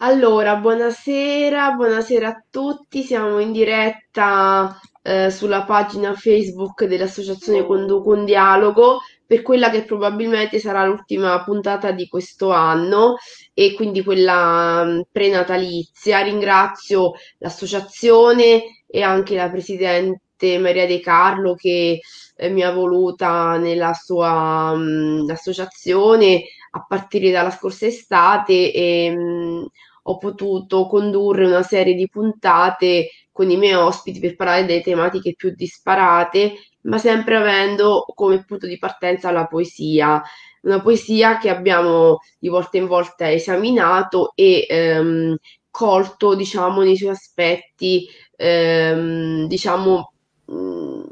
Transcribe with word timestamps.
Allora, 0.00 0.56
buonasera, 0.56 1.72
buonasera 1.72 2.28
a 2.28 2.44
tutti. 2.50 3.02
Siamo 3.02 3.38
in 3.40 3.50
diretta 3.52 4.78
eh, 5.02 5.28
sulla 5.30 5.64
pagina 5.64 6.14
Facebook 6.14 6.84
dell'Associazione 6.84 7.66
Conduco 7.66 8.14
Dialogo 8.16 9.00
per 9.26 9.42
quella 9.42 9.70
che 9.70 9.82
probabilmente 9.84 10.60
sarà 10.60 10.84
l'ultima 10.86 11.42
puntata 11.42 11.90
di 11.90 12.06
questo 12.08 12.50
anno 12.52 13.16
e 13.52 13.74
quindi 13.74 14.04
quella 14.04 14.84
mh, 14.84 15.02
prenatalizia. 15.10 16.20
Ringrazio 16.22 17.12
l'associazione 17.38 18.84
e 18.86 19.02
anche 19.02 19.34
la 19.34 19.50
presidente 19.50 20.58
Maria 20.58 20.86
De 20.86 21.00
Carlo 21.00 21.54
che 21.54 22.00
eh, 22.36 22.48
mi 22.50 22.62
ha 22.62 22.70
voluta 22.72 23.56
nella 23.56 23.92
sua 23.94 24.74
mh, 24.76 25.26
associazione 25.30 26.44
a 26.70 26.84
partire 26.86 27.30
dalla 27.30 27.50
scorsa 27.50 27.86
estate 27.86 28.72
e 28.72 29.10
mh, 29.10 29.66
ho 30.08 30.16
potuto 30.16 30.86
condurre 30.86 31.46
una 31.46 31.62
serie 31.62 31.94
di 31.94 32.08
puntate 32.08 33.10
con 33.30 33.50
i 33.50 33.56
miei 33.56 33.74
ospiti 33.74 34.18
per 34.18 34.36
parlare 34.36 34.64
delle 34.64 34.80
tematiche 34.80 35.34
più 35.36 35.52
disparate, 35.54 36.54
ma 36.82 36.98
sempre 36.98 37.36
avendo 37.36 38.04
come 38.14 38.42
punto 38.44 38.66
di 38.66 38.78
partenza 38.78 39.30
la 39.30 39.46
poesia. 39.46 40.22
Una 40.62 40.80
poesia 40.80 41.38
che 41.38 41.50
abbiamo 41.50 42.18
di 42.38 42.48
volta 42.48 42.78
in 42.78 42.86
volta 42.86 43.30
esaminato 43.30 44.32
e 44.34 44.66
ehm, 44.68 45.36
colto, 45.70 46.34
diciamo, 46.34 46.82
nei 46.82 46.96
suoi 46.96 47.10
aspetti, 47.10 48.08
ehm, 48.34 49.46
diciamo, 49.46 50.12
mh, 50.46 51.02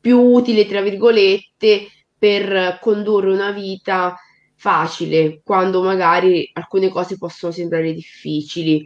più 0.00 0.18
utili, 0.18 0.66
tra 0.66 0.80
virgolette, 0.80 1.88
per 2.18 2.78
condurre 2.80 3.30
una 3.30 3.50
vita 3.50 4.16
facile, 4.60 5.40
quando 5.42 5.82
magari 5.82 6.50
alcune 6.52 6.90
cose 6.90 7.16
possono 7.16 7.50
sembrare 7.50 7.94
difficili, 7.94 8.84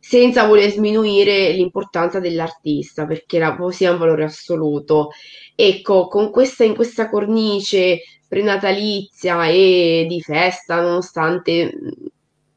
senza 0.00 0.46
voler 0.46 0.70
sminuire 0.70 1.52
l'importanza 1.52 2.20
dell'artista, 2.20 3.04
perché 3.04 3.38
la 3.38 3.54
poesia 3.54 3.90
è 3.90 3.92
un 3.92 3.98
valore 3.98 4.24
assoluto. 4.24 5.10
Ecco, 5.54 6.08
con 6.08 6.30
questa, 6.30 6.64
in 6.64 6.74
questa 6.74 7.10
cornice 7.10 7.98
prenatalizia 8.26 9.46
e 9.48 10.06
di 10.08 10.22
festa, 10.22 10.80
nonostante 10.80 11.70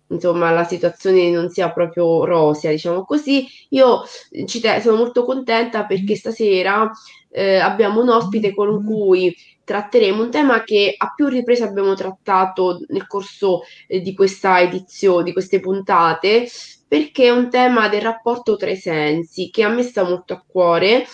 insomma 0.07 0.51
la 0.51 0.63
situazione 0.63 1.29
non 1.29 1.49
sia 1.49 1.71
proprio 1.71 2.23
rosea, 2.25 2.71
diciamo 2.71 3.03
così, 3.03 3.45
io 3.69 4.03
ci 4.45 4.59
te- 4.61 4.79
sono 4.81 4.97
molto 4.97 5.25
contenta 5.25 5.85
perché 5.85 6.15
stasera 6.15 6.89
eh, 7.29 7.57
abbiamo 7.57 8.01
un 8.01 8.09
ospite 8.09 8.53
con 8.53 8.83
cui 8.85 9.33
tratteremo 9.71 10.21
un 10.21 10.29
tema 10.29 10.63
che 10.65 10.93
a 10.97 11.13
più 11.15 11.29
riprese 11.29 11.63
abbiamo 11.63 11.93
trattato 11.93 12.83
nel 12.89 13.07
corso 13.07 13.61
eh, 13.87 14.01
di 14.01 14.13
questa 14.13 14.59
edizione, 14.59 15.23
di 15.23 15.31
queste 15.31 15.61
puntate, 15.61 16.45
perché 16.85 17.27
è 17.27 17.29
un 17.29 17.49
tema 17.49 17.87
del 17.87 18.01
rapporto 18.01 18.57
tra 18.57 18.69
i 18.69 18.75
sensi 18.75 19.49
che 19.49 19.63
a 19.63 19.69
me 19.69 19.83
sta 19.83 20.03
molto 20.03 20.33
a 20.33 20.43
cuore, 20.45 21.05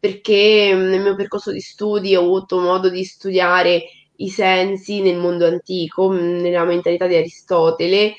perché 0.00 0.72
mh, 0.74 0.88
nel 0.88 1.02
mio 1.02 1.14
percorso 1.14 1.52
di 1.52 1.60
studi 1.60 2.16
ho 2.16 2.22
avuto 2.22 2.58
modo 2.58 2.88
di 2.88 3.04
studiare 3.04 3.82
i 4.16 4.30
sensi 4.30 5.02
nel 5.02 5.18
mondo 5.18 5.44
antico, 5.46 6.08
mh, 6.08 6.40
nella 6.40 6.64
mentalità 6.64 7.06
di 7.06 7.16
Aristotele. 7.16 8.14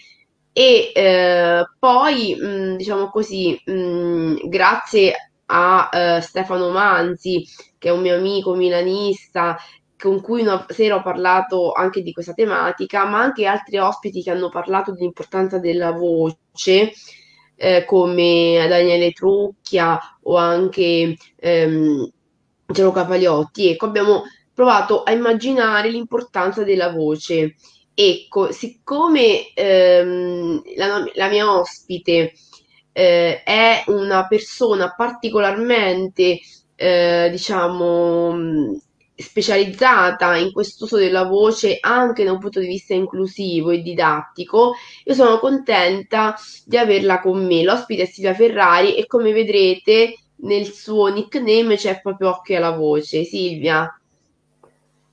E 0.53 0.91
eh, 0.93 1.65
poi, 1.79 2.35
mh, 2.35 2.75
diciamo 2.75 3.09
così, 3.09 3.59
mh, 3.65 4.47
grazie 4.47 5.31
a 5.47 5.89
eh, 5.91 6.21
Stefano 6.21 6.69
Manzi, 6.69 7.43
che 7.77 7.89
è 7.89 7.91
un 7.91 8.01
mio 8.01 8.15
amico 8.15 8.55
milanista, 8.55 9.57
con 9.97 10.21
cui 10.21 10.41
una 10.41 10.65
sera 10.69 10.95
ho 10.95 11.01
parlato 11.01 11.71
anche 11.71 12.01
di 12.01 12.11
questa 12.11 12.33
tematica, 12.33 13.05
ma 13.05 13.19
anche 13.19 13.45
altri 13.45 13.77
ospiti 13.77 14.21
che 14.21 14.31
hanno 14.31 14.49
parlato 14.49 14.91
dell'importanza 14.91 15.59
della 15.59 15.91
voce, 15.91 16.93
eh, 17.55 17.83
come 17.85 18.65
Daniele 18.69 19.11
Trucchia 19.11 19.99
o 20.23 20.37
anche 20.37 21.17
ehm, 21.35 22.11
Gelo 22.67 22.91
Cavagliotti. 22.91 23.69
Ecco, 23.71 23.85
abbiamo 23.85 24.23
provato 24.53 25.03
a 25.03 25.11
immaginare 25.11 25.89
l'importanza 25.89 26.63
della 26.63 26.91
voce. 26.91 27.55
Ecco, 27.93 28.51
siccome 28.51 29.51
ehm, 29.53 30.61
la, 30.75 31.03
la 31.15 31.27
mia 31.29 31.51
ospite 31.51 32.33
eh, 32.91 33.43
è 33.43 33.83
una 33.87 34.27
persona 34.27 34.93
particolarmente, 34.95 36.39
eh, 36.75 37.27
diciamo, 37.31 38.79
specializzata 39.17 40.35
in 40.35 40.51
questo 40.51 40.85
uso 40.85 40.97
della 40.97 41.23
voce 41.23 41.77
anche 41.79 42.23
da 42.23 42.31
un 42.31 42.39
punto 42.39 42.59
di 42.59 42.67
vista 42.67 42.93
inclusivo 42.93 43.71
e 43.71 43.81
didattico, 43.81 44.73
io 45.03 45.13
sono 45.13 45.39
contenta 45.39 46.35
di 46.65 46.77
averla 46.77 47.19
con 47.19 47.45
me. 47.45 47.63
L'ospite 47.63 48.03
è 48.03 48.05
Silvia 48.05 48.33
Ferrari 48.33 48.95
e 48.95 49.07
come 49.07 49.31
vedrete 49.33 50.15
nel 50.41 50.65
suo 50.65 51.07
nickname 51.07 51.75
c'è 51.75 51.99
proprio 52.01 52.29
occhio 52.29 52.57
alla 52.57 52.75
voce. 52.75 53.23
Silvia. 53.23 53.91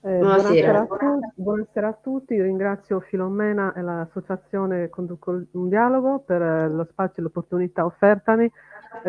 Eh, 0.03 0.19
buonasera. 0.19 0.83
Buonasera, 0.83 0.83
a 0.83 0.87
tutti, 0.87 1.43
buonasera, 1.43 1.89
a 1.89 1.99
tutti, 2.03 2.43
ringrazio 2.43 3.01
Filomena 3.01 3.73
e 3.73 3.81
l'associazione 3.81 4.91
Conduco 4.91 5.45
un 5.53 5.69
Dialogo 5.71 6.19
per 6.19 6.43
eh, 6.43 6.69
lo 6.69 6.87
spazio 6.91 7.15
e 7.17 7.23
l'opportunità 7.23 7.87
offertami 7.87 8.51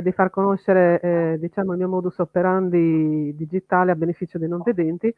di 0.02 0.12
far 0.12 0.30
conoscere 0.30 1.00
eh, 1.00 1.38
diciamo, 1.40 1.72
il 1.72 1.78
mio 1.78 1.88
modus 1.88 2.18
operandi 2.20 3.34
digitale 3.36 3.92
a 3.92 3.96
beneficio 3.96 4.38
dei 4.38 4.48
non 4.48 4.62
vedenti. 4.64 5.14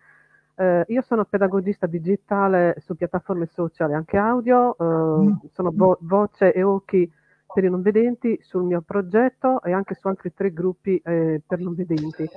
Eh, 0.55 0.85
io 0.87 1.01
sono 1.01 1.25
pedagogista 1.25 1.85
digitale 1.85 2.75
su 2.79 2.95
piattaforme 2.95 3.45
social 3.47 3.91
e 3.91 3.93
anche 3.93 4.17
audio, 4.17 4.71
eh, 4.71 5.49
sono 5.51 5.71
vo- 5.73 5.97
voce 6.01 6.51
e 6.53 6.63
occhi 6.63 7.11
per 7.53 7.63
i 7.63 7.69
non 7.69 7.81
vedenti 7.81 8.37
sul 8.41 8.63
mio 8.63 8.81
progetto 8.85 9.61
e 9.61 9.71
anche 9.71 9.95
su 9.95 10.07
altri 10.07 10.33
tre 10.33 10.51
gruppi 10.51 11.01
per 11.01 11.59
non 11.59 11.73
vedenti. 11.75 12.27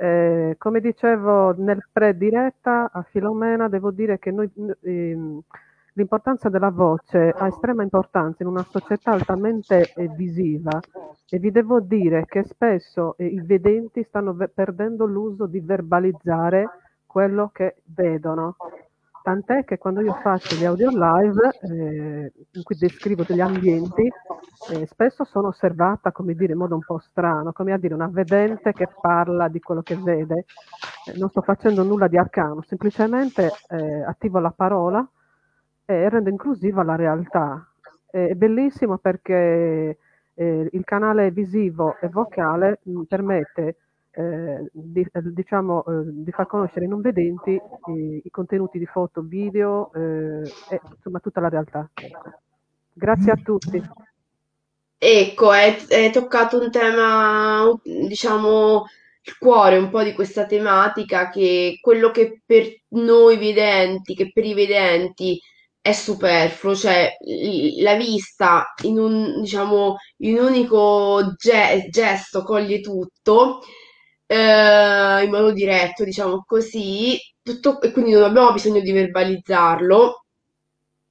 Eh, 0.00 0.54
come 0.58 0.80
dicevo 0.80 1.52
nel 1.60 1.84
pre-diretta 1.90 2.90
a 2.92 3.02
Filomena, 3.02 3.68
devo 3.68 3.90
dire 3.90 4.20
che 4.20 4.30
noi, 4.30 4.48
ehm, 4.82 5.40
l'importanza 5.98 6.48
della 6.48 6.70
voce 6.70 7.34
ha 7.36 7.48
estrema 7.48 7.82
importanza 7.82 8.44
in 8.44 8.48
una 8.48 8.64
società 8.70 9.10
altamente 9.10 9.92
eh, 9.96 10.08
visiva 10.08 10.78
e 11.28 11.38
vi 11.40 11.50
devo 11.50 11.80
dire 11.80 12.24
che 12.24 12.44
spesso 12.44 13.16
eh, 13.18 13.26
i 13.26 13.40
vedenti 13.40 14.04
stanno 14.04 14.36
perdendo 14.54 15.06
l'uso 15.06 15.46
di 15.46 15.58
verbalizzare 15.58 16.68
quello 17.04 17.50
che 17.52 17.78
vedono. 17.86 18.54
Tant'è 19.20 19.64
che 19.64 19.76
quando 19.76 20.00
io 20.00 20.14
faccio 20.22 20.54
gli 20.54 20.64
audio 20.64 20.88
live, 20.90 21.50
eh, 21.62 22.32
in 22.52 22.62
cui 22.62 22.76
descrivo 22.78 23.24
degli 23.26 23.40
ambienti, 23.40 24.08
eh, 24.70 24.86
spesso 24.86 25.24
sono 25.24 25.48
osservata, 25.48 26.12
come 26.12 26.34
dire, 26.34 26.52
in 26.52 26.58
modo 26.58 26.76
un 26.76 26.80
po' 26.80 26.98
strano, 26.98 27.52
come 27.52 27.72
a 27.72 27.78
dire 27.78 27.92
una 27.92 28.08
vedente 28.10 28.72
che 28.72 28.88
parla 29.00 29.48
di 29.48 29.58
quello 29.60 29.82
che 29.82 29.96
vede. 29.96 30.46
Eh, 31.06 31.18
non 31.18 31.28
sto 31.28 31.42
facendo 31.42 31.82
nulla 31.82 32.06
di 32.06 32.16
arcano, 32.16 32.62
semplicemente 32.62 33.50
eh, 33.68 34.02
attivo 34.02 34.38
la 34.38 34.52
parola 34.56 35.06
e 35.90 36.08
rendo 36.10 36.28
inclusiva 36.28 36.82
la 36.82 36.96
realtà. 36.96 37.66
È 38.10 38.34
bellissimo 38.34 38.98
perché 38.98 39.96
eh, 40.34 40.68
il 40.70 40.84
canale 40.84 41.30
visivo 41.30 41.96
e 41.98 42.08
vocale 42.08 42.80
mh, 42.82 43.02
permette 43.04 43.76
eh, 44.10 44.68
di, 44.70 45.00
eh, 45.00 45.22
diciamo, 45.22 45.84
eh, 45.86 46.02
di, 46.06 46.30
far 46.30 46.46
conoscere 46.46 46.82
ai 46.82 46.90
non 46.90 47.00
vedenti 47.00 47.52
i, 47.52 48.20
i 48.22 48.30
contenuti 48.30 48.78
di 48.78 48.84
foto, 48.84 49.22
video 49.22 49.90
eh, 49.94 50.42
e 50.68 50.80
insomma 50.94 51.20
tutta 51.20 51.40
la 51.40 51.48
realtà. 51.48 51.88
Grazie 52.92 53.32
a 53.32 53.36
tutti. 53.36 53.82
Ecco, 54.98 55.50
hai 55.50 56.10
toccato 56.12 56.60
un 56.60 56.70
tema, 56.70 57.64
diciamo, 57.82 58.84
il 59.22 59.38
cuore 59.38 59.78
un 59.78 59.88
po' 59.88 60.02
di 60.02 60.12
questa 60.12 60.44
tematica 60.44 61.30
che 61.30 61.78
quello 61.80 62.10
che 62.10 62.42
per 62.44 62.64
noi 62.88 63.38
vedenti, 63.38 64.14
che 64.14 64.30
per 64.32 64.44
i 64.44 64.54
vedenti 64.54 65.40
è 65.80 65.92
superfluo, 65.92 66.74
cioè 66.74 67.16
la 67.80 67.94
vista 67.96 68.74
in 68.84 68.98
un, 68.98 69.40
diciamo, 69.40 69.96
in 70.18 70.38
un 70.38 70.46
unico 70.46 71.34
ge- 71.36 71.86
gesto 71.90 72.42
coglie 72.42 72.80
tutto 72.80 73.60
eh, 74.26 75.24
in 75.24 75.30
modo 75.30 75.52
diretto, 75.52 76.04
diciamo 76.04 76.44
così, 76.46 77.18
tutto, 77.42 77.80
e 77.80 77.90
quindi 77.92 78.12
non 78.12 78.24
abbiamo 78.24 78.52
bisogno 78.52 78.80
di 78.80 78.92
verbalizzarlo, 78.92 80.24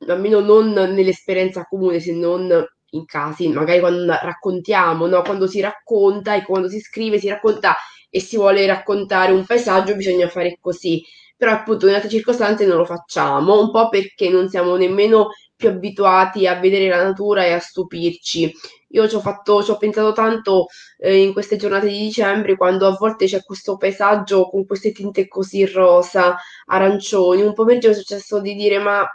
almeno 0.07 0.39
non 0.39 0.69
nell'esperienza 0.71 1.63
comune, 1.65 1.99
se 1.99 2.13
non 2.13 2.65
in 2.91 3.05
casi, 3.05 3.47
magari 3.49 3.79
quando 3.79 4.13
raccontiamo, 4.21 5.07
no? 5.07 5.21
Quando 5.21 5.47
si 5.47 5.59
racconta 5.59 6.35
e 6.35 6.43
quando 6.43 6.69
si 6.69 6.79
scrive, 6.79 7.19
si 7.19 7.27
racconta 7.27 7.75
e 8.09 8.19
si 8.21 8.37
vuole 8.37 8.65
raccontare 8.65 9.31
un 9.33 9.45
paesaggio, 9.45 9.95
bisogna 9.95 10.27
fare 10.29 10.57
così. 10.61 11.03
Però 11.37 11.51
appunto 11.51 11.87
in 11.87 11.93
altre 11.93 12.09
circostanze 12.09 12.65
non 12.65 12.77
lo 12.77 12.85
facciamo, 12.85 13.59
un 13.61 13.71
po' 13.71 13.89
perché 13.89 14.29
non 14.29 14.49
siamo 14.49 14.75
nemmeno 14.75 15.29
più 15.55 15.69
abituati 15.69 16.47
a 16.47 16.59
vedere 16.59 16.89
la 16.89 17.03
natura 17.03 17.45
e 17.45 17.53
a 17.53 17.59
stupirci. 17.59 18.51
Io 18.89 19.07
ci 19.07 19.15
ho 19.15 19.19
fatto, 19.19 19.61
ci 19.63 19.71
ho 19.71 19.77
pensato 19.77 20.11
tanto 20.13 20.67
eh, 20.97 21.21
in 21.21 21.33
queste 21.33 21.55
giornate 21.57 21.87
di 21.87 21.99
dicembre, 21.99 22.55
quando 22.57 22.87
a 22.87 22.95
volte 22.97 23.25
c'è 23.27 23.43
questo 23.43 23.77
paesaggio 23.77 24.49
con 24.49 24.65
queste 24.65 24.91
tinte 24.91 25.27
così 25.27 25.65
rosa, 25.65 26.35
arancioni. 26.65 27.41
Un 27.43 27.53
pomeriggio 27.53 27.89
è 27.89 27.93
successo 27.93 28.39
di 28.41 28.55
dire: 28.55 28.79
Ma 28.79 29.05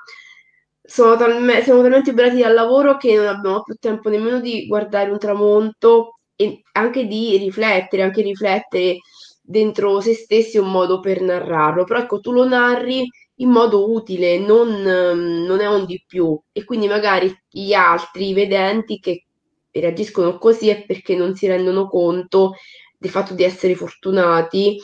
talme- 1.17 1.63
siamo 1.63 1.83
talmente 1.83 2.11
oberati 2.11 2.41
dal 2.41 2.55
lavoro 2.55 2.97
che 2.97 3.15
non 3.17 3.27
abbiamo 3.27 3.63
più 3.63 3.75
tempo 3.77 4.09
nemmeno 4.09 4.41
di 4.41 4.67
guardare 4.67 5.11
un 5.11 5.19
tramonto 5.19 6.19
e 6.37 6.63
anche 6.73 7.07
di 7.07 7.37
riflettere, 7.39 8.03
anche 8.03 8.23
riflettere 8.23 8.99
dentro 9.43 10.01
se 10.01 10.15
stessi 10.15 10.59
un 10.59 10.71
modo 10.71 11.01
per 11.01 11.21
narrarlo. 11.21 11.85
Però 11.85 11.99
ecco, 12.01 12.21
tu 12.21 12.33
lo 12.33 12.47
narri 12.47 13.07
in 13.37 13.51
modo 13.51 13.93
utile, 13.93 14.39
non, 14.39 14.81
non 14.83 15.61
è 15.61 15.67
un 15.67 15.85
di 15.85 16.03
più. 16.07 16.39
E 16.53 16.65
quindi 16.65 16.87
magari 16.89 17.35
gli 17.49 17.73
altri, 17.73 18.33
vedenti 18.35 18.99
che 18.99 19.27
reagiscono 19.71 20.39
così 20.39 20.69
è 20.69 20.85
perché 20.85 21.17
non 21.17 21.35
si 21.35 21.47
rendono 21.47 21.89
conto 21.89 22.53
del 22.99 23.11
fatto 23.11 23.35
di 23.35 23.43
essere 23.43 23.75
fortunati 23.75 24.79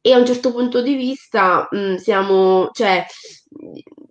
e 0.00 0.12
a 0.12 0.18
un 0.18 0.26
certo 0.26 0.52
punto 0.52 0.82
di 0.82 0.94
vista 0.96 1.68
mh, 1.70 1.96
siamo, 1.96 2.70
cioè, 2.72 3.04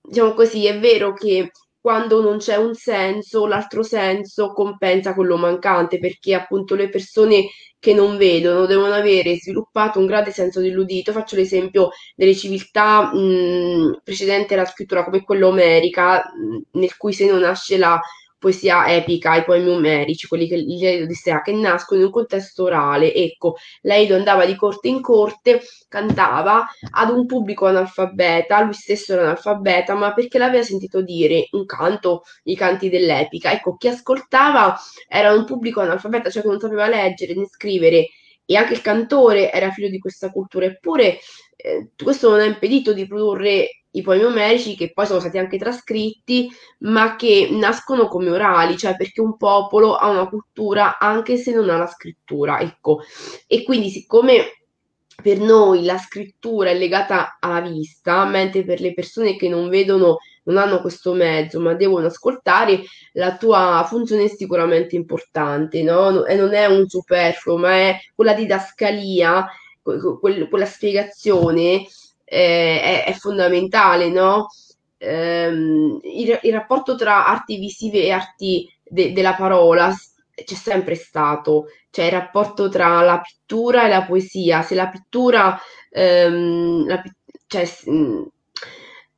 diciamo 0.03 0.33
così, 0.33 0.65
è 0.65 0.79
vero 0.79 1.13
che 1.13 1.51
quando 1.79 2.21
non 2.21 2.37
c'è 2.37 2.55
un 2.57 2.73
senso, 2.75 3.47
l'altro 3.47 3.81
senso 3.83 4.53
compensa 4.53 5.13
quello 5.15 5.37
mancante, 5.37 5.97
perché 5.99 6.33
appunto 6.35 6.75
le 6.75 6.89
persone 6.89 7.45
che 7.81 7.93
non 7.95 8.15
vedono 8.15 8.67
devono 8.67 8.93
avere 8.93 9.37
sviluppato 9.37 9.97
un 9.99 10.05
grande 10.05 10.31
senso 10.31 10.61
dell'udito. 10.61 11.11
Faccio 11.11 11.35
l'esempio 11.35 11.89
delle 12.15 12.35
civiltà 12.35 13.11
mh, 13.13 14.01
precedenti 14.03 14.53
alla 14.53 14.65
scrittura, 14.65 15.03
come 15.03 15.23
quella 15.23 15.47
omerica, 15.47 16.17
mh, 16.21 16.79
nel 16.79 16.95
cui 16.95 17.11
seno 17.11 17.39
nasce 17.39 17.77
la 17.77 17.99
poesia 18.41 18.91
epica, 18.91 19.35
i 19.35 19.43
poemi 19.43 19.69
omerici, 19.69 20.25
quelli 20.25 20.47
che 20.47 20.55
l'Iliade 20.55 21.03
Odissea, 21.03 21.43
che 21.43 21.53
nascono 21.53 21.99
in 21.99 22.07
un 22.07 22.11
contesto 22.11 22.63
orale. 22.63 23.13
Ecco, 23.13 23.55
l'Aido 23.81 24.15
andava 24.15 24.47
di 24.47 24.55
corte 24.55 24.87
in 24.87 24.99
corte, 24.99 25.61
cantava 25.87 26.67
ad 26.89 27.11
un 27.11 27.27
pubblico 27.27 27.67
analfabeta, 27.67 28.63
lui 28.63 28.73
stesso 28.73 29.13
era 29.13 29.21
analfabeta, 29.21 29.93
ma 29.93 30.11
perché 30.13 30.39
l'aveva 30.39 30.63
sentito 30.63 31.03
dire 31.03 31.49
un 31.51 31.67
canto, 31.67 32.23
i 32.45 32.55
canti 32.55 32.89
dell'epica. 32.89 33.51
Ecco, 33.51 33.77
chi 33.77 33.89
ascoltava 33.89 34.75
era 35.07 35.33
un 35.33 35.45
pubblico 35.45 35.81
analfabeta, 35.81 36.31
cioè 36.31 36.41
che 36.41 36.47
non 36.47 36.59
sapeva 36.59 36.87
leggere 36.87 37.35
né 37.35 37.45
scrivere, 37.45 38.07
e 38.43 38.55
anche 38.55 38.73
il 38.73 38.81
cantore 38.81 39.51
era 39.51 39.69
figlio 39.69 39.89
di 39.89 39.99
questa 39.99 40.31
cultura, 40.31 40.65
eppure 40.65 41.19
eh, 41.55 41.91
questo 42.03 42.31
non 42.31 42.39
ha 42.39 42.45
impedito 42.45 42.91
di 42.91 43.05
produrre 43.05 43.80
i 43.91 44.01
poemi 44.01 44.23
omerici 44.23 44.75
che 44.75 44.93
poi 44.93 45.05
sono 45.05 45.19
stati 45.19 45.37
anche 45.37 45.57
trascritti, 45.57 46.49
ma 46.79 47.15
che 47.15 47.49
nascono 47.51 48.07
come 48.07 48.29
orali, 48.29 48.77
cioè 48.77 48.95
perché 48.95 49.21
un 49.21 49.37
popolo 49.37 49.95
ha 49.95 50.09
una 50.09 50.29
cultura 50.29 50.97
anche 50.97 51.37
se 51.37 51.53
non 51.53 51.69
ha 51.69 51.77
la 51.77 51.87
scrittura, 51.87 52.59
ecco. 52.59 53.01
E 53.47 53.63
quindi 53.63 53.89
siccome 53.89 54.63
per 55.21 55.39
noi 55.39 55.83
la 55.83 55.97
scrittura 55.97 56.69
è 56.69 56.77
legata 56.77 57.37
alla 57.39 57.61
vista, 57.61 58.25
mentre 58.25 58.63
per 58.63 58.79
le 58.79 58.93
persone 58.93 59.35
che 59.35 59.49
non 59.49 59.69
vedono 59.69 60.17
non 60.43 60.57
hanno 60.57 60.81
questo 60.81 61.13
mezzo, 61.13 61.59
ma 61.59 61.75
devono 61.75 62.07
ascoltare, 62.07 62.81
la 63.13 63.37
tua 63.37 63.85
funzione 63.87 64.23
è 64.23 64.27
sicuramente 64.27 64.95
importante, 64.95 65.83
no? 65.83 66.25
E 66.25 66.35
non 66.35 66.53
è 66.53 66.65
un 66.65 66.87
superfluo, 66.87 67.57
ma 67.57 67.73
è 67.73 67.99
quella 68.15 68.33
didascalia, 68.33 69.45
quella 69.83 70.65
spiegazione 70.65 71.85
eh, 72.33 72.81
è, 72.81 73.03
è, 73.07 73.13
fondamentale, 73.13 74.09
no? 74.09 74.47
Ehm, 74.97 75.99
il, 76.03 76.39
il, 76.43 76.53
rapporto 76.53 76.95
tra 76.95 77.27
arti 77.27 77.57
visive 77.57 78.03
e 78.03 78.11
arti 78.11 78.73
de, 78.83 79.11
della 79.11 79.33
parola 79.33 79.93
c'è 80.33 80.55
sempre 80.55 80.95
stato, 80.95 81.65
cioè 81.89 82.05
il 82.05 82.11
rapporto 82.11 82.69
tra 82.69 83.01
la 83.01 83.19
pittura 83.19 83.85
e 83.85 83.89
la 83.89 84.05
poesia. 84.05 84.61
Se 84.61 84.75
la 84.75 84.87
pittura, 84.87 85.59
ehm, 85.89 86.87
la, 86.87 87.03
cioè, 87.47 87.69
mm, 87.89 88.21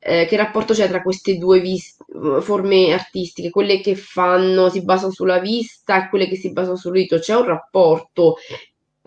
eh, 0.00 0.26
che 0.26 0.36
rapporto 0.36 0.74
c'è 0.74 0.88
tra 0.88 1.00
queste 1.00 1.38
due 1.38 1.60
vis- 1.60 1.96
forme 2.40 2.92
artistiche, 2.92 3.50
quelle 3.50 3.80
che 3.80 3.94
fanno, 3.94 4.68
si 4.70 4.82
basano 4.82 5.12
sulla 5.12 5.38
vista 5.38 6.04
e 6.04 6.08
quelle 6.08 6.28
che 6.28 6.36
si 6.36 6.50
basano 6.52 6.76
sull'udito? 6.76 7.18
C'è 7.18 7.36
un 7.36 7.44
rapporto 7.44 8.36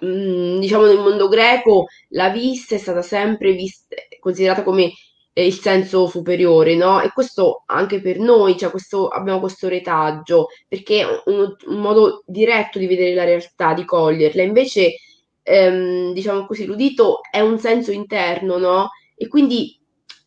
Mm, 0.06 0.60
diciamo 0.60 0.86
nel 0.86 1.00
mondo 1.00 1.28
greco 1.28 1.86
la 2.10 2.30
vista 2.30 2.76
è 2.76 2.78
stata 2.78 3.02
sempre 3.02 3.54
vista, 3.54 3.96
considerata 4.20 4.62
come 4.64 4.92
eh, 5.34 5.46
il 5.46 5.54
senso 5.54 6.08
superiore, 6.08 6.76
no? 6.76 7.02
E 7.02 7.12
questo 7.12 7.64
anche 7.68 8.02
per 8.02 8.20
noi, 8.20 8.58
cioè 8.58 8.70
questo, 8.72 9.08
abbiamo 9.08 9.40
questo 9.40 9.68
retaggio, 9.68 10.48
perché 10.68 11.02
è 11.02 11.22
un, 11.26 11.56
un, 11.68 11.80
modo 11.80 12.24
diretto 12.26 12.80
di 12.80 12.88
vedere 12.88 13.14
la 13.16 13.24
realtà, 13.24 13.74
di 13.74 13.86
coglierla. 13.86 14.42
Invece, 14.44 14.96
ehm, 15.44 16.14
diciamo 16.14 16.46
così, 16.46 16.66
l'udito 16.66 17.20
è 17.30 17.40
un 17.40 17.60
senso 17.60 17.92
interno, 17.92 18.58
no? 18.58 18.90
E 19.16 19.28
quindi 19.28 19.80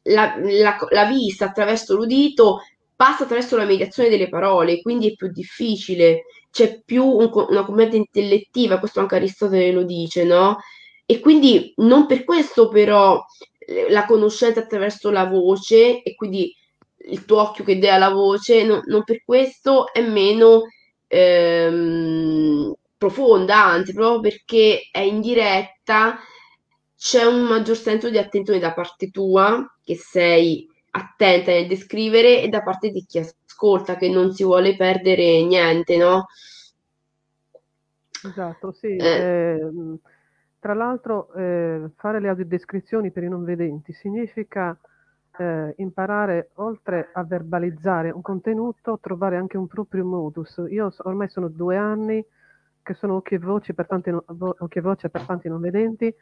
la, 0.05 0.34
la, 0.38 0.76
la 0.90 1.05
vista 1.06 1.46
attraverso 1.46 1.94
l'udito 1.94 2.61
passa 2.94 3.22
attraverso 3.25 3.56
la 3.56 3.64
mediazione 3.64 4.08
delle 4.08 4.28
parole, 4.28 4.81
quindi 4.82 5.11
è 5.11 5.14
più 5.14 5.28
difficile 5.32 6.25
c'è 6.50 6.82
più 6.85 7.05
un, 7.05 7.31
una 7.32 7.64
componente 7.64 7.97
intellettiva, 7.97 8.79
questo 8.79 9.00
anche 9.00 9.17
Aristotele 9.17 9.73
lo 9.73 9.82
dice, 9.85 10.25
no? 10.25 10.58
E 11.06 11.20
quindi 11.20 11.73
non 11.79 12.06
per 12.06 12.25
questo 12.25 12.69
però 12.69 13.25
la 13.88 14.05
conoscenza 14.06 14.61
attraverso 14.61 15.11
la 15.11 15.26
voce 15.26 16.02
e 16.02 16.14
quindi 16.14 16.55
il 17.08 17.25
tuo 17.25 17.41
occhio 17.41 17.64
che 17.64 17.79
dà 17.79 17.99
la 17.99 18.11
voce, 18.11 18.64
no, 18.64 18.82
non 18.87 19.05
per 19.05 19.23
questo 19.25 19.93
è 19.93 20.02
meno 20.02 20.67
ehm, 21.06 22.73
profonda, 22.96 23.64
anzi, 23.64 23.93
proprio 23.93 24.20
perché 24.20 24.88
è 24.91 25.00
indiretta, 25.00 26.19
c'è 26.96 27.25
un 27.25 27.43
maggior 27.43 27.76
senso 27.76 28.11
di 28.11 28.19
attenzione 28.19 28.58
da 28.58 28.73
parte 28.75 29.11
tua, 29.11 29.64
che 29.82 29.96
sei 29.96 30.69
attenta 30.91 31.53
nel 31.53 31.67
descrivere, 31.67 32.43
e 32.43 32.49
da 32.49 32.62
parte 32.62 32.91
di 32.91 33.05
chi 33.06 33.19
ascolta, 33.19 33.38
che 33.96 34.08
non 34.08 34.32
si 34.32 34.44
vuole 34.44 34.74
perdere 34.76 35.44
niente, 35.44 35.96
no? 35.96 36.26
Esatto, 38.24 38.72
sì. 38.72 38.96
Eh. 38.96 39.04
Eh, 39.04 39.70
tra 40.58 40.74
l'altro, 40.74 41.32
eh, 41.34 41.90
fare 41.96 42.20
le 42.20 42.28
audiodescrizioni 42.28 43.10
per 43.10 43.22
i 43.22 43.28
non 43.28 43.44
vedenti 43.44 43.92
significa 43.92 44.78
eh, 45.38 45.74
imparare, 45.78 46.50
oltre 46.54 47.10
a 47.12 47.24
verbalizzare 47.24 48.10
un 48.10 48.22
contenuto, 48.22 48.98
trovare 49.00 49.36
anche 49.36 49.56
un 49.56 49.66
proprio 49.66 50.04
modus. 50.04 50.62
Io 50.68 50.92
ormai 51.04 51.28
sono 51.28 51.48
due 51.48 51.76
anni 51.76 52.24
che 52.82 52.94
sono 52.94 53.16
occhi 53.16 53.34
e 53.34 53.38
voce 53.38 53.74
per 53.74 53.86
tanti, 53.86 54.10
occhi 54.10 54.78
e 54.78 54.80
voce 54.80 55.10
per 55.10 55.22
tanti 55.22 55.48
non 55.48 55.60
vedenti 55.60 56.14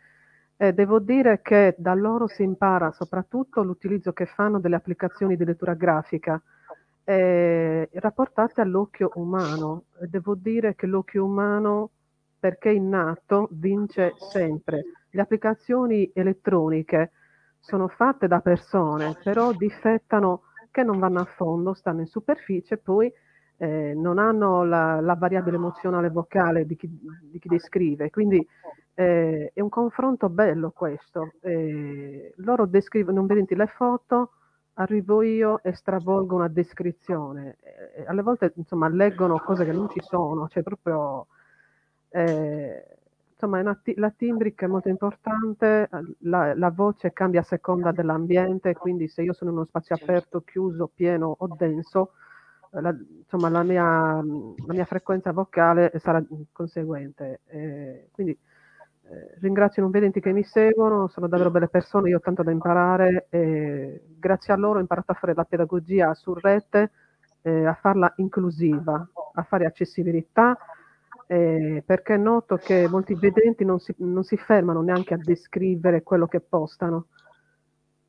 e 0.60 0.72
devo 0.72 0.98
dire 0.98 1.40
che 1.40 1.76
da 1.78 1.94
loro 1.94 2.26
si 2.26 2.42
impara 2.42 2.90
soprattutto 2.90 3.62
l'utilizzo 3.62 4.12
che 4.12 4.26
fanno 4.26 4.58
delle 4.58 4.74
applicazioni 4.74 5.36
di 5.36 5.44
lettura 5.44 5.74
grafica 5.74 6.42
eh, 7.08 7.88
rapportate 7.94 8.60
all'occhio 8.60 9.12
umano. 9.14 9.84
Devo 9.98 10.34
dire 10.34 10.74
che 10.74 10.86
l'occhio 10.86 11.24
umano, 11.24 11.90
perché 12.38 12.70
innato, 12.70 13.48
vince 13.52 14.12
sempre. 14.30 14.84
Le 15.08 15.22
applicazioni 15.22 16.10
elettroniche 16.12 17.12
sono 17.58 17.88
fatte 17.88 18.28
da 18.28 18.40
persone, 18.40 19.16
però 19.24 19.52
difettano 19.52 20.42
che 20.70 20.82
non 20.82 20.98
vanno 20.98 21.20
a 21.20 21.24
fondo, 21.24 21.72
stanno 21.72 22.00
in 22.00 22.06
superficie, 22.08 22.76
poi 22.76 23.10
eh, 23.56 23.94
non 23.96 24.18
hanno 24.18 24.64
la, 24.64 25.00
la, 25.00 25.14
variabile 25.14 25.56
emozionale 25.56 26.10
vocale 26.10 26.66
di 26.66 26.76
chi, 26.76 26.90
di 27.22 27.38
chi 27.38 27.48
descrive. 27.48 28.10
Quindi 28.10 28.46
eh, 28.92 29.50
è 29.54 29.60
un 29.62 29.70
confronto 29.70 30.28
bello 30.28 30.72
questo. 30.72 31.32
Eh, 31.40 32.34
loro 32.36 32.66
descrivono, 32.66 33.16
non 33.16 33.26
vedenti 33.26 33.54
le 33.54 33.66
foto, 33.66 34.32
arrivo 34.78 35.22
io 35.22 35.60
e 35.62 35.72
stravolgo 35.72 36.34
una 36.34 36.48
descrizione. 36.48 37.56
Eh, 37.96 38.04
alle 38.06 38.22
volte, 38.22 38.52
insomma, 38.56 38.88
leggono 38.88 39.38
cose 39.40 39.64
che 39.64 39.72
non 39.72 39.88
ci 39.90 40.00
sono, 40.00 40.48
cioè 40.48 40.62
proprio... 40.62 41.26
Eh, 42.10 42.84
insomma, 43.32 43.62
la 43.62 44.10
timbrica 44.10 44.66
è 44.66 44.68
molto 44.68 44.88
importante, 44.88 45.88
la, 46.20 46.54
la, 46.56 46.70
voce 46.70 47.12
cambia 47.12 47.40
a 47.40 47.44
seconda 47.44 47.92
dell'ambiente, 47.92 48.74
quindi 48.74 49.06
se 49.08 49.22
io 49.22 49.32
sono 49.32 49.50
in 49.50 49.56
uno 49.56 49.66
spazio 49.66 49.94
aperto, 49.94 50.40
chiuso, 50.40 50.90
pieno 50.92 51.36
o 51.38 51.48
denso, 51.56 52.12
la, 52.70 52.90
insomma, 52.90 53.48
la 53.48 53.62
mia, 53.62 53.84
la 53.84 54.72
mia, 54.72 54.84
frequenza 54.84 55.32
vocale 55.32 55.92
sarà 55.98 56.22
conseguente. 56.50 57.40
Eh, 57.46 58.08
quindi 58.12 58.36
eh, 59.10 59.38
ringrazio 59.40 59.80
i 59.80 59.84
non 59.84 59.90
vedenti 59.90 60.20
che 60.20 60.32
mi 60.32 60.42
seguono, 60.42 61.08
sono 61.08 61.28
davvero 61.28 61.50
belle 61.50 61.68
persone, 61.68 62.10
io 62.10 62.18
ho 62.18 62.20
tanto 62.20 62.42
da 62.42 62.50
imparare 62.50 63.26
e 63.30 64.02
grazie 64.18 64.52
a 64.52 64.56
loro 64.56 64.78
ho 64.78 64.80
imparato 64.82 65.12
a 65.12 65.14
fare 65.14 65.32
la 65.34 65.44
pedagogia 65.44 66.12
su 66.14 66.34
rete, 66.34 66.90
eh, 67.40 67.64
a 67.64 67.72
farla 67.74 68.12
inclusiva, 68.16 69.08
a 69.32 69.42
fare 69.44 69.64
accessibilità, 69.64 70.58
eh, 71.26 71.82
perché 71.86 72.18
noto 72.18 72.56
che 72.56 72.86
molti 72.88 73.14
vedenti 73.14 73.64
non 73.64 73.78
si, 73.78 73.94
non 73.98 74.24
si, 74.24 74.36
fermano 74.36 74.82
neanche 74.82 75.14
a 75.14 75.18
descrivere 75.18 76.02
quello 76.02 76.26
che 76.26 76.40
postano. 76.40 77.06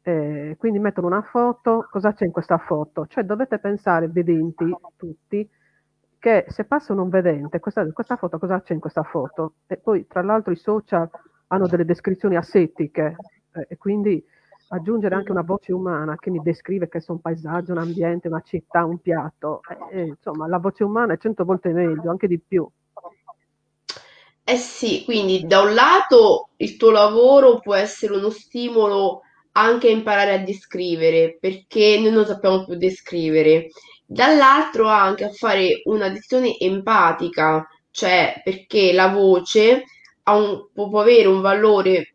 Quindi 0.09 0.79
mettono 0.79 1.05
una 1.05 1.21
foto, 1.21 1.87
cosa 1.87 2.13
c'è 2.13 2.25
in 2.25 2.31
questa 2.31 2.57
foto? 2.57 3.05
Cioè 3.05 3.23
dovete 3.23 3.59
pensare, 3.59 4.07
vedenti 4.07 4.75
tutti, 4.95 5.47
che 6.19 6.45
se 6.49 6.65
passa 6.65 6.91
un 6.91 6.99
non 6.99 7.09
vedente, 7.09 7.59
questa, 7.59 7.89
questa 7.91 8.17
foto, 8.17 8.37
cosa 8.37 8.61
c'è 8.61 8.73
in 8.73 8.79
questa 8.79 9.03
foto? 9.03 9.53
E 9.67 9.77
poi 9.77 10.05
tra 10.05 10.21
l'altro 10.21 10.51
i 10.51 10.57
social 10.57 11.09
hanno 11.47 11.67
delle 11.67 11.85
descrizioni 11.85 12.35
asettiche 12.35 13.15
eh, 13.53 13.65
e 13.69 13.77
quindi 13.77 14.23
aggiungere 14.71 15.15
anche 15.15 15.31
una 15.31 15.41
voce 15.41 15.73
umana 15.73 16.15
che 16.17 16.29
mi 16.29 16.41
descrive 16.41 16.89
che 16.89 16.99
sia 16.99 17.13
un 17.13 17.21
paesaggio, 17.21 17.71
un 17.71 17.79
ambiente, 17.79 18.27
una 18.27 18.41
città, 18.41 18.85
un 18.85 18.99
piatto, 18.99 19.61
eh, 19.91 20.01
insomma 20.01 20.47
la 20.47 20.59
voce 20.59 20.83
umana 20.83 21.13
è 21.13 21.17
cento 21.17 21.45
volte 21.45 21.69
meglio, 21.69 22.11
anche 22.11 22.27
di 22.27 22.39
più. 22.39 22.69
Eh 24.43 24.57
sì, 24.57 25.03
quindi 25.05 25.45
da 25.45 25.61
un 25.61 25.73
lato 25.73 26.49
il 26.57 26.75
tuo 26.75 26.91
lavoro 26.91 27.59
può 27.59 27.75
essere 27.75 28.15
uno 28.15 28.29
stimolo 28.29 29.21
anche 29.59 29.89
imparare 29.89 30.33
a 30.33 30.37
descrivere, 30.43 31.37
perché 31.39 31.97
noi 31.99 32.11
non 32.11 32.25
sappiamo 32.25 32.65
più 32.65 32.75
descrivere. 32.75 33.67
Dall'altro 34.05 34.87
anche 34.87 35.25
a 35.25 35.29
fare 35.31 35.81
una 35.85 36.09
dizione 36.09 36.57
empatica, 36.59 37.65
cioè 37.91 38.41
perché 38.43 38.91
la 38.93 39.07
voce 39.09 39.83
un- 40.25 40.67
può, 40.73 41.01
avere 41.01 41.27
un 41.27 41.41
valore 41.41 42.13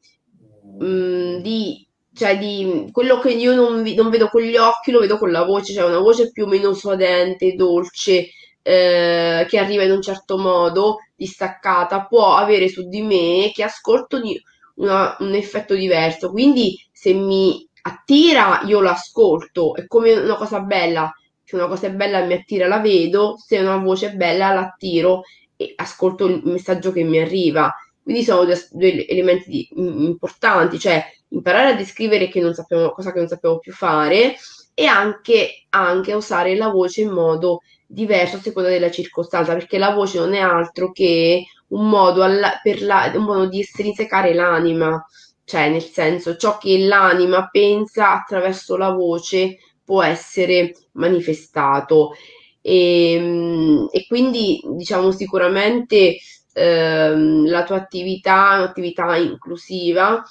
mh, 0.78 1.38
di, 1.40 1.86
cioè 2.12 2.38
di 2.38 2.88
quello 2.92 3.18
che 3.18 3.30
io 3.32 3.54
non, 3.54 3.82
vi- 3.82 3.94
non 3.94 4.10
vedo 4.10 4.28
con 4.28 4.42
gli 4.42 4.56
occhi, 4.56 4.90
lo 4.90 5.00
vedo 5.00 5.18
con 5.18 5.30
la 5.30 5.44
voce, 5.44 5.72
cioè 5.72 5.84
una 5.84 5.98
voce 5.98 6.30
più 6.30 6.44
o 6.44 6.46
meno 6.46 6.72
suadente, 6.74 7.54
dolce, 7.54 8.28
eh, 8.62 9.46
che 9.48 9.58
arriva 9.58 9.82
in 9.84 9.90
un 9.92 10.02
certo 10.02 10.38
modo, 10.38 10.98
distaccata, 11.16 12.06
può 12.06 12.34
avere 12.36 12.68
su 12.68 12.88
di 12.88 13.02
me, 13.02 13.50
che 13.54 13.62
ascolto, 13.64 14.20
di 14.20 14.40
una- 14.74 15.16
un 15.20 15.34
effetto 15.34 15.74
diverso. 15.74 16.30
Quindi 16.30 16.76
se 16.92 17.12
mi 17.12 17.66
attira, 17.82 18.62
io 18.64 18.80
l'ascolto, 18.80 19.74
è 19.74 19.86
come 19.86 20.12
una 20.14 20.36
cosa 20.36 20.60
bella. 20.60 21.12
Se 21.42 21.56
una 21.56 21.66
cosa 21.68 21.86
è 21.88 21.92
bella 21.92 22.24
mi 22.24 22.34
attira, 22.34 22.66
la 22.66 22.80
vedo, 22.80 23.36
se 23.38 23.58
una 23.58 23.76
voce 23.76 24.08
è 24.12 24.14
bella, 24.14 24.52
l'attiro 24.52 25.22
e 25.56 25.72
ascolto 25.76 26.26
il 26.26 26.40
messaggio 26.44 26.90
che 26.92 27.02
mi 27.04 27.18
arriva. 27.18 27.72
Quindi 28.02 28.22
sono 28.24 28.44
due, 28.44 28.68
due 28.72 29.06
elementi 29.06 29.50
di- 29.50 29.68
importanti, 29.74 30.78
cioè 30.78 31.04
imparare 31.28 31.72
a 31.72 31.74
descrivere 31.76 32.28
che 32.28 32.40
non 32.40 32.54
sappiamo, 32.54 32.90
cosa 32.90 33.12
che 33.12 33.18
non 33.18 33.28
sappiamo 33.28 33.58
più 33.58 33.72
fare 33.72 34.36
e 34.74 34.86
anche, 34.86 35.66
anche 35.70 36.12
usare 36.14 36.56
la 36.56 36.68
voce 36.68 37.02
in 37.02 37.10
modo 37.10 37.60
diverso 37.94 38.36
a 38.36 38.40
seconda 38.40 38.68
della 38.68 38.90
circostanza, 38.90 39.52
perché 39.54 39.78
la 39.78 39.90
voce 39.92 40.18
non 40.18 40.34
è 40.34 40.40
altro 40.40 40.92
che 40.92 41.44
un 41.68 41.88
modo, 41.88 42.22
alla- 42.22 42.60
la- 42.80 43.12
un 43.14 43.24
modo 43.24 43.46
di 43.48 43.60
estrinsecare 43.60 44.34
l'anima, 44.34 45.04
cioè 45.44 45.68
nel 45.70 45.82
senso 45.82 46.36
ciò 46.36 46.58
che 46.58 46.78
l'anima 46.78 47.48
pensa 47.50 48.12
attraverso 48.12 48.76
la 48.76 48.90
voce 48.90 49.58
può 49.84 50.02
essere 50.02 50.72
manifestato. 50.92 52.12
E, 52.60 53.86
e 53.90 54.06
quindi 54.06 54.60
diciamo 54.76 55.10
sicuramente 55.10 56.16
ehm, 56.54 57.46
la 57.48 57.62
tua 57.64 57.76
attività 57.76 58.54
è 58.54 58.58
un'attività 58.58 59.16
inclusiva, 59.16 60.22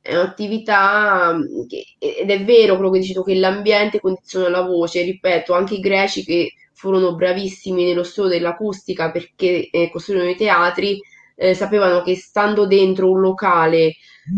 è 0.00 0.14
un'attività 0.14 1.36
che, 1.68 1.84
ed 1.98 2.30
è 2.30 2.44
vero 2.44 2.76
quello 2.76 2.90
che 2.90 3.00
dici 3.00 3.12
tu, 3.12 3.24
che 3.24 3.34
l'ambiente 3.34 4.00
condiziona 4.00 4.48
la 4.48 4.62
voce, 4.62 5.02
ripeto, 5.02 5.52
anche 5.54 5.74
i 5.74 5.80
greci 5.80 6.24
che 6.24 6.52
furono 6.80 7.14
bravissimi 7.14 7.84
nello 7.84 8.02
studio 8.02 8.30
dell'acustica 8.30 9.10
perché 9.10 9.68
eh, 9.68 9.90
costruivano 9.90 10.30
i 10.30 10.36
teatri, 10.36 10.98
eh, 11.36 11.52
sapevano 11.52 12.00
che 12.00 12.16
stando 12.16 12.66
dentro 12.66 13.10
un 13.10 13.20
locale 13.20 13.96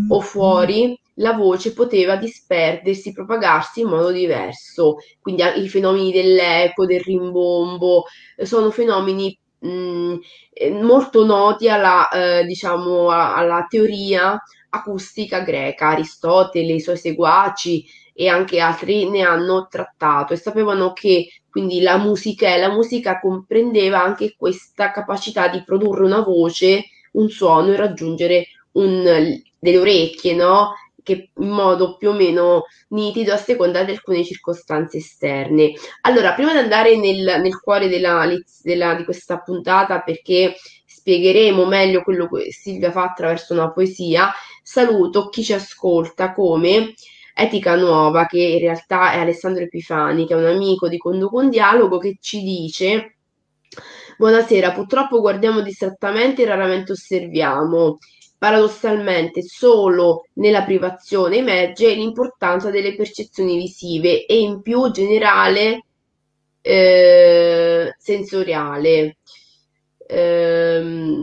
o 0.08 0.20
fuori 0.20 0.98
la 1.16 1.34
voce 1.34 1.72
poteva 1.72 2.16
disperdersi, 2.16 3.12
propagarsi 3.12 3.82
in 3.82 3.88
modo 3.88 4.10
diverso. 4.10 4.96
Quindi 5.20 5.44
i 5.56 5.68
fenomeni 5.68 6.10
dell'eco, 6.10 6.84
del 6.84 7.00
rimbombo, 7.00 8.06
eh, 8.36 8.44
sono 8.44 8.72
fenomeni 8.72 9.38
mh, 9.60 9.68
mm, 9.68 10.16
eh, 10.52 10.70
molto 10.70 11.24
noti 11.24 11.68
alla, 11.68 12.08
eh, 12.08 12.44
diciamo, 12.44 13.08
alla 13.10 13.66
teoria 13.68 14.36
acustica 14.70 15.42
greca. 15.42 15.90
Aristotele, 15.90 16.72
i 16.72 16.80
suoi 16.80 16.96
seguaci 16.96 17.84
e 18.12 18.26
anche 18.26 18.58
altri 18.58 19.08
ne 19.08 19.22
hanno 19.22 19.68
trattato 19.70 20.32
e 20.32 20.36
sapevano 20.36 20.92
che 20.92 21.28
quindi 21.52 21.82
la 21.82 21.98
musica, 21.98 22.56
la 22.56 22.70
musica 22.70 23.20
comprendeva 23.20 24.02
anche 24.02 24.34
questa 24.38 24.90
capacità 24.90 25.48
di 25.48 25.62
produrre 25.62 26.02
una 26.02 26.22
voce, 26.22 26.86
un 27.12 27.28
suono 27.28 27.74
e 27.74 27.76
raggiungere 27.76 28.46
un, 28.72 29.38
delle 29.58 29.78
orecchie, 29.78 30.34
no? 30.34 30.72
che 31.02 31.28
in 31.36 31.48
modo 31.50 31.98
più 31.98 32.08
o 32.08 32.12
meno 32.14 32.64
nitido 32.88 33.34
a 33.34 33.36
seconda 33.36 33.84
di 33.84 33.90
alcune 33.90 34.24
circostanze 34.24 34.96
esterne. 34.96 35.72
Allora, 36.02 36.32
prima 36.32 36.52
di 36.52 36.58
andare 36.58 36.96
nel, 36.96 37.38
nel 37.42 37.60
cuore 37.60 37.88
della, 37.88 38.26
della, 38.62 38.94
di 38.94 39.04
questa 39.04 39.38
puntata, 39.40 40.00
perché 40.00 40.54
spiegheremo 40.86 41.66
meglio 41.66 42.02
quello 42.02 42.30
che 42.30 42.50
Silvia 42.50 42.90
fa 42.90 43.02
attraverso 43.02 43.52
una 43.52 43.70
poesia, 43.70 44.32
saluto 44.62 45.28
chi 45.28 45.44
ci 45.44 45.52
ascolta 45.52 46.32
come 46.32 46.94
Etica 47.34 47.76
Nuova, 47.76 48.26
che 48.26 48.40
in 48.40 48.58
realtà 48.60 49.12
è 49.12 49.18
Alessandro 49.18 49.62
Epifani, 49.64 50.26
che 50.26 50.34
è 50.34 50.36
un 50.36 50.46
amico 50.46 50.88
di 50.88 50.98
Conduco 50.98 51.38
un 51.38 51.50
Dialogo, 51.50 51.98
che 51.98 52.16
ci 52.20 52.42
dice 52.42 53.16
Buonasera, 54.18 54.72
purtroppo 54.72 55.20
guardiamo 55.20 55.62
distrattamente 55.62 56.42
e 56.42 56.46
raramente 56.46 56.92
osserviamo. 56.92 57.98
Paradossalmente, 58.38 59.42
solo 59.42 60.26
nella 60.34 60.64
privazione 60.64 61.38
emerge 61.38 61.94
l'importanza 61.94 62.70
delle 62.70 62.94
percezioni 62.94 63.56
visive 63.56 64.26
e 64.26 64.38
in 64.40 64.62
più 64.62 64.90
generale 64.90 65.86
eh, 66.60 67.94
sensoriale. 67.98 69.16
Eh, 70.06 71.16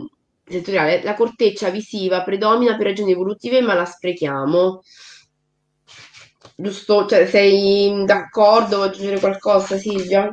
sensoriale. 0.46 1.02
La 1.02 1.14
corteccia 1.14 1.70
visiva 1.70 2.22
predomina 2.22 2.76
per 2.76 2.86
ragioni 2.86 3.12
evolutive, 3.12 3.60
ma 3.60 3.74
la 3.74 3.84
sprechiamo. 3.84 4.82
Giusto? 6.62 7.06
Cioè, 7.06 7.26
sei 7.26 8.04
d'accordo? 8.04 8.76
Vuoi 8.76 8.88
aggiungere 8.88 9.18
qualcosa, 9.18 9.76
Silvia? 9.76 10.30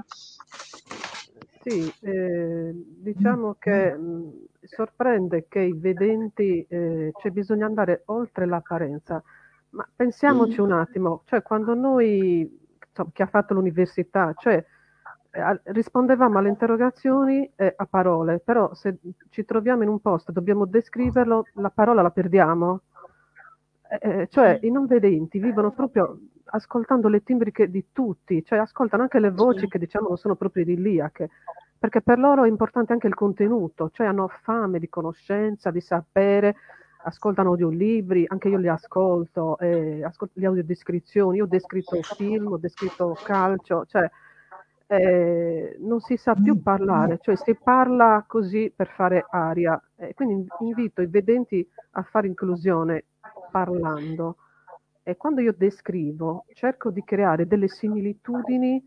Sì, 1.62 1.94
eh, 2.02 2.72
diciamo 2.74 3.56
che 3.60 3.94
mh, 3.94 4.46
sorprende 4.64 5.48
che 5.50 5.60
i 5.60 5.74
vedenti, 5.74 6.66
eh, 6.70 7.12
cioè 7.18 7.32
bisogna 7.32 7.66
andare 7.66 8.04
oltre 8.06 8.46
l'apparenza, 8.46 9.22
ma 9.72 9.88
pensiamoci 9.94 10.62
un 10.62 10.72
attimo, 10.72 11.24
cioè 11.26 11.42
quando 11.42 11.74
noi, 11.74 12.40
insomma, 12.88 13.10
chi 13.14 13.22
ha 13.22 13.28
fatto 13.28 13.54
l'università, 13.54 14.34
cioè 14.38 14.64
eh, 15.32 15.62
rispondevamo 15.66 16.38
alle 16.38 16.50
interrogazioni 16.50 17.52
eh, 17.56 17.74
a 17.76 17.86
parole, 17.86 18.40
però 18.40 18.74
se 18.74 18.98
ci 19.30 19.44
troviamo 19.44 19.84
in 19.84 19.90
un 19.90 20.00
posto, 20.00 20.32
dobbiamo 20.32 20.66
descriverlo, 20.66 21.48
la 21.56 21.70
parola 21.70 22.02
la 22.02 22.12
perdiamo. 22.12 22.82
Eh, 23.89 24.22
eh 24.22 24.27
cioè 24.29 24.60
i 24.63 24.72
non 24.72 24.86
vedenti 24.86 25.39
vivono 25.39 25.72
proprio 25.72 26.20
ascoltando 26.46 27.08
le 27.08 27.24
timbriche 27.24 27.70
di 27.70 27.88
tutti, 27.91 28.44
cioè 28.44 28.60
ascoltano 28.60 29.03
anche 29.03 29.20
le 29.20 29.32
voci 29.32 29.67
che 29.67 29.79
diciamo 29.79 30.08
non 30.08 30.17
sono 30.17 30.36
proprio 30.36 30.63
idilliache 30.63 31.29
perché 31.79 32.01
per 32.01 32.17
loro 32.17 32.44
è 32.44 32.48
importante 32.48 32.94
anche 32.94 33.08
il 33.08 33.13
contenuto, 33.13 33.89
cioè 33.91 34.08
hanno 34.08 34.27
fame 34.27 34.79
di 34.79 34.89
conoscenza, 34.89 35.70
di 35.70 35.79
sapere, 35.79 36.56
ascoltano 37.03 37.50
audiolibri, 37.50 38.25
anche 38.27 38.50
io 38.50 38.58
li 38.58 38.67
ascolto, 38.67 39.58
eh, 39.60 40.03
ascolto 40.03 40.39
le 40.39 40.48
audiodescrizioni, 40.48 41.38
io 41.38 41.44
ho 41.44 41.48
descritto 41.48 42.01
film, 42.01 42.51
ho 42.51 42.58
descritto 42.58 43.15
calcio, 43.24 43.86
cioè 43.86 44.10
eh, 44.88 45.77
non 45.79 46.00
si 46.00 46.17
sa 46.17 46.34
più 46.34 46.62
parlare, 46.62 47.20
cioè 47.22 47.36
si 47.36 47.56
parla 47.56 48.24
così 48.27 48.72
per 48.75 48.88
fare 48.88 49.25
aria. 49.29 49.79
Eh, 49.98 50.13
quindi 50.15 50.48
invito 50.62 51.01
i 51.01 51.08
vedenti 51.08 51.67
a 51.91 52.01
fare 52.01 52.27
inclusione 52.27 53.06
parlando. 53.50 54.38
E 55.04 55.16
quando 55.16 55.42
io 55.42 55.54
descrivo, 55.56 56.46
cerco 56.54 56.92
di 56.92 57.04
creare 57.04 57.48
delle 57.48 57.68
similitudini 57.68 58.84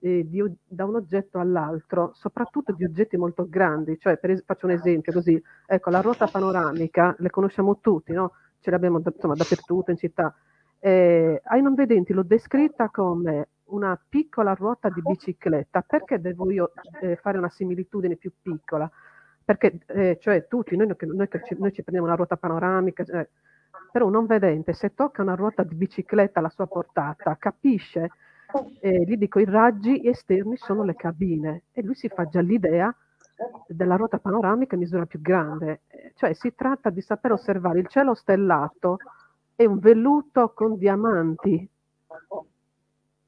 eh, 0.00 0.26
di, 0.26 0.42
da 0.66 0.84
un 0.84 0.96
oggetto 0.96 1.38
all'altro, 1.38 2.10
soprattutto 2.14 2.72
di 2.72 2.84
oggetti 2.84 3.16
molto 3.16 3.46
grandi. 3.48 3.98
Cioè, 3.98 4.18
per 4.18 4.42
faccio 4.44 4.66
un 4.66 4.72
esempio 4.72 5.12
così, 5.12 5.40
ecco, 5.66 5.90
la 5.90 6.00
ruota 6.00 6.26
panoramica, 6.26 7.14
le 7.18 7.30
conosciamo 7.30 7.78
tutti, 7.80 8.12
no? 8.12 8.32
Ce 8.60 8.70
l'abbiamo 8.70 9.00
insomma, 9.04 9.34
dappertutto 9.34 9.90
in 9.90 9.96
città. 9.96 10.34
Eh, 10.78 11.40
ai 11.44 11.62
non 11.62 11.74
vedenti 11.74 12.12
l'ho 12.12 12.22
descritta 12.22 12.88
come 12.88 13.48
una 13.70 14.00
piccola 14.08 14.54
ruota 14.54 14.88
di 14.88 15.02
bicicletta. 15.02 15.82
Perché 15.82 16.20
devo 16.20 16.50
io 16.50 16.72
eh, 17.00 17.16
fare 17.16 17.38
una 17.38 17.48
similitudine 17.48 18.16
più 18.16 18.32
piccola? 18.40 18.90
Perché, 19.44 19.80
eh, 19.86 20.18
cioè, 20.20 20.46
tutti, 20.46 20.76
noi, 20.76 20.86
noi, 20.86 20.96
noi, 21.14 21.28
ci, 21.72 21.82
prendiamo 21.82 22.06
una 22.06 22.14
ruota 22.14 22.36
panoramica, 22.36 23.04
cioè, 23.04 23.28
però 23.90 24.06
un 24.06 24.12
non 24.12 24.26
vedente, 24.26 24.72
se 24.72 24.94
tocca 24.94 25.22
una 25.22 25.34
ruota 25.34 25.62
di 25.62 25.74
bicicletta 25.74 26.38
alla 26.38 26.50
sua 26.50 26.66
portata, 26.66 27.36
capisce 27.38 28.10
eh, 28.80 29.04
gli 29.04 29.16
dico 29.16 29.38
i 29.38 29.44
raggi 29.44 30.06
esterni 30.06 30.56
sono 30.56 30.82
le 30.84 30.94
cabine. 30.94 31.64
E 31.72 31.82
lui 31.82 31.94
si 31.94 32.08
fa 32.08 32.26
già 32.26 32.40
l'idea 32.40 32.94
della 33.66 33.96
ruota 33.96 34.18
panoramica 34.18 34.74
in 34.74 34.82
misura 34.82 35.06
più 35.06 35.20
grande, 35.20 35.82
cioè 36.14 36.34
si 36.34 36.54
tratta 36.54 36.90
di 36.90 37.00
saper 37.00 37.32
osservare 37.32 37.78
il 37.78 37.86
cielo 37.88 38.14
stellato 38.14 38.98
e 39.56 39.66
un 39.66 39.78
velluto 39.78 40.52
con 40.52 40.76
diamanti, 40.76 41.68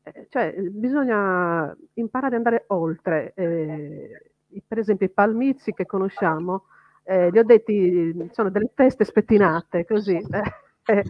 eh, 0.02 0.26
cioè 0.28 0.54
bisogna 0.70 1.74
imparare 1.94 2.36
ad 2.36 2.44
andare 2.44 2.64
oltre, 2.68 3.32
eh, 3.34 4.32
per 4.66 4.78
esempio 4.78 5.06
i 5.06 5.10
palmizi 5.10 5.72
che 5.72 5.86
conosciamo, 5.86 6.64
eh, 7.04 7.30
li 7.30 7.38
ho 7.38 7.44
detti, 7.44 8.28
sono 8.32 8.50
delle 8.50 8.70
teste 8.74 9.04
spettinate 9.04 9.84
così. 9.84 10.18
Eh, 10.84 11.04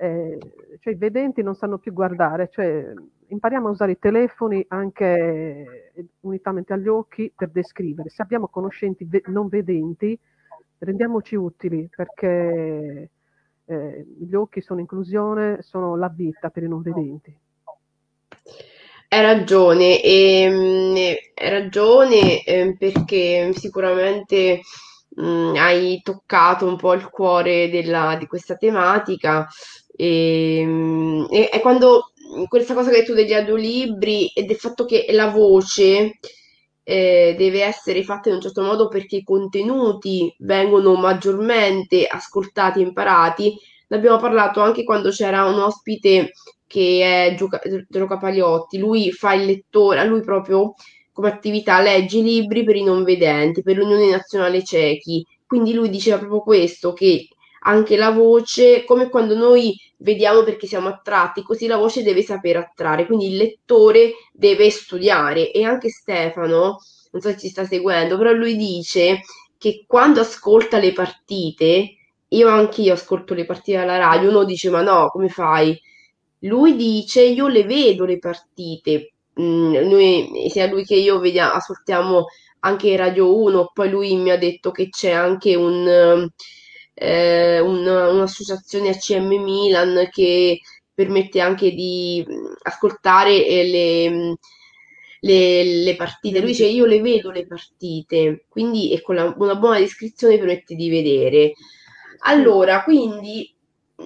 eh, 0.00 0.38
cioè 0.80 0.92
i 0.92 0.96
vedenti 0.96 1.40
non 1.40 1.54
sanno 1.54 1.78
più 1.78 1.92
guardare, 1.92 2.48
cioè 2.50 2.92
impariamo 3.28 3.68
a 3.68 3.70
usare 3.70 3.92
i 3.92 3.98
telefoni 4.00 4.64
anche 4.68 5.92
unitamente 6.20 6.72
agli 6.72 6.88
occhi 6.88 7.32
per 7.34 7.50
descrivere. 7.50 8.08
Se 8.08 8.22
abbiamo 8.22 8.48
conoscenti 8.48 9.08
non 9.26 9.46
vedenti, 9.46 10.18
rendiamoci 10.78 11.36
utili 11.36 11.88
perché 11.94 13.10
eh, 13.64 14.06
gli 14.18 14.34
occhi 14.34 14.60
sono 14.60 14.80
inclusione, 14.80 15.62
sono 15.62 15.96
la 15.96 16.08
vita 16.08 16.50
per 16.50 16.64
i 16.64 16.68
non 16.68 16.82
vedenti. 16.82 17.36
Hai 19.08 19.20
ragione, 19.20 20.02
e, 20.02 21.20
hai 21.34 21.50
ragione 21.50 22.42
eh, 22.44 22.74
perché 22.78 23.52
sicuramente 23.52 24.60
mh, 25.16 25.54
hai 25.56 26.00
toccato 26.02 26.66
un 26.66 26.76
po' 26.76 26.94
il 26.94 27.08
cuore 27.08 27.68
della, 27.70 28.16
di 28.18 28.26
questa 28.26 28.56
tematica 28.56 29.46
e, 29.94 31.26
e, 31.30 31.50
e 31.52 31.60
quando 31.60 32.12
questa 32.48 32.74
cosa 32.74 32.90
che 32.90 32.96
hai 32.96 33.00
detto 33.02 33.14
degli 33.14 33.32
audiolibri 33.34 34.28
e 34.28 34.44
del 34.44 34.56
fatto 34.56 34.84
che 34.84 35.06
la 35.10 35.28
voce 35.28 36.18
eh, 36.84 37.34
deve 37.36 37.62
essere 37.62 38.02
fatta 38.02 38.28
in 38.28 38.36
un 38.36 38.40
certo 38.40 38.62
modo 38.62 38.88
perché 38.88 39.16
i 39.16 39.22
contenuti 39.22 40.34
vengono 40.40 40.94
maggiormente 40.94 42.06
ascoltati 42.06 42.80
e 42.80 42.84
imparati. 42.84 43.54
Ne 43.88 43.96
abbiamo 43.96 44.18
parlato 44.18 44.60
anche 44.60 44.84
quando 44.84 45.10
c'era 45.10 45.44
un 45.44 45.60
ospite 45.60 46.32
che 46.66 47.28
è 47.30 47.34
Gioca, 47.34 47.60
Gioca 47.88 48.16
Pagliotti, 48.16 48.78
lui 48.78 49.12
fa 49.12 49.34
il 49.34 49.44
lettore, 49.44 50.00
a 50.00 50.04
lui 50.04 50.22
proprio 50.22 50.74
come 51.12 51.28
attività 51.28 51.80
legge 51.80 52.18
i 52.18 52.22
libri 52.22 52.64
per 52.64 52.76
i 52.76 52.82
non 52.82 53.04
vedenti, 53.04 53.62
per 53.62 53.76
l'Unione 53.76 54.10
Nazionale 54.10 54.64
Cechi. 54.64 55.26
Quindi 55.46 55.74
lui 55.74 55.90
diceva 55.90 56.18
proprio 56.18 56.40
questo, 56.40 56.92
che 56.92 57.28
anche 57.64 57.96
la 57.96 58.10
voce, 58.10 58.84
come 58.84 59.08
quando 59.08 59.36
noi 59.36 59.78
vediamo 59.98 60.42
perché 60.42 60.66
siamo 60.66 60.88
attratti, 60.88 61.42
così 61.42 61.66
la 61.66 61.76
voce 61.76 62.02
deve 62.02 62.22
sapere 62.22 62.58
attrarre, 62.58 63.06
quindi 63.06 63.28
il 63.28 63.36
lettore 63.36 64.14
deve 64.32 64.70
studiare 64.70 65.52
e 65.52 65.62
anche 65.62 65.88
Stefano, 65.88 66.80
non 67.12 67.20
so 67.20 67.28
se 67.28 67.38
ci 67.38 67.48
sta 67.48 67.64
seguendo, 67.64 68.16
però 68.16 68.32
lui 68.32 68.56
dice 68.56 69.20
che 69.58 69.84
quando 69.86 70.20
ascolta 70.20 70.78
le 70.78 70.92
partite, 70.92 71.96
io 72.28 72.48
anche 72.48 72.82
io 72.82 72.94
ascolto 72.94 73.34
le 73.34 73.44
partite 73.44 73.78
alla 73.78 73.98
radio, 73.98 74.30
uno 74.30 74.44
dice 74.44 74.70
ma 74.70 74.82
no, 74.82 75.08
come 75.08 75.28
fai? 75.28 75.78
Lui 76.40 76.74
dice 76.74 77.22
io 77.22 77.46
le 77.46 77.62
vedo 77.62 78.04
le 78.04 78.18
partite, 78.18 79.11
mm, 79.40 79.74
noi, 79.88 80.48
sia 80.50 80.66
lui 80.66 80.84
che 80.84 80.96
io 80.96 81.18
vediamo, 81.20 81.52
ascoltiamo 81.52 82.26
anche 82.60 82.96
Radio 82.96 83.36
1, 83.42 83.70
poi 83.72 83.90
lui 83.90 84.16
mi 84.16 84.30
ha 84.30 84.36
detto 84.38 84.70
che 84.70 84.88
c'è 84.88 85.10
anche 85.10 85.54
un 85.54 86.30
eh, 86.94 87.60
un, 87.60 87.86
un'associazione 87.86 88.90
ACM 88.90 89.34
Milan 89.42 90.08
che 90.10 90.60
permette 90.94 91.40
anche 91.40 91.72
di 91.72 92.24
ascoltare 92.62 93.46
eh, 93.46 93.64
le, 93.68 94.36
le, 95.20 95.64
le, 95.82 95.96
partite. 95.96 96.38
Lui 96.40 96.48
dice 96.48 96.66
io 96.66 96.86
le 96.86 97.00
vedo 97.00 97.30
le 97.30 97.46
partite, 97.46 98.44
quindi 98.48 98.98
con 99.02 99.14
la, 99.16 99.34
una 99.38 99.56
buona 99.56 99.78
descrizione 99.78 100.38
permette 100.38 100.74
di 100.74 100.90
vedere. 100.90 101.52
Allora, 102.24 102.84
quindi 102.84 103.51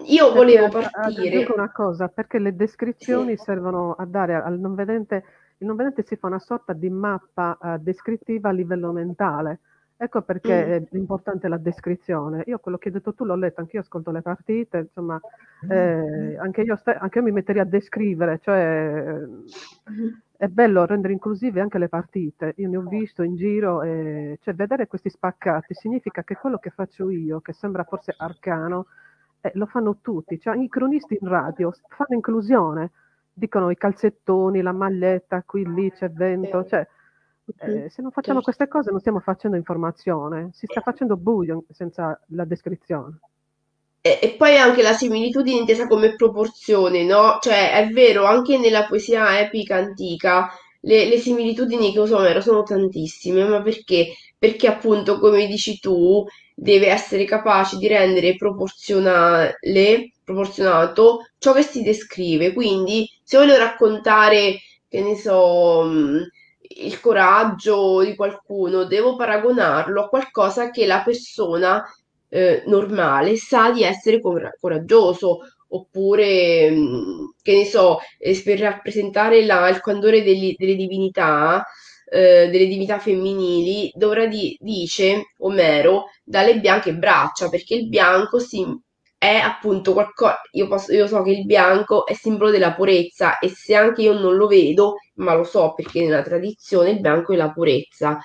io 0.07 0.33
volevo 0.33 0.69
partire. 0.69 1.29
Aggiungo 1.29 1.55
una 1.55 1.73
cosa, 1.73 2.09
perché 2.09 2.39
le 2.39 2.55
descrizioni 2.55 3.37
sì. 3.37 3.45
servono 3.45 3.93
a 3.93 4.05
dare 4.07 4.35
al 4.35 4.59
non 4.59 4.75
vedente, 4.75 5.25
il 5.59 5.67
non 5.67 5.77
vedente 5.77 6.05
si 6.05 6.17
fa 6.17 6.27
una 6.27 6.39
sorta 6.39 6.73
di 6.73 6.91
mappa 6.91 7.59
uh, 7.61 7.77
descrittiva 7.79 8.49
a 8.49 8.53
livello 8.53 8.93
mentale 8.93 9.61
Ecco 9.99 10.21
perché 10.21 10.67
mm. 10.67 10.73
è 10.93 10.97
importante 10.97 11.49
la 11.49 11.57
descrizione. 11.57 12.43
Io 12.47 12.59
quello 12.59 12.77
che 12.77 12.89
hai 12.89 12.95
detto 12.95 13.15
tu 13.15 13.25
l'ho 13.25 13.35
letto, 13.35 13.61
anche 13.61 13.77
io 13.77 13.83
ascolto 13.83 14.11
le 14.11 14.21
partite, 14.21 14.79
insomma, 14.79 15.19
mm. 15.65 15.71
eh, 15.71 16.37
anche, 16.39 16.61
io 16.61 16.77
st- 16.77 16.99
anche, 17.01 17.19
io 17.19 17.25
mi 17.25 17.33
metterei 17.33 17.63
a 17.63 17.65
descrivere, 17.65 18.39
cioè 18.43 19.15
mm. 19.91 20.09
è 20.37 20.49
bello 20.49 20.85
rendere 20.85 21.15
inclusive 21.15 21.63
anche 21.63 21.79
le 21.79 21.89
partite. 21.89 22.53
Io 22.59 22.69
ne 22.69 22.77
ho 22.77 22.83
visto 22.83 23.23
in 23.23 23.37
giro, 23.37 23.83
e, 23.83 24.39
cioè 24.43 24.55
vedere 24.55 24.87
questi 24.87 25.09
spaccati 25.09 25.73
significa 25.73 26.23
che 26.25 26.37
quello 26.37 26.59
che 26.59 26.71
faccio 26.71 27.09
io, 27.09 27.41
che 27.41 27.55
sembra 27.55 27.85
forse 27.85 28.15
arcano, 28.15 28.89
eh, 29.47 29.51
lo 29.55 29.67
fanno 29.67 29.99
tutti. 30.01 30.39
Cioè, 30.39 30.57
i 30.57 30.69
cronisti 30.69 31.19
in 31.21 31.29
radio 31.29 31.73
fanno 31.89 32.15
inclusione, 32.15 32.91
dicono 33.33 33.71
i 33.71 33.77
calzettoni, 33.77 34.63
la 34.63 34.73
maglietta, 34.73 35.43
qui 35.47 35.67
lì 35.67 35.91
c'è 35.93 36.11
vento, 36.11 36.65
cioè 36.65 36.87
eh, 37.59 37.89
se 37.89 38.03
non 38.03 38.11
facciamo 38.11 38.41
certo. 38.41 38.43
queste 38.43 38.69
cose 38.69 38.91
non 38.91 39.01
stiamo 39.01 39.21
facendo 39.21 39.57
informazione, 39.57 40.51
si 40.53 40.67
sta 40.69 40.81
facendo 40.81 41.17
buio 41.17 41.65
senza 41.71 42.19
la 42.29 42.45
descrizione. 42.45 43.19
E, 44.01 44.19
e 44.23 44.35
poi 44.37 44.57
anche 44.57 44.83
la 44.83 44.93
similitudine 44.93 45.61
intesa 45.61 45.87
come 45.87 46.15
proporzione, 46.17 47.05
no? 47.05 47.39
Cioè 47.41 47.73
è 47.73 47.89
vero, 47.91 48.25
anche 48.25 48.59
nella 48.59 48.87
poesia 48.87 49.39
epica 49.41 49.77
antica 49.77 50.49
le, 50.81 51.09
le 51.09 51.19
similitudini 51.19 51.93
che 51.93 52.01
usa 52.01 52.17
Omero 52.17 52.41
sono 52.41 52.63
tantissime, 52.63 53.45
ma 53.45 53.63
perché? 53.63 54.15
Perché 54.39 54.67
appunto, 54.69 55.19
come 55.19 55.47
dici 55.47 55.79
tu, 55.79 56.25
deve 56.59 56.89
essere 56.89 57.25
capace 57.25 57.77
di 57.77 57.87
rendere 57.87 58.35
proporzionale, 58.37 59.59
proporzionato 60.25 61.27
ciò 61.39 61.53
che 61.53 61.63
si 61.63 61.83
descrive. 61.83 62.53
Quindi, 62.55 63.09
se 63.23 63.37
voglio 63.37 63.57
raccontare, 63.59 64.59
che 64.89 65.03
ne 65.03 65.17
so, 65.17 65.85
il 66.79 67.01
coraggio 67.01 68.03
di 68.03 68.15
qualcuno, 68.17 68.85
devo 68.85 69.17
paragonarlo 69.17 70.05
a 70.05 70.09
qualcosa 70.09 70.71
che 70.71 70.87
la 70.87 71.03
persona 71.03 71.85
eh, 72.29 72.63
normale 72.67 73.37
sa 73.37 73.71
di 73.71 73.83
essere 73.83 74.21
cor- 74.21 74.57
coraggioso, 74.61 75.41
oppure, 75.69 76.71
mm, 76.71 77.25
che 77.43 77.53
ne 77.57 77.65
so, 77.65 77.99
eh, 78.19 78.41
per 78.45 78.59
rappresentare 78.61 79.45
la, 79.45 79.69
il 79.69 79.81
candore 79.81 80.23
degli, 80.23 80.55
delle 80.57 80.75
divinità, 80.77 81.65
eh, 82.09 82.49
delle 82.51 82.67
divinità 82.67 82.99
femminili, 82.99 83.91
dovrà 83.95 84.27
di, 84.27 84.57
dice 84.61 85.33
Omero, 85.39 86.05
dalle 86.25 86.59
bianche 86.61 86.95
braccia, 86.95 87.49
perché 87.49 87.75
il 87.75 87.89
bianco 87.89 88.39
si 88.39 88.65
è 89.19 89.37
appunto 89.37 89.93
qualcosa, 89.93 90.41
io, 90.53 90.69
posso, 90.69 90.93
io 90.93 91.07
so 91.07 91.23
che 91.23 91.31
il 91.31 91.47
bianco 91.47 92.07
è 92.07 92.13
simbolo 92.15 92.51
della 92.51 92.75
purezza 92.75 93.39
e 93.39 93.49
se 93.49 93.75
anche 93.75 94.03
io 94.03 94.13
non 94.13 94.37
lo 94.37 94.47
vedo, 94.47 94.97
ma 95.15 95.35
lo 95.35 95.45
so 95.45 95.73
perché 95.75 96.03
nella 96.03 96.23
tradizione 96.23 96.91
il 96.91 97.01
bianco 97.01 97.33
è 97.33 97.37
la 97.37 97.51
purezza. 97.51 98.19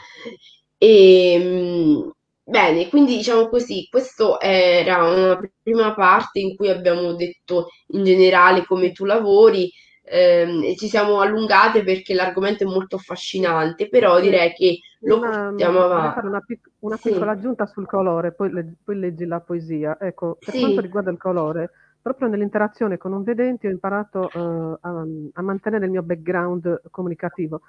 E, 0.77 1.33
ehm, 1.33 2.11
bene, 2.43 2.89
quindi 2.89 3.15
diciamo 3.17 3.47
così, 3.49 3.87
questa 3.89 4.39
era 4.39 5.03
una 5.03 5.39
prima 5.63 5.93
parte 5.93 6.39
in 6.39 6.55
cui 6.55 6.69
abbiamo 6.69 7.13
detto 7.13 7.67
in 7.89 8.03
generale 8.03 8.65
come 8.65 8.91
tu 8.91 9.05
lavori, 9.05 9.71
ehm, 10.11 10.75
ci 10.75 10.89
siamo 10.89 11.21
allungate 11.21 11.83
perché 11.83 12.13
l'argomento 12.13 12.63
è 12.63 12.67
molto 12.67 12.97
affascinante, 12.97 13.87
però 13.87 14.19
direi 14.19 14.53
che 14.53 14.79
lo 15.01 15.17
una, 15.17 15.47
portiamo 15.47 15.79
avanti. 15.79 16.15
fare 16.15 16.27
una, 16.27 16.41
pic- 16.41 16.69
una 16.79 16.97
sì. 16.97 17.09
piccola 17.09 17.31
aggiunta 17.31 17.65
sul 17.65 17.87
colore, 17.87 18.33
poi, 18.33 18.51
le- 18.51 18.73
poi, 18.83 18.99
leggi 18.99 19.25
la 19.25 19.39
poesia. 19.39 19.97
Ecco, 19.99 20.37
per 20.43 20.53
sì. 20.53 20.59
quanto 20.59 20.81
riguarda 20.81 21.11
il 21.11 21.17
colore, 21.17 21.71
proprio 22.01 22.27
nell'interazione 22.27 22.97
con 22.97 23.11
non 23.11 23.23
vedenti 23.23 23.67
ho 23.67 23.69
imparato 23.69 24.29
uh, 24.33 24.77
a, 24.81 25.05
a, 25.33 25.41
mantenere 25.41 25.85
il 25.85 25.91
mio 25.91 26.03
background 26.03 26.81
comunicativo. 26.91 27.61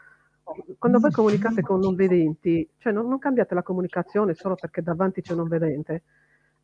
Quando 0.77 0.99
voi 0.99 1.13
comunicate 1.13 1.63
con 1.63 1.79
non 1.79 1.95
vedenti, 1.95 2.69
cioè 2.79 2.93
non, 2.93 3.07
non 3.09 3.21
cambiate 3.21 3.55
la 3.55 3.63
comunicazione 3.63 4.35
solo 4.35 4.57
perché 4.57 4.83
davanti 4.83 5.23
c'è 5.23 5.33
un 5.33 5.39
non 5.39 5.49
vedente. 5.49 6.03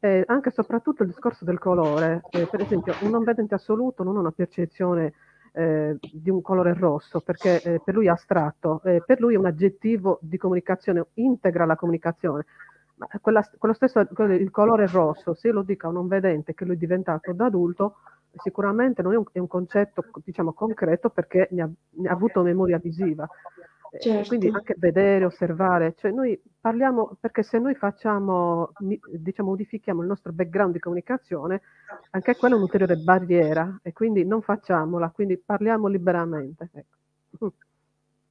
Eh, 0.01 0.25
anche 0.27 0.49
e 0.51 0.53
soprattutto 0.53 1.03
il 1.03 1.09
discorso 1.09 1.45
del 1.45 1.59
colore, 1.59 2.21
eh, 2.31 2.47
per 2.47 2.61
esempio 2.61 2.95
un 3.01 3.11
non 3.11 3.25
vedente 3.25 3.55
assoluto 3.55 4.03
non 4.03 4.17
ha 4.17 4.21
una 4.21 4.31
percezione 4.31 5.13
eh, 5.53 5.97
di 6.01 6.31
un 6.31 6.41
colore 6.43 6.75
rosso, 6.75 7.21
perché 7.21 7.63
eh, 7.63 7.81
per 7.85 7.95
lui 7.95 8.07
è 8.07 8.11
astratto, 8.11 8.81
eh, 8.85 9.03
per 9.05 9.21
lui 9.21 9.35
è 9.35 9.39
un 9.39 9.47
aggettivo 9.47 10.19
di 10.23 10.37
comunicazione, 10.37 11.07
integra 11.15 11.65
la 11.65 11.77
comunicazione. 11.77 12.45
Ma 12.97 13.07
quella, 13.21 13.49
quello 13.57 13.75
stesso, 13.75 14.01
il 14.01 14.51
colore 14.51 14.87
rosso, 14.89 15.35
se 15.35 15.51
lo 15.53 15.63
dico 15.63 15.87
a 15.87 15.91
un 15.91 15.97
non 15.97 16.09
vedente 16.09 16.55
che 16.55 16.65
lui 16.65 16.75
è 16.75 16.79
diventato 16.79 17.33
da 17.33 17.47
adulto, 17.47 17.97
sicuramente 18.35 19.03
non 19.03 19.13
è 19.13 19.17
un, 19.17 19.25
è 19.33 19.39
un 19.39 19.47
concetto 19.47 20.05
diciamo, 20.25 20.53
concreto 20.53 21.09
perché 21.09 21.49
ne 21.53 21.63
ha, 21.63 21.69
ne 21.91 22.09
ha 22.09 22.13
avuto 22.13 22.43
memoria 22.43 22.79
visiva. 22.79 23.29
Eh, 23.91 24.01
certo. 24.01 24.29
Quindi 24.29 24.49
anche 24.49 24.75
vedere, 24.77 25.25
osservare, 25.25 25.95
cioè 25.97 26.11
noi 26.11 26.41
parliamo, 26.61 27.17
perché 27.21 27.43
se 27.43 27.59
noi 27.59 27.75
facciamo, 27.75 28.73
diciamo, 28.79 29.51
modifichiamo 29.51 30.03
il 30.03 30.09
nostro 30.09 30.33
background 30.33 30.73
di 30.75 30.79
comunicazione, 30.79 31.63
anche 32.11 32.37
quella 32.37 32.55
è 32.55 32.57
un'ulteriore 32.59 32.97
barriera 32.97 33.81
e 33.83 33.93
quindi 33.93 34.25
non 34.27 34.43
facciamola, 34.43 35.11
quindi 35.11 35.39
parliamo 35.39 35.87
liberamente. 35.89 36.71
Ecco. 36.75 37.53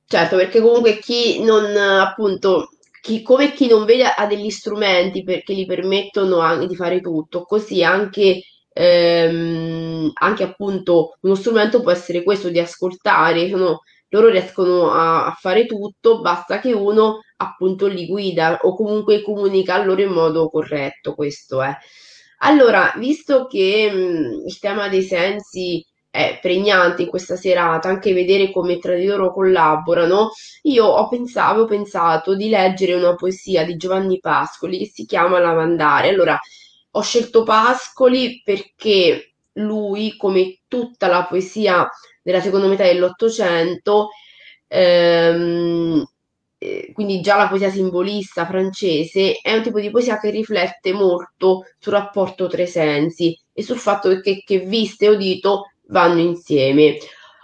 Certo, 0.05 0.37
perché 0.37 0.61
comunque 0.61 0.99
chi 0.99 1.43
non, 1.43 1.75
appunto, 1.75 2.69
chi, 3.01 3.21
come 3.21 3.51
chi 3.53 3.67
non 3.67 3.85
vede 3.85 4.05
ha 4.15 4.25
degli 4.25 4.49
strumenti 4.49 5.23
che 5.23 5.53
gli 5.53 5.65
permettono 5.65 6.39
anche 6.39 6.67
di 6.67 6.75
fare 6.75 7.01
tutto, 7.01 7.43
così 7.43 7.83
anche 7.83 8.41
ehm, 8.73 10.11
anche 10.13 10.43
appunto 10.43 11.17
uno 11.21 11.35
strumento 11.35 11.81
può 11.81 11.91
essere 11.91 12.23
questo 12.23 12.49
di 12.49 12.59
ascoltare, 12.59 13.49
sono 13.49 13.81
loro 14.09 14.29
riescono 14.29 14.91
a, 14.91 15.25
a, 15.25 15.31
fare 15.31 15.65
tutto, 15.65 16.21
basta 16.21 16.59
che 16.59 16.73
uno 16.73 17.21
appunto 17.37 17.87
li 17.87 18.07
guida 18.07 18.59
o 18.61 18.75
comunque 18.75 19.21
comunica 19.21 19.75
a 19.75 19.83
loro 19.83 20.01
in 20.01 20.11
modo 20.11 20.49
corretto, 20.49 21.13
questo 21.13 21.61
è. 21.61 21.75
Allora, 22.39 22.93
visto 22.97 23.47
che 23.47 23.91
mh, 23.91 24.47
il 24.47 24.59
tema 24.59 24.87
dei 24.89 25.03
sensi 25.03 25.85
è 26.09 26.39
pregnante 26.41 27.03
in 27.03 27.09
questa 27.09 27.35
serata, 27.35 27.89
anche 27.89 28.13
vedere 28.13 28.51
come 28.51 28.79
tra 28.79 28.95
di 28.95 29.05
loro 29.05 29.31
collaborano, 29.31 30.31
io 30.63 30.85
ho 30.85 31.07
pensato, 31.09 31.51
avevo 31.51 31.67
pensato 31.67 32.35
di 32.35 32.49
leggere 32.49 32.95
una 32.95 33.15
poesia 33.15 33.63
di 33.65 33.75
Giovanni 33.75 34.19
Pascoli 34.19 34.79
che 34.79 34.87
si 34.87 35.05
chiama 35.05 35.39
Lavandare. 35.39 36.09
Allora, 36.09 36.39
ho 36.91 37.01
scelto 37.01 37.43
Pascoli 37.43 38.41
perché 38.43 39.33
lui, 39.53 40.15
come 40.17 40.59
tutta 40.67 41.07
la 41.07 41.25
poesia 41.25 41.87
della 42.27 42.41
seconda 42.41 42.67
metà 42.67 42.83
dell'Ottocento, 42.83 44.09
ehm, 44.67 46.05
eh, 46.57 46.91
quindi 46.93 47.21
già 47.21 47.37
la 47.37 47.47
poesia 47.47 47.69
simbolista 47.69 48.45
francese, 48.45 49.39
è 49.41 49.53
un 49.55 49.63
tipo 49.63 49.79
di 49.79 49.89
poesia 49.89 50.19
che 50.19 50.29
riflette 50.29 50.91
molto 50.91 51.63
sul 51.79 51.93
rapporto 51.93 52.47
tra 52.47 52.61
i 52.61 52.67
sensi 52.67 53.39
e 53.53 53.63
sul 53.63 53.77
fatto 53.77 54.19
che, 54.19 54.43
che 54.45 54.59
vista 54.59 55.05
e 55.05 55.09
udito 55.09 55.71
vanno 55.87 56.19
insieme. 56.19 56.97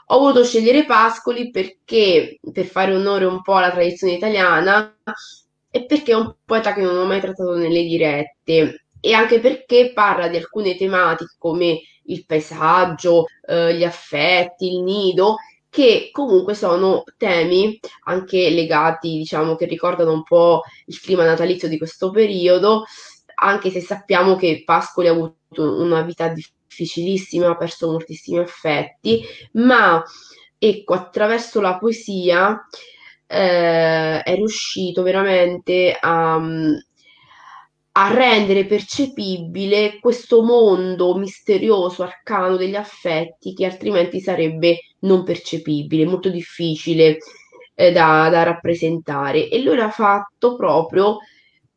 Ho 0.08 0.19
voluto 0.19 0.43
scegliere 0.43 0.86
Pascoli 0.86 1.50
perché, 1.50 2.39
per 2.52 2.65
fare 2.65 2.93
onore 2.93 3.24
un 3.24 3.41
po' 3.41 3.56
alla 3.56 3.72
tradizione 3.72 4.15
italiana, 4.15 4.98
e 5.72 5.86
perché 5.86 6.12
è 6.12 6.15
un 6.15 6.36
poeta 6.43 6.74
che 6.74 6.82
non 6.82 6.98
ho 6.98 7.06
mai 7.06 7.22
trattato 7.22 7.56
nelle 7.56 7.84
dirette, 7.84 8.83
e 9.06 9.12
anche 9.12 9.42
perché 9.42 9.92
parla 9.92 10.30
di 10.30 10.38
alcune 10.38 10.78
tematiche 10.78 11.36
come 11.38 11.82
il 12.04 12.26
paesaggio, 12.26 13.26
eh, 13.46 13.76
gli 13.76 13.84
affetti, 13.84 14.72
il 14.72 14.82
nido, 14.82 15.36
che 15.70 16.08
comunque 16.13 16.54
sono 16.54 17.04
temi 17.18 17.78
anche 18.06 18.50
legati, 18.50 19.18
diciamo, 19.18 19.58
che 19.58 19.66
ricordano 19.66 20.13
un 20.13 20.24
po' 20.24 20.62
il 20.86 20.98
clima 21.02 21.26
natalizio 21.26 21.68
di 21.68 21.78
questo 21.78 22.12
periodo, 22.12 22.86
anche 23.36 23.72
se 23.72 23.82
sappiamo 23.82 24.38
che 24.38 24.62
Pascoli 24.63 25.10
ha 25.10 25.12
avuto 25.12 25.36
una 25.58 26.02
vita 26.04 26.30
difficilissima, 26.30 27.50
ha 27.50 27.58
perso 27.58 27.92
moltissimi 27.92 28.38
affetti, 28.39 29.22
ma 29.54 30.02
ecco, 30.58 30.94
attraverso 30.94 31.60
la 31.60 31.78
poesia 31.78 32.58
eh, 33.28 34.22
è 34.22 34.36
riuscito 34.36 35.02
veramente 35.04 35.98
a 36.00 36.39
a 37.96 38.14
rendere 38.14 38.66
percepibile 38.66 40.00
questo 40.00 40.42
mondo 40.42 41.16
misterioso, 41.16 42.04
arcano 42.04 42.56
degli 42.56 42.76
affetti 42.76 43.54
che 43.54 43.66
altrimenti 43.66 44.20
sarebbe 44.20 44.80
non 45.00 45.24
percepibile, 45.24 46.06
molto 46.06 46.30
difficile 46.30 47.18
eh, 47.76 47.92
da, 47.92 48.30
da 48.30 48.44
rappresentare. 48.44 49.48
E 49.48 49.62
lui 49.62 49.76
l'ha 49.76 49.92
fatto 49.92 50.56
proprio 50.56 51.18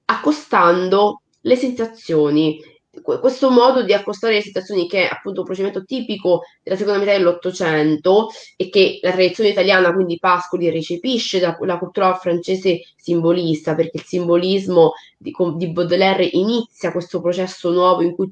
accostando 0.07 1.23
le 1.41 1.57
sensazioni 1.57 2.61
questo 3.03 3.51
modo 3.51 3.83
di 3.83 3.93
accostare 3.93 4.35
le 4.35 4.41
situazioni, 4.41 4.89
che 4.89 5.09
è 5.09 5.13
appunto 5.13 5.41
un 5.41 5.47
procedimento 5.47 5.85
tipico 5.85 6.43
della 6.63 6.77
seconda 6.77 6.99
metà 6.99 7.13
dell'Ottocento 7.13 8.29
e 8.57 8.69
che 8.69 8.99
la 9.03 9.13
tradizione 9.13 9.51
italiana, 9.51 9.93
quindi 9.93 10.19
Pascoli, 10.19 10.71
recepisce 10.71 11.39
da 11.39 11.57
la 11.61 11.79
cultura 11.79 12.15
francese 12.15 12.81
simbolista, 12.97 13.75
perché 13.75 13.99
il 13.99 14.05
simbolismo 14.05 14.93
di, 15.17 15.33
di 15.57 15.73
Baudelaire 15.73 16.25
inizia 16.25 16.93
questo 16.93 17.21
processo 17.21 17.71
nuovo 17.71 18.03
in 18.03 18.15
cui, 18.15 18.31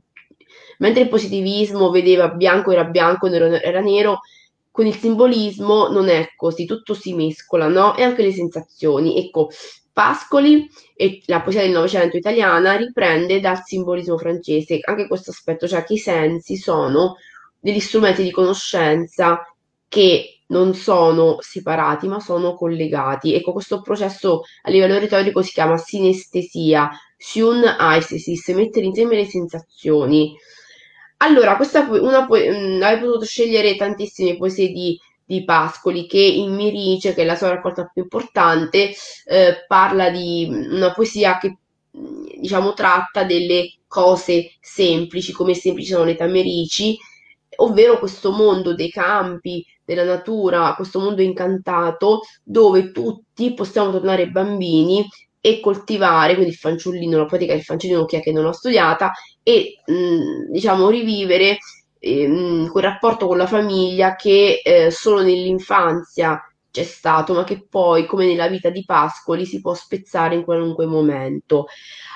mentre 0.79 1.03
il 1.03 1.09
positivismo 1.09 1.91
vedeva 1.91 2.29
bianco 2.29 2.71
era 2.73 2.85
bianco, 2.85 3.29
nero 3.29 3.47
era 3.47 3.81
nero, 3.81 4.21
con 4.71 4.87
il 4.87 4.97
simbolismo 4.97 5.87
non 5.87 6.09
è 6.09 6.31
così, 6.35 6.65
tutto 6.65 6.95
si 6.95 7.15
mescola, 7.15 7.69
no? 7.69 7.97
E 7.97 8.03
anche 8.03 8.23
le 8.23 8.33
sensazioni. 8.33 9.17
Ecco, 9.19 9.51
Pascoli 9.95 10.69
e 10.97 11.23
la 11.27 11.41
poesia 11.41 11.63
del 11.63 11.71
Novecento 11.71 12.17
italiana 12.17 12.75
riprende 12.75 13.39
dal 13.39 13.63
simbolismo 13.65 14.19
francese 14.19 14.81
anche 14.83 15.07
questo 15.07 15.31
aspetto, 15.31 15.69
cioè 15.69 15.85
che 15.85 15.95
i 15.95 15.99
sensi 15.99 16.57
sono 16.57 17.15
degli 17.61 17.79
strumenti 17.79 18.25
di 18.25 18.33
conoscenza 18.33 19.41
che 19.89 20.41
non 20.49 20.75
sono 20.75 21.37
separati 21.41 22.09
ma 22.09 22.19
sono 22.19 22.55
collegati. 22.55 23.35
Ecco, 23.35 23.53
questo 23.53 23.81
processo 23.81 24.43
a 24.63 24.71
livello 24.71 24.99
retorico 24.99 25.43
si 25.43 25.53
chiama 25.53 25.77
sinestesia, 25.77 26.91
Shun 27.17 27.63
Aisesis, 27.65 28.49
mettere 28.49 28.87
insieme 28.87 29.15
le 29.15 29.27
sensazioni. 29.27 30.37
Allora, 31.19 31.55
questa 31.55 31.87
una, 31.89 32.27
po- 32.27 32.35
avrei 32.35 32.99
potuto 32.99 33.25
scegliere 33.25 33.77
tantissime 33.77 34.37
poesie 34.37 34.73
di 34.73 34.99
di 35.25 35.45
Pascoli 35.45 36.07
che 36.07 36.21
in 36.21 36.55
Mirice, 36.55 37.15
che 37.15 37.23
è 37.23 37.25
la 37.25 37.37
sua 37.37 37.49
raccolta 37.51 37.91
più 37.93 38.03
importante, 38.03 38.93
eh, 39.27 39.65
parla 39.67 40.11
di 40.11 40.47
una 40.51 40.93
poesia 40.93 41.39
che 41.39 41.57
diciamo 41.91 42.73
tratta 42.75 43.25
delle 43.25 43.75
cose 43.87 44.53
semplici, 44.61 45.33
come 45.33 45.55
semplici 45.55 45.91
sono 45.93 46.05
le 46.05 46.17
tamerici, 46.17 46.97
ovvero 47.57 47.99
questo 47.99 48.33
mondo 48.33 48.75
dei 48.75 48.91
campi, 48.91 49.65
della 49.85 50.05
natura, 50.05 50.75
questo 50.75 50.99
mondo 50.99 51.23
incantato 51.23 52.21
dove 52.43 52.91
tutti 52.91 53.53
possiamo 53.55 53.93
tornare 53.93 54.29
bambini 54.29 55.07
e 55.41 55.61
coltivare, 55.61 56.35
quindi 56.35 56.53
il 56.53 56.57
fanciullino, 56.59 57.19
la 57.19 57.27
poetica 57.27 57.53
del 57.53 57.63
fanciullino 57.63 58.07
che, 58.07 58.19
è 58.19 58.23
che 58.23 58.33
non 58.33 58.47
ho 58.47 58.53
studiata, 58.53 59.13
e 59.43 59.75
mh, 59.85 60.51
diciamo 60.51 60.89
rivivere 60.89 61.59
ehm, 62.05 62.69
quel 62.69 62.85
rapporto 62.85 63.27
con 63.27 63.37
la 63.39 63.47
famiglia 63.47 64.15
che 64.17 64.61
eh, 64.63 64.91
solo 64.91 65.23
nell'infanzia 65.23 66.41
c'è 66.71 66.83
stato, 66.83 67.35
ma 67.35 67.45
che 67.45 67.67
poi, 67.69 68.05
come 68.07 68.27
nella 68.27 68.49
vita 68.49 68.69
di 68.69 68.85
Pascoli, 68.85 69.47
si 69.47 69.61
può 69.61 69.75
spezzare 69.75 70.35
in 70.35 70.43
qualunque 70.45 70.87
momento. 70.87 71.67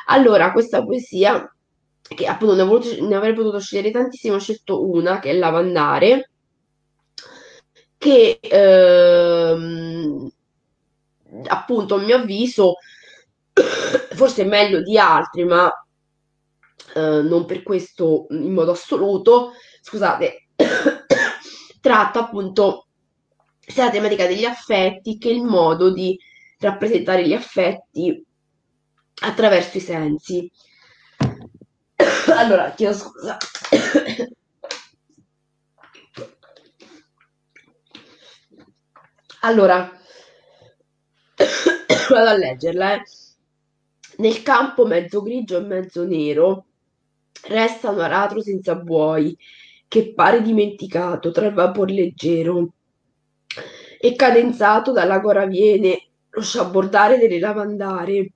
Allora, 0.06 0.52
questa 0.52 0.84
poesia, 0.84 1.54
che 2.02 2.26
appunto 2.26 2.54
ne, 2.54 2.64
voluto, 2.64 3.06
ne 3.06 3.14
avrei 3.14 3.34
potuto 3.34 3.60
scegliere 3.60 3.90
tantissime, 3.92 4.34
ho 4.34 4.40
scelto 4.40 4.84
una, 4.90 5.20
che 5.20 5.30
è 5.30 5.34
Lavandare, 5.34 6.30
che 7.96 8.38
ehm, 8.40 10.30
appunto 11.46 11.94
a 11.96 11.98
mio 11.98 12.16
avviso 12.16 12.76
forse 14.14 14.42
è 14.42 14.46
meglio 14.46 14.82
di 14.82 14.98
altri, 14.98 15.44
ma 15.44 15.70
eh, 16.94 17.22
non 17.22 17.44
per 17.44 17.62
questo 17.62 18.26
in 18.30 18.52
modo 18.52 18.72
assoluto, 18.72 19.52
scusate, 19.88 20.48
tratta 21.80 22.20
appunto 22.20 22.88
sia 23.58 23.86
la 23.86 23.90
tematica 23.90 24.26
degli 24.26 24.44
affetti 24.44 25.16
che 25.16 25.30
il 25.30 25.42
modo 25.42 25.90
di 25.90 26.14
rappresentare 26.58 27.26
gli 27.26 27.32
affetti 27.32 28.22
attraverso 29.22 29.78
i 29.78 29.80
sensi. 29.80 30.52
allora, 32.36 32.72
chiedo 32.72 32.92
scusa. 32.92 33.38
allora, 39.40 39.90
vado 42.10 42.28
a 42.28 42.36
leggerla. 42.36 42.94
Eh. 42.94 43.02
Nel 44.18 44.42
campo 44.42 44.84
mezzo 44.84 45.22
grigio 45.22 45.56
e 45.56 45.60
mezzo 45.60 46.04
nero 46.04 46.66
resta 47.44 47.88
un 47.90 48.00
aratro 48.00 48.42
senza 48.42 48.74
buoi 48.74 49.34
che 49.88 50.12
pare 50.12 50.42
dimenticato 50.42 51.30
tra 51.30 51.46
il 51.46 51.54
vapor 51.54 51.90
leggero 51.90 52.74
e 53.98 54.14
cadenzato 54.14 54.92
dalla 54.92 55.18
viene 55.46 56.10
lo 56.30 56.42
sciabordare 56.42 57.18
delle 57.18 57.40
lavandare 57.40 58.32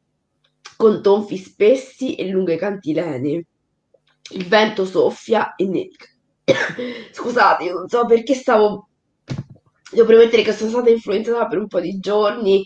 con 0.76 1.02
tonfi 1.02 1.36
spessi 1.36 2.14
e 2.14 2.28
lunghe 2.28 2.56
cantilene. 2.56 3.46
Il 4.30 4.46
vento 4.48 4.86
soffia 4.86 5.54
e 5.54 5.66
nevica. 5.66 6.06
Scusate, 7.12 7.64
io 7.64 7.74
non 7.74 7.88
so 7.88 8.06
perché 8.06 8.34
stavo... 8.34 8.88
Devo 9.92 10.06
premettere 10.06 10.42
che 10.42 10.52
sono 10.52 10.70
stata 10.70 10.88
influenzata 10.88 11.46
per 11.46 11.58
un 11.58 11.68
po' 11.68 11.78
di 11.78 11.98
giorni, 11.98 12.64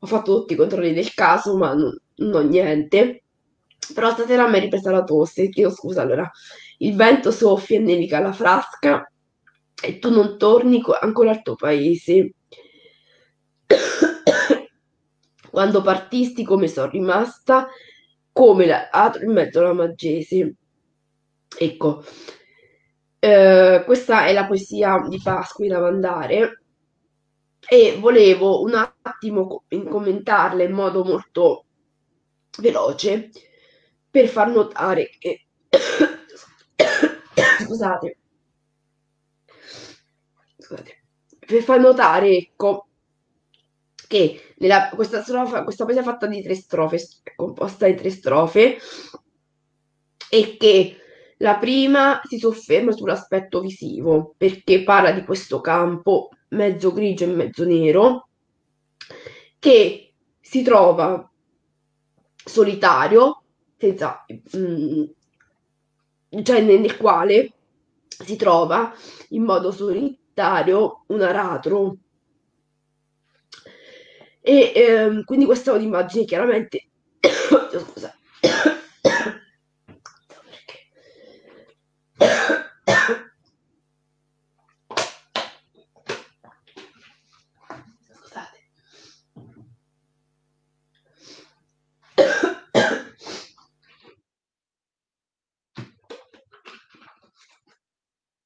ho 0.00 0.06
fatto 0.06 0.40
tutti 0.40 0.54
i 0.54 0.56
controlli 0.56 0.92
del 0.92 1.14
caso, 1.14 1.56
ma 1.56 1.72
non, 1.72 1.96
non 2.16 2.34
ho 2.34 2.46
niente. 2.46 3.22
Però 3.94 4.10
stasera 4.10 4.48
mi 4.48 4.58
è 4.58 4.60
ripresa 4.60 4.90
la 4.90 5.04
tosse, 5.04 5.48
chiedo 5.50 5.70
scusa 5.70 6.02
allora 6.02 6.28
il 6.84 6.94
vento 6.96 7.30
soffia 7.30 7.78
e 7.78 7.82
nevica 7.82 8.20
la 8.20 8.32
frasca 8.32 9.10
e 9.82 9.98
tu 9.98 10.10
non 10.10 10.38
torni 10.38 10.82
ancora 11.00 11.30
al 11.30 11.42
tuo 11.42 11.56
paese. 11.56 12.34
Quando 15.50 15.82
partisti 15.82 16.44
come 16.44 16.68
sono 16.68 16.90
rimasta, 16.90 17.68
come 18.32 18.66
l'altro 18.66 19.24
in 19.24 19.32
mezzo 19.32 19.60
alla 19.60 19.72
Maggese. 19.72 20.56
Ecco, 21.56 22.04
eh, 23.18 23.82
questa 23.84 24.26
è 24.26 24.32
la 24.32 24.46
poesia 24.46 25.06
di 25.08 25.20
Pasqui 25.22 25.68
Lavandare 25.68 26.62
e 27.66 27.96
volevo 27.98 28.62
un 28.62 28.74
attimo 28.74 29.64
commentarla 29.68 30.64
in 30.64 30.72
modo 30.72 31.04
molto 31.04 31.64
veloce 32.58 33.30
per 34.10 34.28
far 34.28 34.48
notare 34.48 35.08
che 35.18 35.46
scusate. 37.58 38.18
scusate, 40.58 41.04
per 41.38 41.62
far 41.62 41.80
notare, 41.80 42.30
ecco, 42.36 42.88
che 44.06 44.54
nella, 44.58 44.90
questa, 44.94 45.22
strofa, 45.22 45.62
questa 45.64 45.84
poesia 45.84 46.02
è 46.02 46.04
fatta 46.04 46.26
di 46.26 46.42
tre 46.42 46.54
strofe, 46.54 46.96
è 47.22 47.34
composta 47.34 47.86
di 47.86 47.94
tre 47.94 48.10
strofe, 48.10 48.78
e 50.30 50.56
che 50.56 50.98
La 51.38 51.58
prima 51.58 52.20
si 52.24 52.38
sofferma 52.38 52.92
sull'aspetto 52.92 53.60
visivo 53.60 54.34
perché 54.36 54.82
parla 54.84 55.10
di 55.12 55.24
questo 55.24 55.60
campo 55.60 56.28
mezzo 56.50 56.92
grigio 56.92 57.24
e 57.24 57.26
mezzo 57.28 57.64
nero 57.64 58.28
che 59.58 60.14
si 60.40 60.62
trova 60.62 61.28
solitario, 62.44 63.42
senza, 63.76 64.24
mm, 64.56 65.04
cioè 66.42 66.60
nel 66.60 66.96
quale 66.96 67.52
si 68.06 68.36
trova 68.36 68.92
in 69.30 69.42
modo 69.44 69.70
solitario 69.70 71.04
un 71.08 71.20
aratro. 71.22 71.96
E 74.42 74.72
ehm, 74.74 75.24
quindi 75.24 75.44
questa 75.46 75.72
è 75.72 75.74
un'immagine 75.76 76.24
chiaramente... 76.24 76.86
Scusa. 77.20 78.14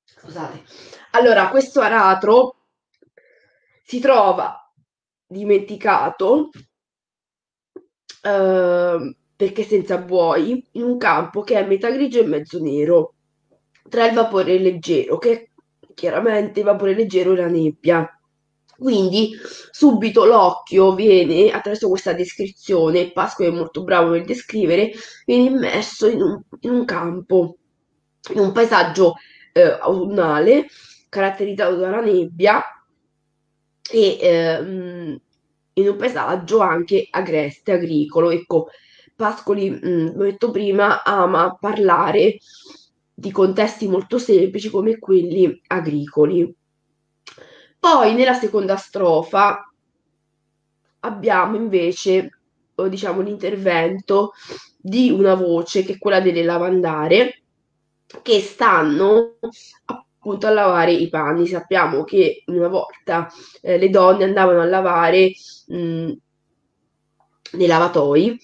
Scusate. 0.04 0.62
Allora, 1.28 1.50
questo 1.50 1.80
aratro 1.82 2.56
si 3.84 4.00
trova 4.00 4.72
dimenticato 5.26 6.48
eh, 8.22 9.16
perché 9.36 9.62
senza 9.62 9.98
buoi 9.98 10.66
in 10.72 10.82
un 10.84 10.96
campo 10.96 11.42
che 11.42 11.58
è 11.58 11.66
metà 11.66 11.90
grigio 11.90 12.20
e 12.20 12.26
mezzo 12.26 12.58
nero 12.62 13.12
tra 13.90 14.06
il 14.06 14.14
vapore 14.14 14.58
leggero 14.58 15.18
che 15.18 15.50
chiaramente 15.94 16.60
il 16.60 16.64
vapore 16.64 16.94
leggero 16.94 17.34
e 17.34 17.36
la 17.36 17.48
nebbia. 17.48 18.10
Quindi 18.78 19.32
subito 19.70 20.24
l'occhio 20.24 20.94
viene 20.94 21.50
attraverso 21.50 21.90
questa 21.90 22.14
descrizione 22.14 23.12
Pasqua 23.12 23.44
è 23.44 23.50
molto 23.50 23.84
bravo 23.84 24.12
nel 24.12 24.24
descrivere 24.24 24.92
viene 25.26 25.50
immerso 25.50 26.08
in 26.08 26.22
un, 26.22 26.40
in 26.60 26.70
un 26.70 26.86
campo 26.86 27.58
in 28.32 28.38
un 28.38 28.52
paesaggio 28.52 29.16
eh, 29.52 29.76
autunnale 29.78 30.68
caratterizzato 31.08 31.76
dalla 31.76 32.00
nebbia 32.00 32.62
e 33.90 34.18
ehm, 34.20 35.20
in 35.74 35.88
un 35.88 35.96
paesaggio 35.96 36.60
anche 36.60 37.06
agreste, 37.10 37.72
agricolo. 37.72 38.30
Ecco, 38.30 38.68
Pascoli, 39.16 39.70
mh, 39.70 40.16
l'ho 40.16 40.24
detto 40.24 40.50
prima, 40.50 41.02
ama 41.02 41.56
parlare 41.58 42.38
di 43.14 43.30
contesti 43.32 43.88
molto 43.88 44.18
semplici 44.18 44.70
come 44.70 44.98
quelli 44.98 45.60
agricoli. 45.66 46.54
Poi 47.80 48.14
nella 48.14 48.34
seconda 48.34 48.76
strofa 48.76 49.72
abbiamo 51.00 51.56
invece, 51.56 52.40
diciamo, 52.88 53.20
l'intervento 53.20 54.32
di 54.76 55.10
una 55.10 55.34
voce 55.34 55.84
che 55.84 55.94
è 55.94 55.98
quella 55.98 56.20
delle 56.20 56.42
lavandare 56.42 57.42
che 58.22 58.40
stanno 58.40 59.38
appunto 60.28 60.46
a 60.46 60.50
lavare 60.50 60.92
i 60.92 61.08
panni. 61.08 61.46
Sappiamo 61.46 62.04
che 62.04 62.42
una 62.46 62.68
volta 62.68 63.28
eh, 63.62 63.78
le 63.78 63.88
donne 63.88 64.24
andavano 64.24 64.60
a 64.60 64.66
lavare 64.66 65.32
mh, 65.66 66.12
nei 67.52 67.66
lavatoi 67.66 68.38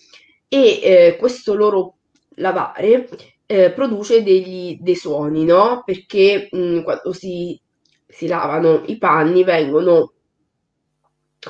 e 0.48 0.80
eh, 0.82 1.16
questo 1.18 1.54
loro 1.54 1.96
lavare 2.36 3.08
eh, 3.46 3.70
produce 3.72 4.22
degli, 4.22 4.78
dei 4.80 4.96
suoni, 4.96 5.44
no? 5.44 5.82
Perché 5.84 6.48
mh, 6.50 6.82
quando 6.82 7.12
si, 7.12 7.60
si 8.06 8.26
lavano 8.26 8.82
i 8.86 8.96
panni 8.96 9.44
vengono, 9.44 10.12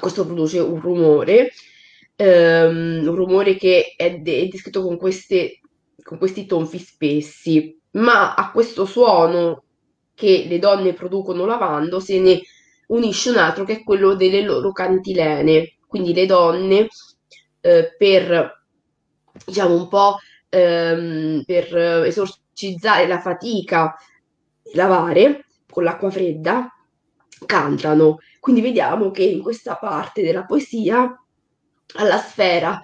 questo 0.00 0.26
produce 0.26 0.58
un 0.58 0.80
rumore, 0.80 1.52
ehm, 2.16 3.06
un 3.06 3.14
rumore 3.14 3.54
che 3.56 3.94
è, 3.96 4.18
de- 4.18 4.40
è 4.40 4.46
descritto 4.48 4.82
con, 4.82 4.96
queste, 4.96 5.60
con 6.02 6.18
questi 6.18 6.46
tonfi 6.46 6.78
spessi, 6.78 7.78
ma 7.92 8.34
a 8.34 8.50
questo 8.50 8.84
suono 8.86 9.63
che 10.14 10.46
le 10.48 10.58
donne 10.58 10.92
producono 10.92 11.44
lavando 11.44 12.00
se 12.00 12.18
ne 12.18 12.40
unisce 12.88 13.30
un 13.30 13.36
altro 13.38 13.64
che 13.64 13.78
è 13.78 13.82
quello 13.82 14.14
delle 14.14 14.42
loro 14.42 14.72
cantilene. 14.72 15.76
Quindi 15.86 16.12
le 16.14 16.26
donne 16.26 16.88
eh, 17.60 17.94
per 17.96 18.62
diciamo 19.44 19.74
un 19.74 19.88
po' 19.88 20.16
ehm, 20.48 21.42
per 21.44 21.76
esorcizzare 21.76 23.06
la 23.06 23.20
fatica 23.20 23.96
di 24.62 24.74
lavare 24.74 25.46
con 25.70 25.84
l'acqua 25.84 26.10
fredda 26.10 26.68
cantano. 27.46 28.18
Quindi 28.40 28.60
vediamo 28.60 29.10
che 29.10 29.22
in 29.24 29.42
questa 29.42 29.76
parte 29.76 30.22
della 30.22 30.44
poesia 30.44 31.18
alla 31.96 32.18
sfera 32.18 32.80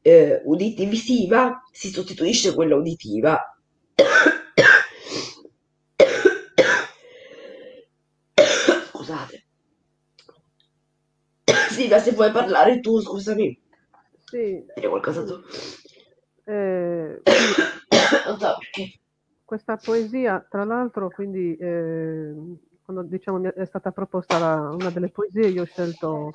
eh, 0.00 0.42
uditivo-visiva 0.44 1.62
si 1.70 1.90
sostituisce 1.90 2.54
quella 2.54 2.76
uditiva. 2.76 3.38
Silvia, 11.70 11.98
se 11.98 12.12
vuoi 12.12 12.30
parlare 12.30 12.80
tu, 12.80 13.00
scusami. 13.00 13.60
Sì. 14.24 14.64
Dire 14.74 14.88
qualcosa 14.88 15.24
tu. 15.24 15.40
Eh, 16.44 17.22
so. 18.38 18.56
Questa 19.44 19.76
poesia, 19.76 20.44
tra 20.48 20.64
l'altro, 20.64 21.10
quindi 21.10 21.54
eh, 21.56 22.32
quando 22.82 23.02
diciamo 23.02 23.52
è 23.54 23.64
stata 23.66 23.90
proposta 23.90 24.38
la, 24.38 24.70
una 24.70 24.90
delle 24.90 25.10
poesie, 25.10 25.48
io 25.48 25.62
ho 25.62 25.66
scelto, 25.66 26.30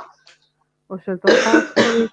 ho 0.86 0.98
scelto 0.98 1.32
Pascoli. 1.32 2.10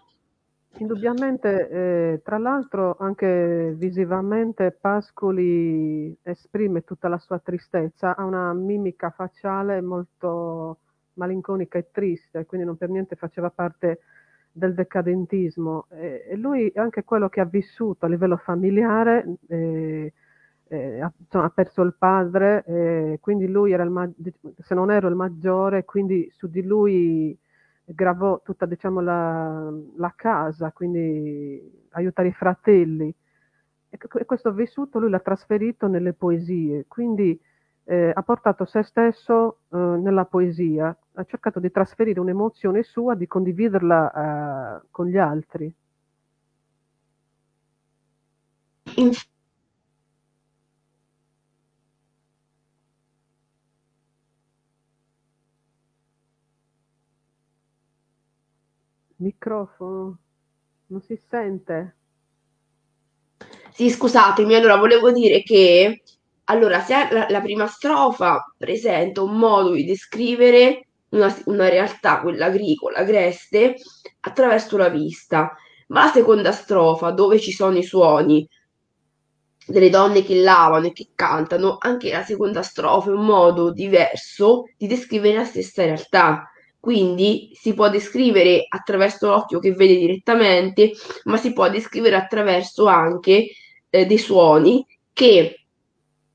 Indubbiamente, 0.79 1.69
eh, 1.69 2.21
tra 2.25 2.37
l'altro, 2.37 2.97
anche 2.99 3.73
visivamente 3.77 4.73
Pascoli 4.73 6.17
esprime 6.23 6.83
tutta 6.83 7.07
la 7.09 7.19
sua 7.19 7.39
tristezza, 7.39 8.17
ha 8.17 8.25
una 8.25 8.53
mimica 8.53 9.11
facciale 9.11 9.81
molto 9.81 10.79
malinconica 11.15 11.79
e 11.79 11.91
triste, 11.93 12.45
quindi 12.45 12.67
non 12.67 12.77
per 12.77 12.89
niente 12.89 13.15
faceva 13.15 13.51
parte 13.51 14.01
del 14.51 14.75
decadentismo. 14.75 15.87
E, 15.91 16.27
e 16.31 16.37
lui 16.37 16.73
anche 16.75 17.05
quello 17.05 17.29
che 17.29 17.41
ha 17.41 17.45
vissuto 17.45 18.07
a 18.07 18.09
livello 18.09 18.37
familiare, 18.37 19.37
eh, 19.49 20.13
eh, 20.69 21.01
ha, 21.01 21.13
insomma, 21.17 21.45
ha, 21.45 21.51
perso 21.51 21.83
il 21.83 21.95
padre, 21.97 22.65
eh, 22.67 23.19
quindi 23.21 23.47
lui 23.47 23.71
era 23.73 23.85
il 23.85 24.13
se 24.59 24.75
non 24.75 24.91
ero 24.91 25.09
il 25.09 25.15
maggiore, 25.15 25.85
quindi 25.85 26.29
su 26.33 26.49
di 26.49 26.63
lui 26.63 27.39
gravò 27.85 28.41
tutta 28.43 28.67
diciamo, 28.67 29.01
la, 29.01 29.71
la 29.97 30.13
casa, 30.17 30.73
quindi 30.73 31.87
aiutare 31.91 32.29
i 32.29 32.33
fratelli. 32.33 33.15
E 33.89 34.25
questo 34.25 34.53
vissuto 34.53 34.99
lui 34.99 35.11
l'ha 35.11 35.21
trasferito 35.21 35.87
nelle 35.87 36.15
poesie, 36.15 36.87
quindi 36.89 37.41
eh, 37.85 38.11
ha 38.13 38.23
portato 38.23 38.65
se 38.65 38.83
stesso 38.83 39.59
eh, 39.71 39.77
nella 39.77 40.25
poesia, 40.25 40.97
ha 41.13 41.25
cercato 41.25 41.61
di 41.61 41.71
trasferire 41.71 42.19
un'emozione 42.19 42.83
sua, 42.83 43.15
di 43.15 43.27
condividerla 43.29 44.81
eh, 44.83 44.87
con 44.91 45.07
gli 45.07 45.17
altri. 45.17 45.73
Microfono, 59.25 60.19
non 60.89 61.01
si 61.01 61.17
sente. 61.17 61.97
Sì, 63.73 63.91
scusatemi, 63.91 64.55
allora 64.55 64.77
volevo 64.77 65.11
dire 65.11 65.43
che 65.43 66.03
allora, 66.45 66.81
se 66.83 67.09
la, 67.11 67.27
la 67.31 67.41
prima 67.41 67.67
strofa 67.67 68.53
presenta 68.57 69.23
un 69.23 69.37
modo 69.37 69.73
di 69.73 69.85
descrivere 69.85 70.89
una, 71.11 71.35
una 71.47 71.69
realtà, 71.71 72.21
quella 72.21 72.47
agricola, 72.47 72.99
agreste, 72.99 73.77
attraverso 74.21 74.77
la 74.77 74.91
vista, 74.91 75.57
ma 75.89 76.05
la 76.05 76.13
seconda 76.13 76.53
strofa, 76.53 77.11
dove 77.13 77.41
ci 77.41 77.51
sono 77.53 77.79
i 77.79 77.83
suoni 77.83 78.47
delle 79.67 79.89
donne 79.89 80.23
che 80.23 80.35
lavano 80.35 80.89
e 80.89 80.93
che 80.93 81.13
cantano, 81.15 81.79
anche 81.81 82.13
la 82.13 82.23
seconda 82.23 82.63
strofa 82.63 83.09
è 83.09 83.15
un 83.15 83.25
modo 83.25 83.73
diverso 83.73 84.65
di 84.77 84.87
descrivere 84.87 85.39
la 85.39 85.45
stessa 85.45 85.83
realtà. 85.85 86.51
Quindi 86.85 87.49
si 87.55 87.73
può 87.73 87.89
descrivere 87.89 88.67
attraverso 88.69 89.29
l'occhio 89.29 89.59
che 89.59 89.73
vede 89.73 89.97
direttamente, 89.97 90.93
ma 91.23 91.39
si 91.39 91.55
può 91.55 91.71
descrivere 91.71 92.15
attraverso 92.15 92.89
anche 92.89 93.53
eh, 93.89 94.05
dei 94.05 94.19
suoni 94.19 94.87
che 95.15 95.65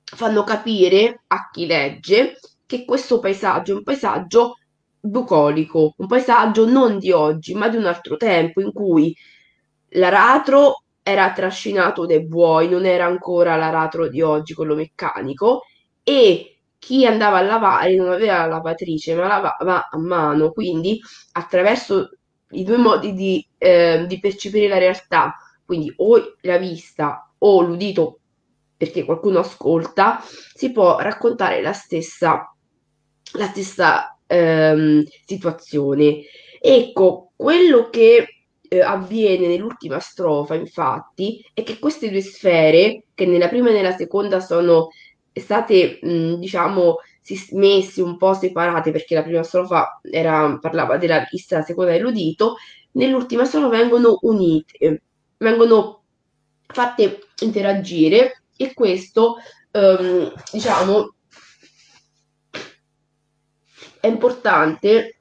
fanno 0.03 0.43
capire 0.43 1.21
a 1.27 1.49
chi 1.51 1.67
legge 1.67 2.39
che 2.65 2.83
questo 2.83 3.19
paesaggio 3.19 3.73
è 3.73 3.75
un 3.75 3.83
paesaggio 3.83 4.57
bucolico, 4.99 5.93
un 5.97 6.07
paesaggio 6.07 6.67
non 6.67 6.97
di 6.97 7.11
oggi, 7.11 7.53
ma 7.53 7.67
di 7.67 7.77
un 7.77 7.85
altro 7.85 8.17
tempo 8.17 8.59
in 8.59 8.73
cui 8.73 9.15
l'aratro 9.89 10.81
era 11.03 11.31
trascinato 11.31 12.07
dai 12.07 12.25
buoi, 12.25 12.69
non 12.69 12.87
era 12.87 13.05
ancora 13.05 13.55
l'aratro 13.55 14.09
di 14.09 14.23
oggi, 14.23 14.55
quello 14.55 14.73
meccanico, 14.73 15.65
e 16.01 16.58
chi 16.79 17.05
andava 17.05 17.37
a 17.37 17.41
lavare 17.41 17.95
non 17.95 18.09
aveva 18.09 18.39
la 18.39 18.47
lavatrice, 18.47 19.13
ma 19.13 19.27
lavava 19.27 19.87
a 19.89 19.97
mano, 19.97 20.51
quindi 20.51 20.99
attraverso 21.33 22.09
i 22.51 22.63
due 22.63 22.77
modi 22.77 23.13
di, 23.13 23.47
eh, 23.57 24.05
di 24.07 24.19
percepire 24.19 24.67
la 24.67 24.77
realtà, 24.77 25.35
quindi 25.65 25.93
o 25.97 26.35
la 26.41 26.57
vista 26.57 27.31
o 27.37 27.61
l'udito, 27.61 28.19
perché 28.75 29.03
qualcuno 29.03 29.39
ascolta, 29.39 30.19
si 30.53 30.71
può 30.71 30.99
raccontare 30.99 31.61
la 31.61 31.73
stessa, 31.73 32.51
la 33.33 33.45
stessa 33.47 34.17
ehm, 34.25 35.03
situazione. 35.25 36.21
Ecco, 36.61 37.31
quello 37.35 37.89
che 37.89 38.25
eh, 38.67 38.81
avviene 38.81 39.47
nell'ultima 39.47 39.99
strofa, 39.99 40.55
infatti, 40.55 41.43
è 41.53 41.63
che 41.63 41.77
queste 41.77 42.09
due 42.09 42.21
sfere, 42.21 43.03
che 43.13 43.25
nella 43.25 43.49
prima 43.49 43.69
e 43.69 43.73
nella 43.73 43.95
seconda 43.95 44.39
sono 44.39 44.87
state, 45.39 45.99
mh, 46.01 46.35
diciamo, 46.35 46.97
messe 47.51 48.01
un 48.01 48.17
po' 48.17 48.33
separate, 48.33 48.91
perché 48.91 49.15
la 49.15 49.23
prima 49.23 49.43
strofa 49.43 49.99
era, 50.01 50.57
parlava 50.59 50.97
della 50.97 51.25
vista, 51.29 51.57
la 51.57 51.63
seconda 51.63 51.91
dell'udito, 51.91 52.57
nell'ultima 52.93 53.45
strofa 53.45 53.67
vengono 53.67 54.17
unite, 54.21 55.01
vengono 55.37 56.03
fatte 56.65 57.27
interagire 57.41 58.43
e 58.55 58.73
questo, 58.73 59.37
ehm, 59.71 60.33
diciamo, 60.51 61.13
è 63.99 64.07
importante 64.07 65.19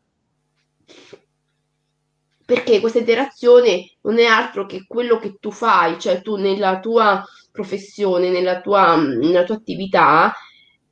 perché 2.45 2.81
questa 2.81 2.99
interazione 2.99 3.97
non 4.03 4.19
è 4.19 4.25
altro 4.25 4.65
che 4.65 4.87
quello 4.87 5.19
che 5.19 5.37
tu 5.39 5.51
fai, 5.51 6.01
cioè 6.01 6.23
tu 6.23 6.37
nella 6.37 6.81
tua 6.81 7.23
professione, 7.59 8.31
nella 8.31 8.61
tua, 8.61 8.95
nella 8.95 9.43
tua 9.43 9.57
attività, 9.57 10.33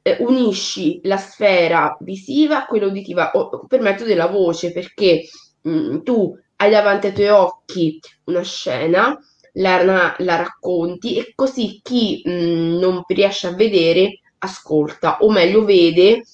eh, 0.02 0.16
unisci 0.20 1.00
la 1.04 1.16
sfera 1.16 1.96
visiva 2.00 2.62
a 2.62 2.66
quella 2.66 2.86
uditiva 2.86 3.30
o, 3.34 3.66
per 3.68 3.80
mezzo 3.80 4.04
della 4.04 4.26
voce, 4.26 4.72
perché 4.72 5.28
mh, 5.62 5.70
mm, 5.70 6.02
tu 6.02 6.36
hai 6.56 6.70
davanti 6.70 7.06
ai 7.06 7.12
tuoi 7.12 7.28
occhi 7.28 8.00
una 8.24 8.42
scena, 8.42 9.16
la, 9.54 10.14
la 10.18 10.36
racconti 10.36 11.16
e 11.16 11.32
così 11.34 11.80
chi 11.82 12.22
mh, 12.24 12.30
mm, 12.30 12.78
non 12.78 13.04
riesce 13.06 13.46
a 13.46 13.54
vedere 13.54 14.20
ascolta, 14.38 15.18
o 15.20 15.30
meglio 15.30 15.64
vede 15.64 16.24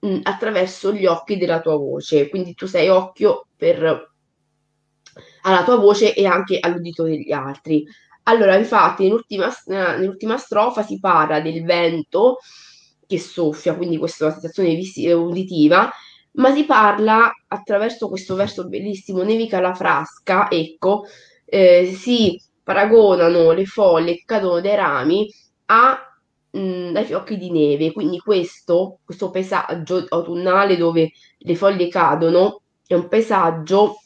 mh, 0.00 0.08
mm, 0.08 0.20
attraverso 0.22 0.92
gli 0.92 1.04
occhi 1.04 1.36
della 1.36 1.60
tua 1.60 1.76
voce. 1.76 2.30
Quindi 2.30 2.54
tu 2.54 2.66
sei 2.66 2.88
occhio 2.88 3.48
per 3.56 4.12
alla 5.42 5.64
tua 5.64 5.76
voce 5.76 6.14
e 6.14 6.26
anche 6.26 6.58
all'udito 6.60 7.04
degli 7.04 7.32
altri. 7.32 7.84
Allora, 8.26 8.56
infatti, 8.56 9.02
nell'ultima, 9.04 9.52
nell'ultima 9.66 10.38
strofa 10.38 10.82
si 10.82 10.98
parla 10.98 11.40
del 11.40 11.62
vento 11.64 12.38
che 13.06 13.18
soffia, 13.18 13.76
quindi 13.76 13.98
questa 13.98 14.24
è 14.24 14.26
una 14.28 14.38
sensazione 14.38 14.74
vis- 14.74 14.96
uditiva, 15.14 15.90
ma 16.32 16.52
si 16.54 16.64
parla 16.64 17.30
attraverso 17.48 18.08
questo 18.08 18.34
verso 18.34 18.66
bellissimo, 18.66 19.22
nevica 19.22 19.60
la 19.60 19.74
frasca, 19.74 20.50
ecco, 20.50 21.04
eh, 21.44 21.92
si 21.94 22.40
paragonano 22.62 23.52
le 23.52 23.66
foglie 23.66 24.14
che 24.14 24.22
cadono 24.24 24.60
dai 24.60 24.74
rami 24.76 25.28
a, 25.66 25.98
mh, 26.50 26.92
ai 26.96 27.04
fiocchi 27.04 27.36
di 27.36 27.50
neve, 27.50 27.92
quindi 27.92 28.18
questo, 28.18 29.00
questo 29.04 29.28
paesaggio 29.30 30.02
autunnale 30.08 30.76
dove 30.78 31.12
le 31.38 31.56
foglie 31.56 31.88
cadono 31.88 32.62
è 32.86 32.94
un 32.94 33.06
paesaggio 33.08 33.96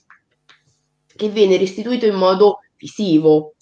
che 1.16 1.28
viene 1.28 1.56
restituito 1.56 2.06
in 2.06 2.14
modo 2.14 2.60
visivo. 2.76 3.54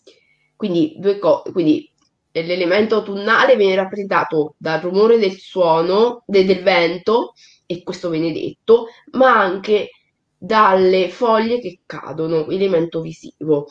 Quindi, 0.56 0.94
due 0.98 1.18
co- 1.18 1.42
quindi 1.52 1.90
l'elemento 2.32 2.96
autunnale 2.96 3.56
viene 3.56 3.74
rappresentato 3.76 4.54
dal 4.58 4.80
rumore 4.80 5.18
del 5.18 5.36
suono, 5.38 6.22
de- 6.26 6.44
del 6.44 6.62
vento, 6.62 7.32
e 7.66 7.82
questo 7.82 8.08
viene 8.10 8.32
detto, 8.32 8.86
ma 9.12 9.38
anche 9.40 9.90
dalle 10.38 11.08
foglie 11.10 11.60
che 11.60 11.80
cadono, 11.86 12.46
elemento 12.48 13.00
visivo. 13.00 13.66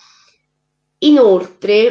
Inoltre, 1.11 1.81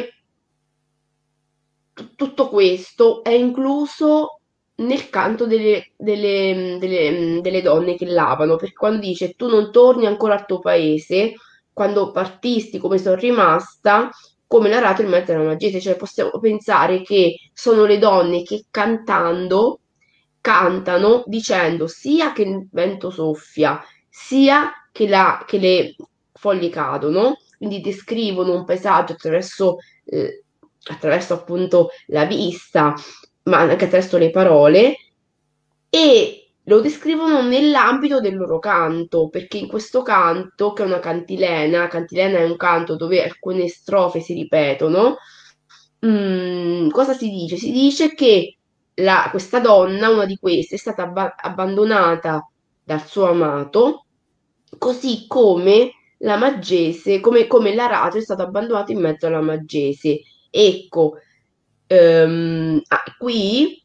t- 1.93 2.15
tutto 2.15 2.49
questo 2.49 3.23
è 3.23 3.31
incluso 3.31 4.39
nel 4.77 5.09
canto 5.09 5.45
delle, 5.45 5.91
delle, 5.95 6.77
delle, 6.79 7.39
delle 7.41 7.61
donne 7.61 7.95
che 7.95 8.05
lavano, 8.05 8.57
perché 8.57 8.73
quando 8.75 8.99
dice 8.99 9.33
tu 9.35 9.47
non 9.47 9.71
torni 9.71 10.05
ancora 10.05 10.33
al 10.35 10.45
tuo 10.45 10.59
paese, 10.59 11.33
quando 11.71 12.11
partisti, 12.11 12.77
come 12.77 12.97
sono 12.97 13.15
rimasta, 13.15 14.09
come 14.55 14.69
narrato 14.69 15.01
in 15.01 15.09
mezzo 15.09 15.33
alla 15.33 15.43
magia, 15.43 15.77
cioè 15.81 15.97
possiamo 15.97 16.39
pensare 16.39 17.01
che 17.01 17.49
sono 17.51 17.83
le 17.83 17.97
donne 17.97 18.41
che 18.41 18.67
cantando 18.71 19.81
cantano 20.39 21.23
dicendo 21.25 21.87
sia 21.87 22.31
che 22.31 22.43
il 22.43 22.65
vento 22.71 23.09
soffia, 23.09 23.83
sia 24.07 24.71
che, 24.93 25.09
la, 25.09 25.43
che 25.45 25.57
le 25.57 25.95
foglie 26.31 26.69
cadono, 26.69 27.35
quindi 27.57 27.81
descrivono 27.81 28.53
un 28.53 28.63
paesaggio 28.63 29.11
attraverso, 29.11 29.79
eh, 30.05 30.43
attraverso 30.83 31.33
appunto 31.33 31.89
la 32.07 32.23
vista, 32.23 32.93
ma 33.43 33.57
anche 33.57 33.85
attraverso 33.85 34.17
le 34.17 34.29
parole, 34.29 34.95
e 35.89 36.44
lo 36.65 36.79
descrivono 36.81 37.41
nell'ambito 37.41 38.19
del 38.19 38.35
loro 38.35 38.59
canto, 38.59 39.29
perché 39.29 39.57
in 39.57 39.67
questo 39.67 40.01
canto, 40.01 40.73
che 40.73 40.83
è 40.83 40.85
una 40.85 40.99
cantilena, 40.99 41.87
cantilena 41.87 42.39
è 42.39 42.45
un 42.45 42.57
canto 42.57 42.95
dove 42.95 43.23
alcune 43.23 43.67
strofe 43.67 44.19
si 44.19 44.33
ripetono, 44.33 45.17
mh, 45.99 46.07
mm, 46.07 46.89
cosa 46.89 47.13
si 47.13 47.29
dice? 47.29 47.57
Si 47.57 47.71
dice 47.71 48.13
che 48.15 48.57
la, 48.95 49.27
questa 49.29 49.59
donna, 49.59 50.09
una 50.09 50.25
di 50.25 50.37
queste, 50.37 50.75
è 50.75 50.77
stata 50.77 51.03
abba- 51.03 51.35
abbandonata 51.35 52.49
dal 52.83 53.05
suo 53.05 53.29
amato, 53.29 54.05
così 54.77 55.25
come 55.27 55.91
la 56.19 56.37
Maggese, 56.37 57.19
come, 57.19 57.47
come 57.47 57.75
l'Arato 57.75 58.17
è 58.17 58.21
stato 58.21 58.41
abbandonato 58.41 58.91
in 58.91 58.99
mezzo 59.01 59.27
alla 59.27 59.41
Maggese. 59.41 60.21
Ecco, 60.49 61.17
ehm, 61.87 62.81
qui 63.17 63.83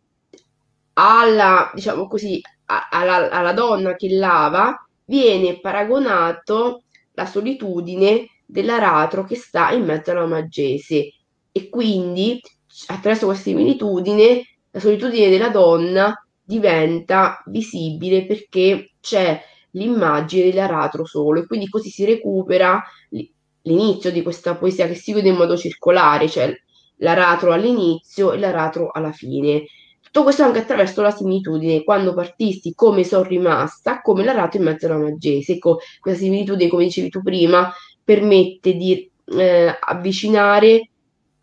alla, 0.94 1.70
diciamo 1.74 2.06
così, 2.06 2.40
alla, 2.90 3.30
alla 3.30 3.52
donna 3.52 3.94
che 3.96 4.08
lava 4.14 4.76
viene 5.04 5.60
paragonato 5.60 6.84
la 7.12 7.26
solitudine 7.26 8.26
dell'aratro 8.46 9.24
che 9.24 9.36
sta 9.36 9.70
in 9.72 9.84
mezzo 9.84 10.10
alla 10.10 10.26
maggese 10.26 11.12
e 11.52 11.68
quindi 11.68 12.40
attraverso 12.86 13.26
questa 13.26 13.44
similitudine 13.50 14.42
la 14.70 14.80
solitudine 14.80 15.28
della 15.28 15.48
donna 15.48 16.14
diventa 16.42 17.42
visibile 17.46 18.24
perché 18.26 18.92
c'è 19.00 19.40
l'immagine 19.72 20.44
dell'aratro 20.50 21.04
solo 21.04 21.40
e 21.40 21.46
quindi 21.46 21.68
così 21.68 21.90
si 21.90 22.04
recupera 22.04 22.82
l'inizio 23.62 24.10
di 24.10 24.22
questa 24.22 24.56
poesia 24.56 24.86
che 24.86 24.94
si 24.94 25.12
vede 25.12 25.28
in 25.28 25.36
modo 25.36 25.56
circolare, 25.56 26.28
cioè 26.28 26.52
l'aratro 26.96 27.52
all'inizio 27.52 28.32
e 28.32 28.38
l'aratro 28.38 28.90
alla 28.90 29.12
fine. 29.12 29.64
Tutto 30.10 30.24
questo 30.24 30.42
anche 30.42 30.58
attraverso 30.58 31.02
la 31.02 31.12
similitudine, 31.12 31.84
quando 31.84 32.14
partisti 32.14 32.74
come 32.74 33.04
sono 33.04 33.22
rimasta, 33.22 34.00
come 34.00 34.24
la 34.24 34.32
rato 34.32 34.56
in 34.56 34.64
mezzo 34.64 34.86
alla 34.86 34.98
maggese. 34.98 35.52
Ecco, 35.52 35.78
questa 36.00 36.22
similitudine, 36.22 36.68
come 36.68 36.84
dicevi 36.84 37.10
tu 37.10 37.22
prima, 37.22 37.72
permette 38.02 38.74
di 38.74 39.08
eh, 39.26 39.78
avvicinare 39.78 40.90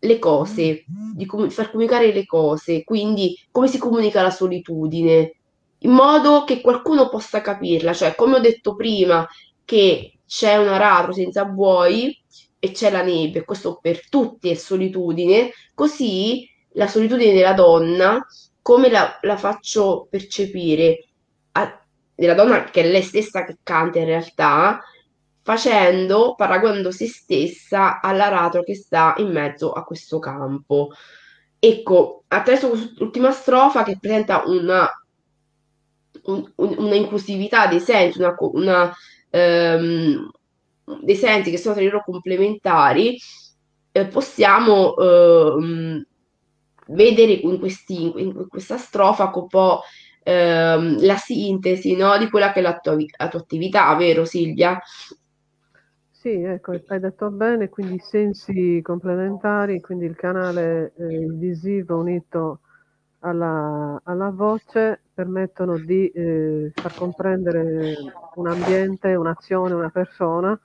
le 0.00 0.18
cose, 0.18 0.84
di 0.86 1.24
com- 1.24 1.48
far 1.48 1.70
comunicare 1.70 2.12
le 2.12 2.26
cose, 2.26 2.84
quindi 2.84 3.34
come 3.50 3.68
si 3.68 3.78
comunica 3.78 4.20
la 4.20 4.30
solitudine, 4.30 5.32
in 5.78 5.90
modo 5.90 6.44
che 6.44 6.60
qualcuno 6.60 7.08
possa 7.08 7.40
capirla, 7.40 7.94
cioè 7.94 8.14
come 8.14 8.36
ho 8.36 8.40
detto 8.40 8.74
prima 8.74 9.26
che 9.64 10.18
c'è 10.26 10.56
un 10.56 10.68
aratro 10.68 11.12
senza 11.12 11.46
buoi 11.46 12.14
e 12.58 12.70
c'è 12.72 12.90
la 12.90 13.02
neve, 13.02 13.44
questo 13.44 13.78
per 13.80 14.08
tutti 14.10 14.50
è 14.50 14.54
solitudine, 14.54 15.52
così 15.74 16.46
la 16.72 16.86
solitudine 16.86 17.32
della 17.32 17.54
donna 17.54 18.24
come 18.68 18.90
la, 18.90 19.18
la 19.22 19.38
faccio 19.38 20.08
percepire 20.10 21.06
a, 21.52 21.82
della 22.14 22.34
donna 22.34 22.64
che 22.64 22.82
è 22.82 22.90
lei 22.90 23.00
stessa 23.00 23.42
che 23.42 23.56
canta 23.62 23.98
in 23.98 24.04
realtà, 24.04 24.82
facendo, 25.40 26.34
paragonando 26.34 26.90
se 26.90 27.06
stessa 27.06 27.98
all'aratro 28.02 28.62
che 28.62 28.74
sta 28.74 29.14
in 29.16 29.32
mezzo 29.32 29.72
a 29.72 29.84
questo 29.84 30.18
campo. 30.18 30.90
Ecco, 31.58 32.24
attraverso 32.28 32.68
quest'ultima 32.68 33.30
strofa 33.30 33.84
che 33.84 33.96
presenta 33.98 34.42
una, 34.44 34.86
un, 36.24 36.52
una 36.56 36.94
inclusività 36.94 37.68
dei 37.68 37.80
sensi, 37.80 38.18
una, 38.18 38.36
una, 38.38 38.94
um, 39.30 40.30
dei 41.00 41.16
sensi 41.16 41.50
che 41.50 41.56
sono 41.56 41.74
tra 41.74 41.84
loro 41.84 42.02
complementari, 42.04 43.18
eh, 43.92 44.06
possiamo 44.08 44.92
uh, 44.92 46.06
vedere 46.88 47.32
in, 47.32 47.58
questi, 47.58 48.20
in 48.20 48.46
questa 48.48 48.76
strofa 48.76 49.30
un 49.34 49.46
po' 49.46 49.82
ehm, 50.22 51.04
la 51.04 51.16
sintesi 51.16 51.96
no, 51.96 52.16
di 52.18 52.28
quella 52.28 52.52
che 52.52 52.58
è 52.60 52.62
la 52.62 52.78
tua, 52.78 52.96
la 53.16 53.28
tua 53.28 53.40
attività, 53.40 53.94
vero 53.96 54.24
Silvia? 54.24 54.78
Sì, 56.10 56.30
ecco, 56.30 56.72
hai 56.88 57.00
detto 57.00 57.30
bene, 57.30 57.68
quindi 57.68 57.94
i 57.94 58.00
sensi 58.00 58.80
complementari, 58.82 59.80
quindi 59.80 60.04
il 60.04 60.16
canale 60.16 60.92
eh, 60.96 61.26
visivo 61.30 61.96
unito 61.96 62.60
alla, 63.20 64.00
alla, 64.02 64.30
voce 64.30 65.00
permettono 65.14 65.78
di 65.78 66.08
eh, 66.08 66.72
far 66.74 66.94
comprendere 66.94 67.94
un 68.34 68.48
ambiente, 68.48 69.14
un'azione, 69.14 69.74
una 69.74 69.90
persona, 69.90 70.58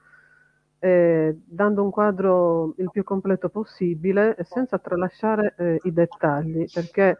eh, 0.83 1.37
dando 1.45 1.81
un 1.81 1.91
quadro 1.91 2.73
il 2.75 2.89
più 2.91 3.05
completo 3.05 3.47
possibile 3.47 4.35
e 4.35 4.43
senza 4.43 4.77
tralasciare 4.79 5.55
eh, 5.57 5.79
i 5.83 5.93
dettagli, 5.93 6.65
perché 6.73 7.19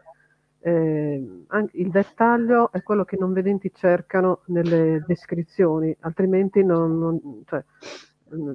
eh, 0.58 1.46
il 1.72 1.90
dettaglio 1.90 2.70
è 2.72 2.82
quello 2.82 3.06
che 3.06 3.14
i 3.14 3.18
non 3.18 3.32
vedenti 3.32 3.72
cercano 3.72 4.42
nelle 4.48 5.02
descrizioni, 5.06 5.96
altrimenti 6.00 6.62
non, 6.62 6.98
non, 6.98 7.42
cioè, 7.46 7.64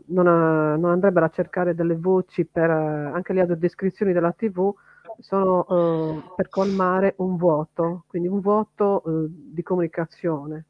non, 0.06 0.28
a, 0.28 0.76
non, 0.76 0.92
andrebbero 0.92 1.26
a 1.26 1.30
cercare 1.30 1.74
delle 1.74 1.96
voci 1.96 2.46
per 2.46 2.70
anche 2.70 3.34
le 3.34 3.42
audiodescrizioni 3.42 4.14
della 4.14 4.32
TV 4.34 4.72
sono 5.18 6.34
per 6.36 6.50
colmare 6.50 7.16
un 7.18 7.36
vuoto, 7.36 8.04
quindi 8.06 8.28
un 8.28 8.42
vuoto 8.42 9.02
di 9.28 9.64
comunicazione. 9.64 10.66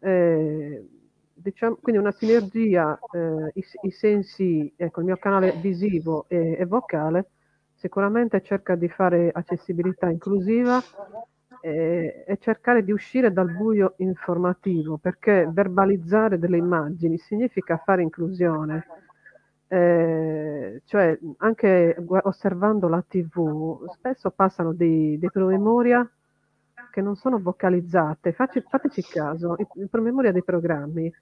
Eh, 0.00 0.97
diciamo, 1.40 1.78
quindi 1.80 2.00
una 2.00 2.12
sinergia, 2.12 2.98
eh, 3.12 3.50
i, 3.54 3.64
i, 3.82 3.90
sensi, 3.90 4.72
ecco, 4.76 5.00
il 5.00 5.06
mio 5.06 5.16
canale 5.16 5.52
visivo 5.52 6.26
e, 6.28 6.56
e 6.58 6.66
vocale 6.66 7.30
sicuramente 7.74 8.42
cerca 8.42 8.74
di 8.74 8.88
fare 8.88 9.30
accessibilità 9.32 10.10
inclusiva 10.10 10.82
e, 11.60 12.24
e, 12.26 12.38
cercare 12.38 12.82
di 12.84 12.92
uscire 12.92 13.32
dal 13.32 13.50
buio 13.50 13.94
informativo, 13.98 14.98
perché 14.98 15.48
verbalizzare 15.50 16.38
delle 16.38 16.56
immagini 16.56 17.18
significa 17.18 17.76
fare 17.78 18.02
inclusione. 18.02 18.86
Eh, 19.68 20.82
cioè, 20.86 21.18
anche 21.38 21.96
osservando 22.22 22.88
la 22.88 23.04
TV, 23.06 23.86
spesso 23.92 24.30
passano 24.30 24.72
dei, 24.72 25.18
dei 25.18 25.30
promemoria 25.30 26.08
che 26.98 27.04
non 27.04 27.14
sono 27.14 27.38
vocalizzate. 27.38 28.32
Facci, 28.32 28.60
fateci 28.68 29.02
caso, 29.02 29.54
il, 29.74 29.88
promemoria 29.88 30.32
dei 30.32 30.42
programmi 30.42 31.12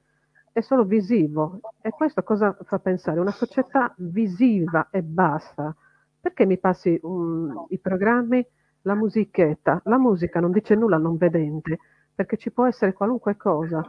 è 0.51 0.61
solo 0.62 0.85
visivo. 0.85 1.61
E 1.83 1.91
questo 1.91 2.22
cosa 2.22 2.57
fa 2.64 2.79
pensare? 2.79 3.20
Una 3.20 3.31
società 3.31 3.93
visiva 3.99 4.89
e 4.91 5.03
basta 5.03 5.77
perché 6.18 6.47
mi 6.47 6.57
passi 6.57 6.99
um, 7.03 7.66
i 7.68 7.79
programmi, 7.79 8.45
la 8.83 8.95
musichetta? 8.95 9.83
La 9.85 9.99
musica 9.99 10.41
non 10.41 10.51
dice 10.51 10.74
nulla 10.74 10.97
non 10.97 11.18
vedente, 11.18 11.79
perché 12.14 12.39
ci 12.39 12.51
può 12.51 12.64
essere 12.66 12.95
qualunque 12.95 13.37
cosa. 13.37 13.87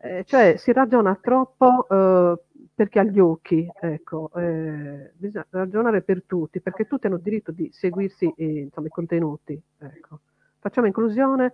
Eh, 0.00 0.24
cioè 0.24 0.56
si 0.56 0.72
ragiona 0.72 1.16
troppo 1.20 1.86
eh, 1.88 2.40
perché 2.74 2.98
ha 2.98 3.04
gli 3.04 3.20
occhi, 3.20 3.70
ecco, 3.80 4.30
eh, 4.34 5.12
bisogna 5.14 5.46
ragionare 5.50 6.02
per 6.02 6.24
tutti, 6.26 6.60
perché 6.60 6.86
tutti 6.88 7.06
hanno 7.06 7.18
diritto 7.18 7.52
di 7.52 7.70
seguirsi 7.72 8.34
eh, 8.36 8.58
insomma, 8.62 8.88
i 8.88 8.90
contenuti. 8.90 9.62
Ecco. 9.78 10.18
Facciamo 10.66 10.88
inclusione 10.88 11.52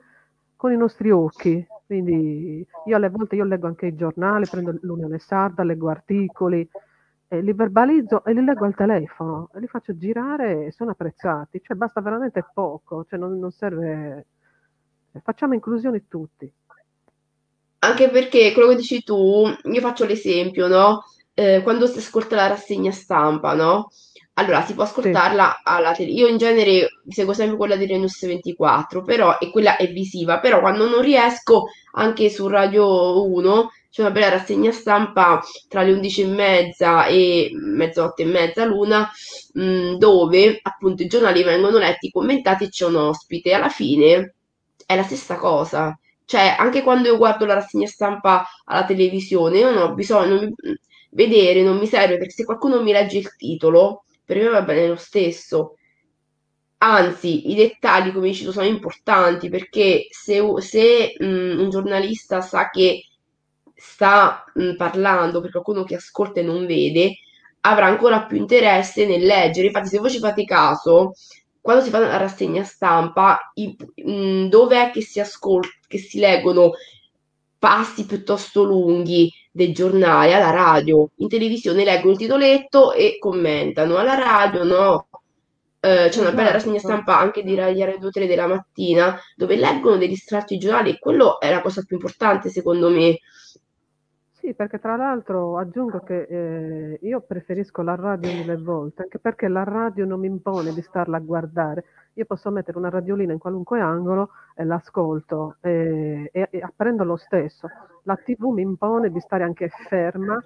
con 0.56 0.72
i 0.72 0.76
nostri 0.78 1.10
occhi, 1.10 1.66
quindi 1.84 2.66
io 2.86 2.96
alle 2.96 3.10
volte 3.10 3.36
io 3.36 3.44
leggo 3.44 3.66
anche 3.66 3.88
i 3.88 3.94
giornali, 3.94 4.46
prendo 4.50 4.74
l'Unione 4.80 5.18
Sarda, 5.18 5.64
leggo 5.64 5.90
articoli, 5.90 6.66
eh, 7.28 7.42
li 7.42 7.52
verbalizzo 7.52 8.24
e 8.24 8.32
li 8.32 8.42
leggo 8.42 8.64
al 8.64 8.74
telefono 8.74 9.50
li 9.56 9.66
faccio 9.66 9.94
girare 9.98 10.64
e 10.64 10.72
sono 10.72 10.92
apprezzati. 10.92 11.60
Cioè 11.62 11.76
basta 11.76 12.00
veramente 12.00 12.42
poco, 12.54 13.04
cioè 13.04 13.18
non, 13.18 13.38
non 13.38 13.50
serve... 13.50 14.26
Eh, 15.12 15.20
facciamo 15.20 15.52
inclusioni 15.52 16.08
tutti. 16.08 16.50
Anche 17.80 18.08
perché 18.08 18.54
quello 18.54 18.70
che 18.70 18.76
dici 18.76 19.04
tu, 19.04 19.44
io 19.62 19.80
faccio 19.82 20.06
l'esempio, 20.06 20.68
no? 20.68 21.02
Eh, 21.34 21.60
quando 21.62 21.86
si 21.86 21.98
ascolta 21.98 22.34
la 22.34 22.46
rassegna 22.46 22.92
stampa, 22.92 23.52
no? 23.52 23.90
Allora, 24.34 24.64
si 24.64 24.72
può 24.74 24.84
ascoltarla 24.84 25.60
alla 25.62 25.92
tele. 25.92 26.10
Io 26.10 26.26
in 26.26 26.38
genere 26.38 26.88
seguo 27.08 27.34
sempre 27.34 27.56
quella 27.56 27.76
di 27.76 27.86
Renus 27.86 28.24
24, 28.24 29.02
però, 29.02 29.38
e 29.38 29.50
quella 29.50 29.76
è 29.76 29.90
visiva, 29.92 30.40
però 30.40 30.60
quando 30.60 30.88
non 30.88 31.02
riesco, 31.02 31.66
anche 31.92 32.30
su 32.30 32.48
Radio 32.48 33.30
1, 33.30 33.70
c'è 33.90 34.00
una 34.00 34.10
bella 34.10 34.30
rassegna 34.30 34.72
stampa 34.72 35.42
tra 35.68 35.82
le 35.82 35.92
11 35.92 36.22
e 36.22 36.26
mezza 36.26 37.04
e 37.06 37.50
mezzanotte 37.52 38.22
e 38.22 38.26
mezza 38.26 38.64
l'una, 38.64 39.10
mh, 39.52 39.62
mm, 39.62 39.94
dove 39.96 40.58
appunto 40.62 41.02
i 41.02 41.06
giornali 41.08 41.42
vengono 41.42 41.76
letti, 41.76 42.10
commentati 42.10 42.64
e 42.64 42.68
c'è 42.70 42.86
un 42.86 42.96
ospite. 42.96 43.52
Alla 43.52 43.68
fine 43.68 44.34
è 44.86 44.96
la 44.96 45.02
stessa 45.02 45.36
cosa. 45.36 45.94
Cioè, 46.24 46.56
anche 46.58 46.82
quando 46.82 47.08
io 47.08 47.18
guardo 47.18 47.44
la 47.44 47.54
rassegna 47.54 47.86
stampa 47.86 48.46
alla 48.64 48.84
televisione, 48.86 49.58
io 49.58 49.70
non 49.70 49.82
ho 49.82 49.94
bisogno 49.94 50.38
di 50.38 50.54
vedere, 51.10 51.62
non 51.62 51.76
mi 51.76 51.86
serve, 51.86 52.16
perché 52.16 52.32
se 52.32 52.44
qualcuno 52.44 52.82
mi 52.82 52.92
legge 52.92 53.18
il 53.18 53.36
titolo, 53.36 54.04
per 54.32 54.42
me 54.42 54.48
va 54.48 54.62
bene 54.62 54.88
lo 54.88 54.96
stesso. 54.96 55.76
Anzi, 56.78 57.50
i 57.50 57.54
dettagli, 57.54 58.12
come 58.12 58.28
dici 58.28 58.44
tu, 58.44 58.50
sono 58.50 58.66
importanti 58.66 59.48
perché 59.48 60.06
se, 60.10 60.42
se 60.58 61.14
mh, 61.18 61.60
un 61.60 61.70
giornalista 61.70 62.40
sa 62.40 62.70
che 62.70 63.06
sta 63.74 64.44
mh, 64.54 64.74
parlando 64.76 65.40
per 65.40 65.50
qualcuno 65.50 65.84
che 65.84 65.96
ascolta 65.96 66.40
e 66.40 66.42
non 66.42 66.66
vede, 66.66 67.18
avrà 67.60 67.86
ancora 67.86 68.24
più 68.26 68.36
interesse 68.36 69.06
nel 69.06 69.22
leggere. 69.24 69.68
Infatti, 69.68 69.88
se 69.88 69.98
voi 69.98 70.10
ci 70.10 70.18
fate 70.18 70.44
caso, 70.44 71.12
quando 71.60 71.84
si 71.84 71.90
fa 71.90 71.98
una 71.98 72.16
rassegna 72.16 72.64
stampa, 72.64 73.52
i, 73.54 73.76
mh, 73.78 74.10
mm, 74.10 74.46
dove 74.46 74.88
è 74.88 74.90
che 74.90 75.02
si 75.02 75.20
ascolta, 75.20 75.68
che 75.86 75.98
si 75.98 76.18
leggono 76.18 76.72
passi 77.58 78.06
piuttosto 78.06 78.64
lunghi 78.64 79.30
dei 79.52 79.72
giornali 79.72 80.32
alla 80.32 80.50
radio, 80.50 81.10
in 81.16 81.28
televisione 81.28 81.84
leggono 81.84 82.12
il 82.12 82.18
titoletto 82.18 82.92
e 82.92 83.18
commentano, 83.18 83.96
alla 83.96 84.14
radio 84.14 84.64
no. 84.64 85.06
Eh, 85.78 86.08
c'è 86.10 86.20
una 86.20 86.30
bella 86.30 86.50
esatto. 86.50 86.52
rassegna 86.52 86.78
stampa 86.78 87.18
anche 87.18 87.42
di 87.42 87.56
Radio 87.56 88.08
3 88.08 88.26
della 88.26 88.46
mattina 88.46 89.18
dove 89.34 89.56
leggono 89.56 89.96
degli 89.96 90.12
estratti 90.12 90.56
giornali 90.56 90.90
e 90.90 90.98
quello 91.00 91.40
è 91.40 91.50
la 91.50 91.60
cosa 91.60 91.82
più 91.82 91.96
importante 91.96 92.50
secondo 92.50 92.88
me 92.88 93.18
sì, 94.42 94.54
perché 94.54 94.80
tra 94.80 94.96
l'altro 94.96 95.56
aggiungo 95.56 96.00
che 96.00 96.22
eh, 96.22 96.98
io 97.02 97.20
preferisco 97.20 97.80
la 97.82 97.94
radio 97.94 98.32
mille 98.32 98.56
volte, 98.56 99.02
anche 99.02 99.20
perché 99.20 99.46
la 99.46 99.62
radio 99.62 100.04
non 100.04 100.18
mi 100.18 100.26
impone 100.26 100.74
di 100.74 100.82
starla 100.82 101.18
a 101.18 101.20
guardare. 101.20 101.84
Io 102.14 102.24
posso 102.26 102.50
mettere 102.50 102.76
una 102.76 102.90
radiolina 102.90 103.32
in 103.32 103.38
qualunque 103.38 103.80
angolo 103.80 104.30
e 104.54 104.64
l'ascolto 104.64 105.56
e, 105.60 106.30
e, 106.32 106.48
e 106.50 106.60
apprendo 106.60 107.04
lo 107.04 107.16
stesso. 107.16 107.68
La 108.02 108.16
TV 108.16 108.52
mi 108.52 108.62
impone 108.62 109.10
di 109.10 109.20
stare 109.20 109.44
anche 109.44 109.70
ferma 109.88 110.42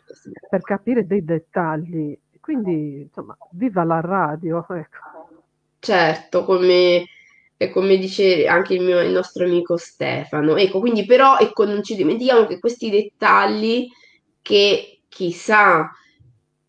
per 0.48 0.60
capire 0.62 1.06
dei 1.06 1.24
dettagli. 1.24 2.16
Quindi, 2.40 3.02
insomma, 3.02 3.36
viva 3.50 3.82
la 3.82 4.00
radio, 4.00 4.64
ecco. 4.70 4.98
Certo, 5.80 6.44
come 6.44 7.04
e 7.58 7.70
come 7.70 7.96
dice 7.96 8.46
anche 8.46 8.74
il, 8.74 8.82
mio, 8.82 9.00
il 9.00 9.12
nostro 9.12 9.44
amico 9.44 9.76
Stefano. 9.76 10.56
Ecco, 10.56 10.78
quindi 10.80 11.04
però 11.06 11.38
ecco, 11.38 11.64
non 11.64 11.82
ci 11.82 11.96
dimentichiamo 11.96 12.46
che 12.46 12.58
questi 12.58 12.90
dettagli 12.90 13.88
che 14.42 15.00
chi 15.08 15.32
sa 15.32 15.90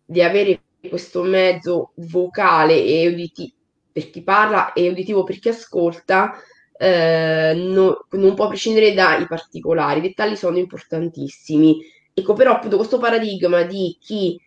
di 0.04 0.22
avere 0.22 0.62
questo 0.88 1.22
mezzo 1.22 1.92
vocale 1.96 2.82
e 2.82 3.08
uditivo 3.08 3.57
per 3.98 4.10
chi 4.10 4.22
parla 4.22 4.72
e 4.72 4.88
uditivo 4.88 5.24
per 5.24 5.40
chi 5.40 5.48
ascolta, 5.48 6.34
eh, 6.78 7.52
no, 7.56 8.06
non 8.12 8.34
può 8.34 8.46
prescindere 8.46 8.94
dai 8.94 9.26
particolari. 9.26 9.98
I 9.98 10.02
dettagli 10.02 10.36
sono 10.36 10.56
importantissimi. 10.58 11.78
Ecco, 12.14 12.34
però 12.34 12.52
appunto 12.52 12.76
questo 12.76 12.98
paradigma 12.98 13.62
di 13.64 13.96
chi 14.00 14.40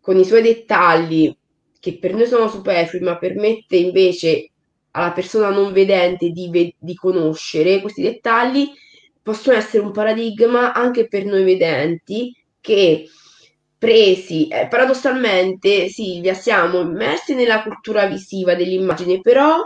con 0.00 0.18
i 0.18 0.24
suoi 0.24 0.42
dettagli, 0.42 1.34
che 1.78 1.98
per 1.98 2.12
noi 2.14 2.26
sono 2.26 2.48
superflui, 2.48 3.00
ma 3.00 3.16
permette 3.16 3.76
invece 3.76 4.50
alla 4.90 5.12
persona 5.12 5.48
non 5.48 5.72
vedente 5.72 6.28
di, 6.28 6.50
ve- 6.50 6.74
di 6.78 6.94
conoscere 6.94 7.80
questi 7.80 8.02
dettagli 8.02 8.68
possono 9.22 9.56
essere 9.56 9.82
un 9.84 9.92
paradigma 9.92 10.72
anche 10.74 11.06
per 11.06 11.24
noi 11.24 11.44
vedenti 11.44 12.34
che 12.60 13.06
presi, 13.80 14.46
eh, 14.48 14.68
paradossalmente 14.68 15.88
Silvia, 15.88 16.34
siamo 16.34 16.80
immersi 16.80 17.34
nella 17.34 17.62
cultura 17.62 18.04
visiva 18.04 18.54
dell'immagine, 18.54 19.22
però 19.22 19.64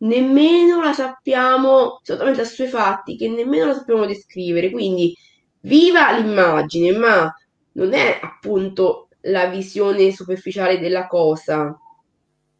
nemmeno 0.00 0.82
la 0.82 0.92
sappiamo, 0.92 1.98
sono 2.02 2.18
talmente 2.18 2.42
assuefatti 2.42 3.16
che 3.16 3.30
nemmeno 3.30 3.64
la 3.64 3.72
sappiamo 3.72 4.04
descrivere, 4.04 4.70
quindi 4.70 5.16
viva 5.60 6.12
l'immagine, 6.12 6.92
ma 6.98 7.34
non 7.72 7.94
è 7.94 8.20
appunto 8.20 9.08
la 9.22 9.46
visione 9.46 10.12
superficiale 10.12 10.78
della 10.78 11.06
cosa, 11.06 11.74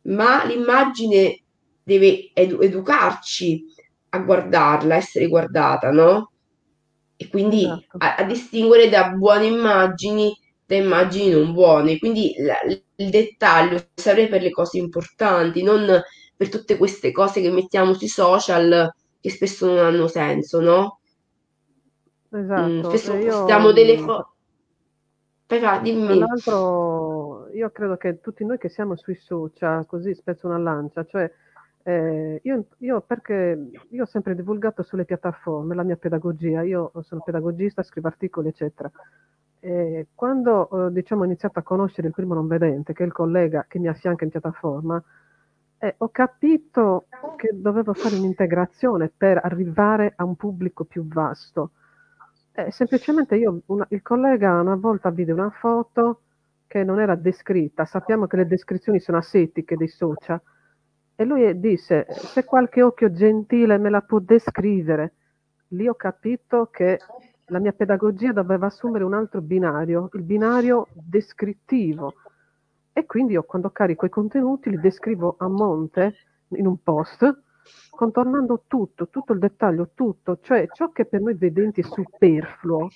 ma 0.04 0.44
l'immagine 0.46 1.42
deve 1.82 2.30
edu- 2.32 2.62
educarci 2.62 3.66
a 4.08 4.18
guardarla, 4.20 4.94
essere 4.94 5.28
guardata, 5.28 5.90
no? 5.90 6.30
E 7.16 7.28
quindi 7.28 7.64
esatto. 7.64 7.98
a, 7.98 8.14
a, 8.16 8.22
distinguere 8.22 8.88
da 8.88 9.10
buone 9.10 9.44
immagini 9.44 10.34
da 10.66 10.74
immagini 10.74 11.30
non 11.30 11.52
buone. 11.52 11.98
Quindi 11.98 12.34
la, 12.38 12.56
il 12.66 13.10
dettaglio 13.10 13.82
serve 13.94 14.28
per 14.28 14.42
le 14.42 14.50
cose 14.50 14.78
importanti, 14.78 15.62
non 15.62 16.02
per 16.36 16.48
tutte 16.48 16.76
queste 16.76 17.12
cose 17.12 17.40
che 17.40 17.50
mettiamo 17.50 17.94
sui 17.94 18.08
social 18.08 18.92
che 19.20 19.30
spesso 19.30 19.66
non 19.66 19.78
hanno 19.78 20.08
senso, 20.08 20.60
no? 20.60 21.00
Esatto. 22.30 22.68
Mm, 22.68 22.82
spesso 22.82 23.14
io... 23.14 23.38
postiamo 23.38 23.72
delle 23.72 23.98
foto. 23.98 24.30
Però, 25.46 25.80
dimmi. 25.80 26.18
Tra 26.18 26.26
l'altro, 26.26 27.48
io 27.52 27.70
credo 27.70 27.96
che 27.96 28.20
tutti 28.20 28.44
noi 28.44 28.58
che 28.58 28.68
siamo 28.68 28.96
sui 28.96 29.14
social, 29.14 29.86
così 29.86 30.12
spezzo 30.12 30.48
una 30.48 30.58
lancia, 30.58 31.04
cioè 31.04 31.30
eh, 31.84 32.40
io, 32.42 32.64
io, 32.78 33.00
perché 33.00 33.70
io 33.90 34.02
ho 34.02 34.06
sempre 34.06 34.34
divulgato 34.34 34.82
sulle 34.82 35.04
piattaforme 35.04 35.76
la 35.76 35.84
mia 35.84 35.96
pedagogia, 35.96 36.62
io 36.62 36.90
sono 37.02 37.22
pedagogista, 37.24 37.84
scrivo 37.84 38.08
articoli, 38.08 38.48
eccetera. 38.48 38.90
E 39.60 40.08
quando 40.14 40.86
eh, 40.86 40.92
diciamo, 40.92 41.22
ho 41.22 41.24
iniziato 41.24 41.58
a 41.58 41.62
conoscere 41.62 42.08
il 42.08 42.14
primo 42.14 42.34
non 42.34 42.46
vedente, 42.46 42.92
che 42.92 43.02
è 43.02 43.06
il 43.06 43.12
collega 43.12 43.64
che 43.68 43.78
mi 43.78 43.88
affianca 43.88 44.24
in 44.24 44.30
piattaforma, 44.30 45.02
eh, 45.78 45.94
ho 45.98 46.08
capito 46.10 47.06
che 47.36 47.50
dovevo 47.52 47.92
fare 47.92 48.16
un'integrazione 48.16 49.10
per 49.14 49.40
arrivare 49.42 50.12
a 50.16 50.24
un 50.24 50.36
pubblico 50.36 50.84
più 50.84 51.06
vasto. 51.06 51.72
Eh, 52.52 52.70
semplicemente 52.70 53.36
io, 53.36 53.60
una, 53.66 53.86
il 53.90 54.02
collega 54.02 54.60
una 54.60 54.76
volta 54.76 55.10
vide 55.10 55.32
una 55.32 55.50
foto 55.50 56.22
che 56.66 56.82
non 56.84 57.00
era 57.00 57.14
descritta, 57.14 57.84
sappiamo 57.84 58.26
che 58.26 58.36
le 58.36 58.46
descrizioni 58.46 58.98
sono 58.98 59.18
asetiche 59.18 59.76
dei 59.76 59.88
social, 59.88 60.40
e 61.14 61.24
lui 61.24 61.58
disse, 61.58 62.06
se 62.10 62.44
qualche 62.44 62.82
occhio 62.82 63.10
gentile 63.10 63.78
me 63.78 63.88
la 63.88 64.02
può 64.02 64.18
descrivere, 64.18 65.14
lì 65.68 65.88
ho 65.88 65.94
capito 65.94 66.68
che 66.70 66.98
la 67.46 67.58
mia 67.58 67.72
pedagogia 67.72 68.32
doveva 68.32 68.66
assumere 68.66 69.04
un 69.04 69.14
altro 69.14 69.40
binario, 69.40 70.08
il 70.12 70.22
binario 70.22 70.88
descrittivo. 70.92 72.14
E 72.92 73.04
quindi 73.04 73.34
io 73.34 73.42
quando 73.42 73.70
carico 73.70 74.06
i 74.06 74.10
contenuti 74.10 74.70
li 74.70 74.80
descrivo 74.80 75.36
a 75.38 75.48
monte 75.48 76.14
in 76.48 76.66
un 76.66 76.82
post 76.82 77.42
contornando 77.90 78.64
tutto, 78.66 79.08
tutto 79.08 79.32
il 79.32 79.38
dettaglio, 79.38 79.90
tutto, 79.94 80.38
cioè 80.40 80.68
ciò 80.72 80.90
che 80.90 81.04
per 81.04 81.20
noi 81.20 81.34
vedenti 81.34 81.80
è 81.80 81.84
superfluo, 81.84 82.88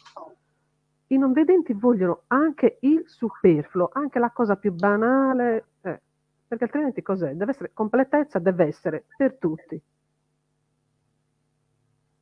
i 1.08 1.18
non 1.18 1.32
vedenti 1.32 1.72
vogliono 1.72 2.22
anche 2.28 2.78
il 2.80 3.02
superfluo, 3.06 3.90
anche 3.92 4.18
la 4.18 4.30
cosa 4.30 4.56
più 4.56 4.72
banale, 4.72 5.64
eh, 5.80 6.00
perché 6.46 6.64
altrimenti 6.64 7.02
cos'è? 7.02 7.32
Deve 7.32 7.50
essere 7.50 7.70
completezza, 7.72 8.38
deve 8.38 8.66
essere 8.66 9.04
per 9.16 9.36
tutti. 9.38 9.80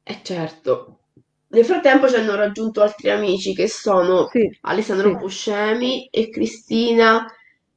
Eh 0.02 0.20
certo. 0.22 1.00
Nel 1.50 1.64
frattempo 1.64 2.08
ci 2.08 2.16
hanno 2.16 2.34
raggiunto 2.34 2.82
altri 2.82 3.10
amici 3.10 3.54
che 3.54 3.68
sono 3.68 4.28
sì, 4.28 4.48
Alessandro 4.62 5.10
sì. 5.10 5.16
Buscemi 5.16 6.08
e 6.10 6.28
Cristina 6.28 7.26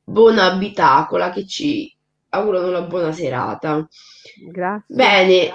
Bonabitacola 0.03 1.29
che 1.29 1.45
ci 1.47 1.95
augurano 2.29 2.67
una 2.67 2.81
buona 2.81 3.11
serata. 3.11 3.87
Grazie. 4.49 4.95
Bene, 4.95 5.51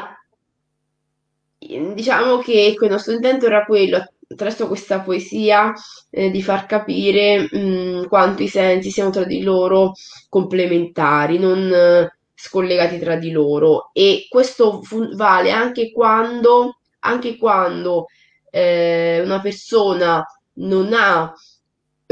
diciamo 1.95 2.39
che 2.39 2.77
il 2.81 2.89
nostro 2.91 3.13
intento 3.13 3.47
era 3.47 3.65
quello, 3.65 4.03
attraverso 4.29 4.67
questa 4.67 5.01
poesia, 5.01 5.73
eh, 6.11 6.31
di 6.31 6.43
far 6.43 6.67
capire 6.67 7.49
mh, 7.51 7.59
mm, 7.59 8.05
quanto 8.07 8.43
i 8.43 8.49
sensi 8.49 8.91
siano 8.91 9.11
tra 9.11 9.25
di 9.25 9.43
loro 9.43 9.93
complementari, 10.29 11.39
non 11.39 11.71
eh, 11.73 12.17
scollegati 12.35 12.99
tra 12.99 13.17
di 13.17 13.31
loro. 13.31 13.91
E 13.93 14.27
questo 14.29 14.83
fu- 14.83 15.15
vale 15.15 15.51
anche 15.51 15.91
quando, 15.93 16.79
anche 17.07 17.37
quando 17.37 18.07
eh, 18.51 19.21
una 19.25 19.41
persona 19.41 20.25
non 20.55 20.93
ha 20.93 21.33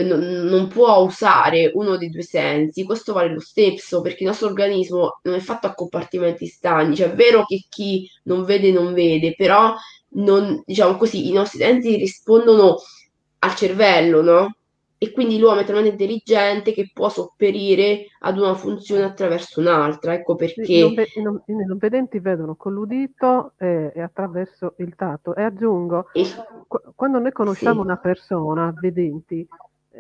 non, 0.03 0.67
può 0.69 0.97
usare 1.03 1.71
uno 1.75 1.97
dei 1.97 2.11
due 2.11 2.23
sensi, 2.23 2.85
questo 2.85 3.13
vale 3.13 3.33
lo 3.33 3.41
stesso 3.41 4.01
perché 4.01 4.25
il 4.25 4.29
nostro 4.29 4.49
organismo 4.49 5.21
non 5.23 5.35
è 5.37 5.39
fatto 5.39 5.69
a 5.69 5.75
compartimenti 5.75 6.47
stagni, 6.47 6.97
cioè 6.97 7.13
è 7.13 7.15
vero 7.15 7.45
che 7.45 7.65
chi 7.69 8.09
non 8.25 8.45
vede 8.45 8.73
non 8.73 8.93
vede, 8.93 9.35
però 9.37 9.75
non, 10.17 10.63
diciamo 10.65 10.97
così, 10.97 11.29
i 11.29 11.33
nostri 11.33 11.59
sensi 11.61 11.97
rispondono 11.97 12.77
al 13.41 13.55
cervello, 13.55 14.23
no? 14.23 14.57
E 15.05 15.13
quindi 15.13 15.39
l'uomo 15.39 15.61
è 15.61 15.65
talmente 15.65 15.91
intelligente 15.91 16.73
che 16.73 16.91
può 16.91 17.11
sopperire 17.11 18.07
ad 18.21 18.39
una 18.39 18.55
funzione 18.55 19.05
attraverso 19.05 19.61
un'altra. 19.61 20.15
Ecco 20.15 20.35
perché. 20.35 20.63
I 20.63 20.95
non, 21.23 21.43
non, 21.45 21.67
non 21.67 21.77
vedenti 21.77 22.21
vedono 22.21 22.55
con 22.55 22.73
l'udito 22.73 23.53
e, 23.59 23.93
e, 23.95 24.01
attraverso 24.01 24.75
il 24.79 24.95
tatto. 24.95 25.35
E 25.35 25.43
aggiungo, 25.43 26.09
e... 26.13 26.25
quando 26.95 27.19
noi 27.19 27.33
conosciamo 27.33 27.81
sì. 27.81 27.87
una 27.87 27.99
persona 27.99 28.73
vedenti, 28.81 29.47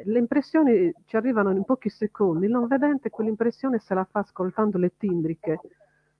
le 0.04 0.18
impressioni 0.18 0.90
ci 1.04 1.16
arrivano 1.16 1.50
in 1.50 1.64
pochi 1.64 1.90
secondi, 1.90 2.46
il 2.46 2.52
non 2.52 2.66
vedente 2.66 3.10
quell'impressione 3.10 3.78
se 3.78 3.92
la 3.92 4.06
fa 4.10 4.20
ascoltando 4.20 4.78
le 4.78 4.94
timbriche, 4.96 5.60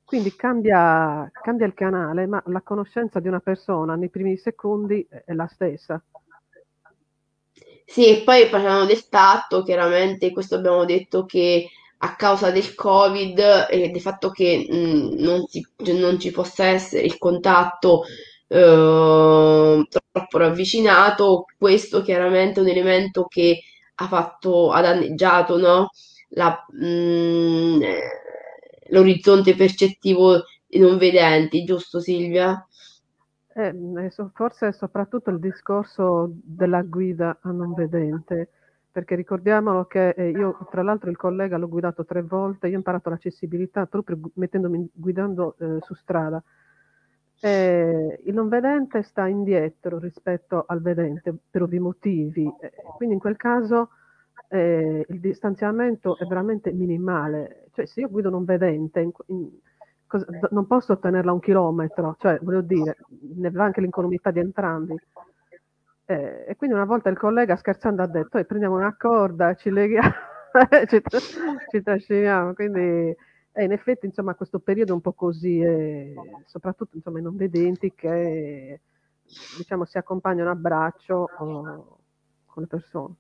quindi 0.05 0.37
cambia, 0.37 1.31
cambia 1.33 1.65
il 1.65 1.73
canale, 1.73 2.27
ma 2.27 2.43
la 2.47 2.61
conoscenza 2.61 3.19
di 3.19 3.29
una 3.29 3.41
persona 3.41 3.97
nei 3.97 4.11
primi 4.11 4.37
secondi 4.37 5.07
è 5.09 5.33
la 5.33 5.47
stessa. 5.47 6.03
Sì, 7.87 8.07
e 8.09 8.23
poi 8.23 8.49
parliamo 8.49 8.87
del 8.87 9.09
tatto, 9.09 9.63
chiaramente 9.63 10.31
questo 10.33 10.57
abbiamo 10.57 10.85
detto 10.85 11.25
che 11.27 11.69
a 11.99 12.17
causa 12.17 12.51
del 12.51 12.75
Covid 12.75 13.67
e 13.71 13.91
del 13.91 14.01
fatto 14.01 14.31
che 14.31 14.67
mh, 14.69 15.23
non, 15.23 15.47
si, 15.47 15.65
cioè 15.83 15.95
non, 15.95 16.19
ci 16.19 16.31
possa 16.31 16.65
essere 16.67 17.03
il 17.05 17.19
contatto 17.19 18.03
eh, 18.49 19.87
troppo 19.89 20.39
ravvicinato, 20.39 21.45
questo 21.59 22.03
chiaramente 22.03 22.61
è 22.61 22.63
un 22.63 22.69
elemento 22.71 23.27
che 23.27 23.61
ha 23.97 24.07
fatto, 24.09 24.71
ha 24.73 24.81
danneggiato 24.81 25.57
no? 25.59 25.91
La, 26.31 26.65
mh, 26.73 27.79
l'orizzonte 28.91 29.55
percettivo 29.55 30.43
non 30.71 30.97
vedenti, 30.99 31.65
giusto 31.65 32.01
Silvia? 32.01 32.67
Eh, 33.57 34.11
forse 34.33 34.73
soprattutto 34.73 35.31
il 35.31 35.39
discorso 35.39 36.29
della 36.43 36.83
guida 36.83 37.39
a 37.41 37.51
non 37.53 37.73
vedente, 37.73 38.49
perché 38.91 39.15
ricordiamolo 39.15 39.85
che 39.87 40.09
eh, 40.11 40.31
io, 40.31 40.59
tra 40.71 40.83
l'altro, 40.83 41.09
il 41.09 41.17
collega 41.17 41.57
l'ho 41.57 41.69
guidato 41.69 42.05
tre 42.05 42.23
volte, 42.23 42.67
io 42.67 42.75
ho 42.75 42.79
imparato 42.79 43.11
l'accessibilità 43.11 43.87
proprio 43.87 44.19
mettendomi 44.35 44.91
guidando 44.93 45.55
eh, 45.59 45.79
su 45.83 45.95
strada. 45.95 46.43
Eh, 47.41 48.21
il 48.25 48.35
non 48.35 48.49
vedente 48.49 49.03
sta 49.03 49.27
indietro 49.29 49.99
rispetto 49.99 50.65
al 50.67 50.81
vedente 50.81 51.35
per 51.51 51.63
ovvi 51.63 51.79
motivi, 51.79 52.51
eh, 52.61 52.73
quindi 52.97 53.15
in 53.15 53.21
quel 53.21 53.37
caso 53.37 53.91
eh, 54.49 55.05
il 55.09 55.21
distanziamento 55.21 56.19
è 56.19 56.25
veramente 56.27 56.73
minimale. 56.73 57.69
Cioè, 57.73 57.87
se 57.87 58.01
io 58.01 58.09
guido 58.09 58.31
non 58.31 58.45
vedente, 58.45 59.01
in, 59.01 59.11
in, 59.27 59.49
cosa, 60.19 60.49
non 60.51 60.67
posso 60.67 60.99
tenerla 60.99 61.31
a 61.31 61.35
un 61.35 61.41
chilometro, 61.41 62.17
cioè, 62.19 62.39
voglio 62.43 62.61
dire, 62.61 62.97
ne 63.37 63.51
va 63.51 63.65
anche 63.65 63.81
l'incolumità 63.81 64.31
di 64.31 64.41
entrambi. 64.41 64.95
Eh, 66.07 66.45
e 66.49 66.57
quindi 66.57 66.77
una 66.77 66.85
volta 66.85 67.09
il 67.09 67.17
collega 67.17 67.57
scherzando 67.57 68.03
ha 68.03 68.07
detto, 68.07 68.43
prendiamo 68.45 68.77
una 68.77 68.95
corda, 68.97 69.55
ci 69.55 69.71
leghiamo, 69.71 70.13
ci, 70.87 71.03
ci 71.71 71.83
trasciniamo, 71.83 72.53
quindi 72.55 73.15
e 73.57 73.63
in 73.65 73.71
effetti, 73.73 74.07
insomma, 74.07 74.35
questo 74.35 74.59
periodo 74.59 74.91
è 74.93 74.95
un 74.95 75.01
po' 75.01 75.13
così, 75.13 75.61
e 75.61 76.13
soprattutto 76.45 76.97
insomma, 76.97 77.21
i 77.21 77.23
non 77.23 77.37
vedenti 77.37 77.93
che 77.95 78.81
diciamo, 79.57 79.85
si 79.85 79.97
accompagnano 79.97 80.51
a 80.51 80.55
braccio 80.57 81.29
con 81.37 81.85
le 82.57 82.67
persone. 82.67 83.15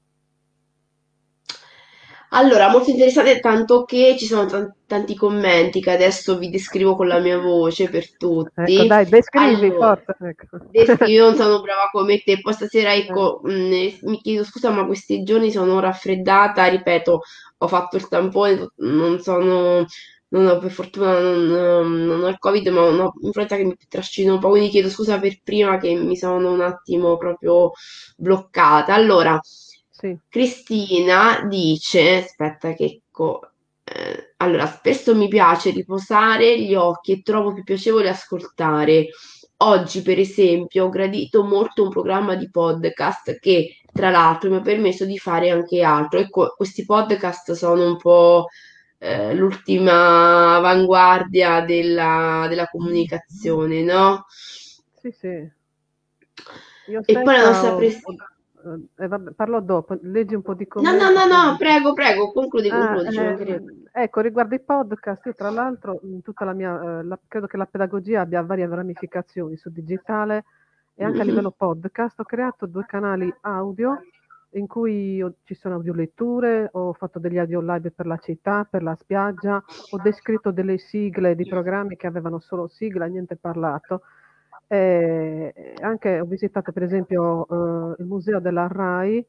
Allora, 2.31 2.69
molto 2.69 2.91
interessante, 2.91 3.39
tanto 3.39 3.85
che 3.85 4.17
ci 4.19 4.27
sono 4.27 4.75
tanti 4.87 5.15
commenti 5.15 5.81
che 5.81 5.91
adesso 5.93 6.37
vi 6.37 6.51
descrivo 6.51 6.97
con 6.97 7.07
la 7.07 7.21
mia 7.21 7.39
voce 7.39 7.89
per 7.89 8.17
tutti. 8.17 8.75
Ecco, 8.75 8.85
dai, 8.87 9.07
descrivi, 9.09 9.67
allora, 9.67 9.97
forza. 9.97 10.17
Ecco. 10.27 10.59
Descrivi, 10.71 11.17
non 11.17 11.37
sono 11.37 11.61
brava 11.63 11.89
come 11.93 12.19
te. 12.23 12.41
Poi 12.41 12.53
stasera, 12.53 12.93
ecco, 12.95 13.41
eh. 13.45 13.99
mh, 14.03 14.09
mi 14.09 14.21
chiedo 14.21 14.45
scusa, 14.45 14.71
ma 14.71 14.85
questi 14.87 15.23
giorni 15.23 15.53
sono 15.53 15.79
raffreddata, 15.79 16.67
ripeto, 16.67 17.21
ho 17.59 17.69
fatto 17.69 17.97
il 17.97 18.09
tampone, 18.09 18.69
non 18.77 19.21
sono 19.21 19.87
non 20.29 20.47
ho 20.49 20.59
per 20.59 20.71
fortuna 20.73 21.21
non, 21.21 22.05
non 22.07 22.23
ho 22.25 22.29
il 22.29 22.39
covid 22.39 22.67
ma 22.69 22.81
ho 22.81 23.13
un'influenza 23.21 23.57
che 23.57 23.65
mi 23.65 23.77
trascina 23.89 24.33
un 24.33 24.41
po' 24.41 24.49
quindi 24.49 24.69
chiedo 24.69 24.89
scusa 24.89 25.21
per 25.21 25.39
prima 25.45 25.79
che 25.79 25.95
mi 25.95 26.17
sono 26.17 26.53
un 26.53 26.61
attimo 26.61 27.17
proprio 27.17 27.71
bloccata 28.17 28.95
allora 28.95 29.41
sì. 30.05 30.19
Cristina 30.29 31.47
dice 31.49 32.17
aspetta 32.17 32.75
che 32.75 32.85
ecco 32.85 33.49
eh, 33.85 34.35
allora 34.37 34.67
spesso 34.67 35.15
mi 35.15 35.29
piace 35.29 35.71
riposare 35.71 36.61
gli 36.61 36.75
occhi 36.75 37.13
e 37.13 37.23
trovo 37.23 37.55
più 37.55 37.63
piacevole 37.63 38.11
ascoltare 38.11 39.09
oggi 39.59 40.03
per 40.03 40.19
esempio 40.19 40.85
ho 40.85 40.89
gradito 40.91 41.43
molto 41.43 41.85
un 41.85 41.89
programma 41.89 42.35
di 42.35 42.51
podcast 42.51 43.39
che 43.39 43.79
tra 43.91 44.11
l'altro 44.11 44.51
mi 44.51 44.57
ha 44.57 44.61
permesso 44.61 45.07
di 45.07 45.17
fare 45.17 45.49
anche 45.49 45.83
altro 45.83 46.19
ecco 46.19 46.53
questi 46.55 46.85
podcast 46.85 47.53
sono 47.53 47.87
un 47.87 47.97
po' 47.97 48.49
eh, 48.99 49.35
l'ultima 49.35 50.57
avanguardia 50.57 51.61
della, 51.61 52.47
della, 52.49 52.67
comunicazione, 52.69 53.83
no? 53.83 54.25
Sì, 54.99 55.11
sì. 55.11 55.53
Io 56.87 57.03
e 57.05 57.13
poi 57.13 57.37
la 57.37 57.45
nostra 57.45 57.75
presidente... 57.75 58.34
Eh, 58.65 59.35
parlo 59.37 59.61
dopo, 59.61 59.99
leggi 60.03 60.35
un 60.35 60.41
po' 60.41 60.55
di 60.55 60.67
commenti. 60.67 60.97
No, 60.97 61.11
no, 61.11 61.27
no, 61.27 61.27
no, 61.27 61.57
prego, 61.59 61.93
prego, 61.93 62.33
concludi, 62.33 62.71
ah, 62.71 62.95
concludi. 62.95 63.51
Eh, 63.51 63.63
ecco, 63.93 64.21
riguardo 64.21 64.55
i 64.55 64.61
podcast, 64.61 65.27
io 65.27 65.35
tra 65.35 65.51
l'altro, 65.51 66.01
tutta 66.23 66.47
la 66.47 66.55
mia, 66.55 67.01
eh, 67.01 67.05
la, 67.05 67.19
credo 67.29 67.47
che 67.47 67.59
la 67.59 67.67
pedagogia 67.67 68.23
abbia 68.23 68.43
varie 68.43 68.67
ramificazioni 68.67 69.57
su 69.57 69.71
digitale 69.71 70.45
e 70.95 71.05
anche 71.05 71.19
mm-hmm. 71.19 71.27
a 71.27 71.31
livello 71.31 71.51
podcast. 71.51 72.19
Ho 72.21 72.25
creato 72.25 72.65
due 72.65 72.87
canali 72.87 73.33
audio 73.43 74.01
in 74.53 74.67
cui 74.67 75.23
ci 75.43 75.55
sono 75.55 75.75
audioletture, 75.75 76.69
ho 76.73 76.93
fatto 76.95 77.19
degli 77.19 77.39
audio 77.39 77.61
live 77.61 77.91
per 77.91 78.07
la 78.07 78.17
città, 78.17 78.67
per 78.69 78.83
la 78.83 78.95
spiaggia, 78.95 79.63
ho 79.91 79.99
descritto 80.03 80.53
delle 80.53 80.79
sigle 80.79 81.35
di 81.35 81.47
programmi 81.47 81.97
che 81.97 82.07
avevano 82.07 82.39
solo 82.39 82.69
sigla, 82.69 83.07
niente 83.07 83.37
parlato. 83.37 84.03
E 84.75 85.75
anche 85.81 86.19
ho 86.19 86.25
visitato 86.25 86.73
per 86.73 86.83
esempio 86.83 87.47
eh, 87.47 88.03
il 88.03 88.07
museo 88.07 88.41
della 88.41 88.67
RAI 88.67 89.25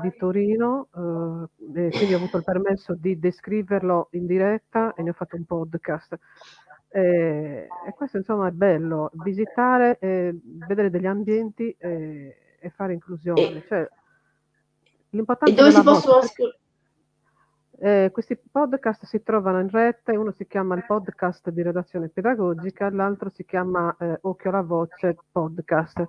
di 0.00 0.12
Torino, 0.16 0.88
eh, 0.94 1.90
quindi 1.90 2.14
ho 2.14 2.16
avuto 2.16 2.38
il 2.38 2.44
permesso 2.44 2.94
di 2.94 3.18
descriverlo 3.18 4.08
in 4.12 4.26
diretta 4.26 4.94
e 4.94 5.02
ne 5.02 5.10
ho 5.10 5.12
fatto 5.12 5.36
un 5.36 5.44
podcast. 5.44 6.18
E, 6.88 7.68
e 7.86 7.92
questo 7.94 8.16
insomma 8.16 8.48
è 8.48 8.52
bello, 8.52 9.10
visitare, 9.24 9.98
e 9.98 10.34
vedere 10.66 10.88
degli 10.88 11.06
ambienti 11.06 11.74
e, 11.78 12.36
e 12.58 12.70
fare 12.70 12.94
inclusione. 12.94 13.64
Cioè, 13.66 13.88
e 15.10 15.52
dove 15.52 15.70
si 15.72 15.82
possono 15.82 16.18
ascoltare? 16.18 16.64
Eh, 17.78 18.10
questi 18.10 18.38
podcast 18.38 19.04
si 19.04 19.22
trovano 19.22 19.60
in 19.60 19.68
rete, 19.68 20.16
uno 20.16 20.32
si 20.32 20.46
chiama 20.46 20.74
il 20.76 20.84
podcast 20.86 21.50
di 21.50 21.62
redazione 21.62 22.08
pedagogica, 22.08 22.88
l'altro 22.90 23.30
si 23.30 23.44
chiama 23.44 23.94
eh, 23.98 24.18
Occhio 24.22 24.50
alla 24.50 24.62
voce 24.62 25.16
podcast. 25.30 25.98
E 25.98 26.06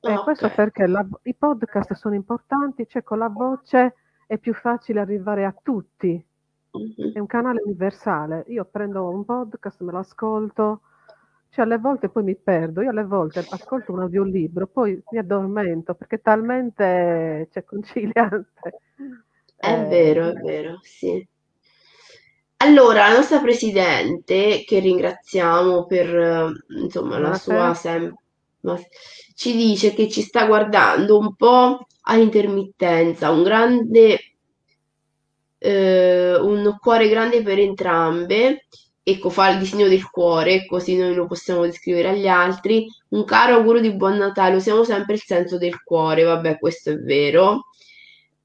okay. 0.00 0.22
questo 0.22 0.50
perché 0.54 0.86
la, 0.86 1.04
i 1.22 1.34
podcast 1.34 1.94
sono 1.94 2.14
importanti, 2.14 2.86
cioè 2.86 3.02
con 3.02 3.18
la 3.18 3.28
voce 3.28 3.94
è 4.26 4.38
più 4.38 4.54
facile 4.54 5.00
arrivare 5.00 5.44
a 5.44 5.54
tutti, 5.60 6.24
mm-hmm. 6.78 7.12
è 7.14 7.18
un 7.18 7.26
canale 7.26 7.62
universale. 7.64 8.44
Io 8.48 8.64
prendo 8.64 9.08
un 9.08 9.24
podcast, 9.24 9.80
me 9.82 9.90
lo 9.90 9.98
ascolto, 9.98 10.82
cioè 11.48 11.64
alle 11.64 11.78
volte 11.78 12.08
poi 12.08 12.22
mi 12.22 12.36
perdo, 12.36 12.82
io 12.82 12.90
alle 12.90 13.04
volte 13.04 13.40
ascolto 13.40 13.92
un 13.92 14.00
audiolibro, 14.00 14.68
poi 14.68 15.02
mi 15.10 15.18
addormento 15.18 15.94
perché 15.94 16.20
talmente 16.20 17.48
c'è 17.50 17.64
conciliante. 17.64 18.80
È 19.56 19.72
eh, 19.72 19.84
vero, 19.86 20.28
è 20.28 20.32
vero, 20.34 20.80
sì. 20.82 21.26
Allora, 22.58 23.08
la 23.08 23.16
nostra 23.16 23.40
presidente, 23.40 24.64
che 24.64 24.78
ringraziamo 24.78 25.86
per 25.86 26.52
insomma, 26.68 27.18
la 27.18 27.34
sua 27.34 27.74
sem- 27.74 28.14
ci 29.34 29.54
dice 29.54 29.92
che 29.92 30.08
ci 30.08 30.22
sta 30.22 30.46
guardando 30.46 31.18
un 31.18 31.34
po' 31.34 31.86
a 32.02 32.16
intermittenza, 32.16 33.30
un 33.30 33.42
grande, 33.42 34.34
eh, 35.58 36.36
un 36.36 36.76
cuore 36.80 37.08
grande 37.08 37.42
per 37.42 37.58
entrambe 37.58 38.66
ecco, 39.06 39.28
fa 39.28 39.50
il 39.50 39.58
disegno 39.58 39.86
del 39.86 40.10
cuore, 40.10 40.64
così 40.66 40.96
noi 40.96 41.14
lo 41.14 41.26
possiamo 41.26 41.62
descrivere 41.62 42.08
agli 42.08 42.26
altri. 42.26 42.86
Un 43.10 43.24
caro 43.24 43.54
augurio 43.54 43.82
di 43.82 43.94
buon 43.94 44.16
Natale, 44.16 44.56
usiamo 44.56 44.82
sempre 44.82 45.14
il 45.14 45.22
senso 45.22 45.58
del 45.58 45.82
cuore, 45.82 46.22
vabbè, 46.24 46.58
questo 46.58 46.90
è 46.90 46.96
vero. 46.96 47.66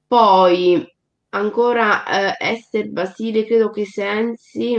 Poi, 0.05 0.85
ancora, 1.29 2.37
eh, 2.37 2.51
Esther 2.53 2.89
Basile, 2.89 3.45
credo 3.45 3.69
che 3.69 3.81
i 3.81 3.85
sensi 3.85 4.75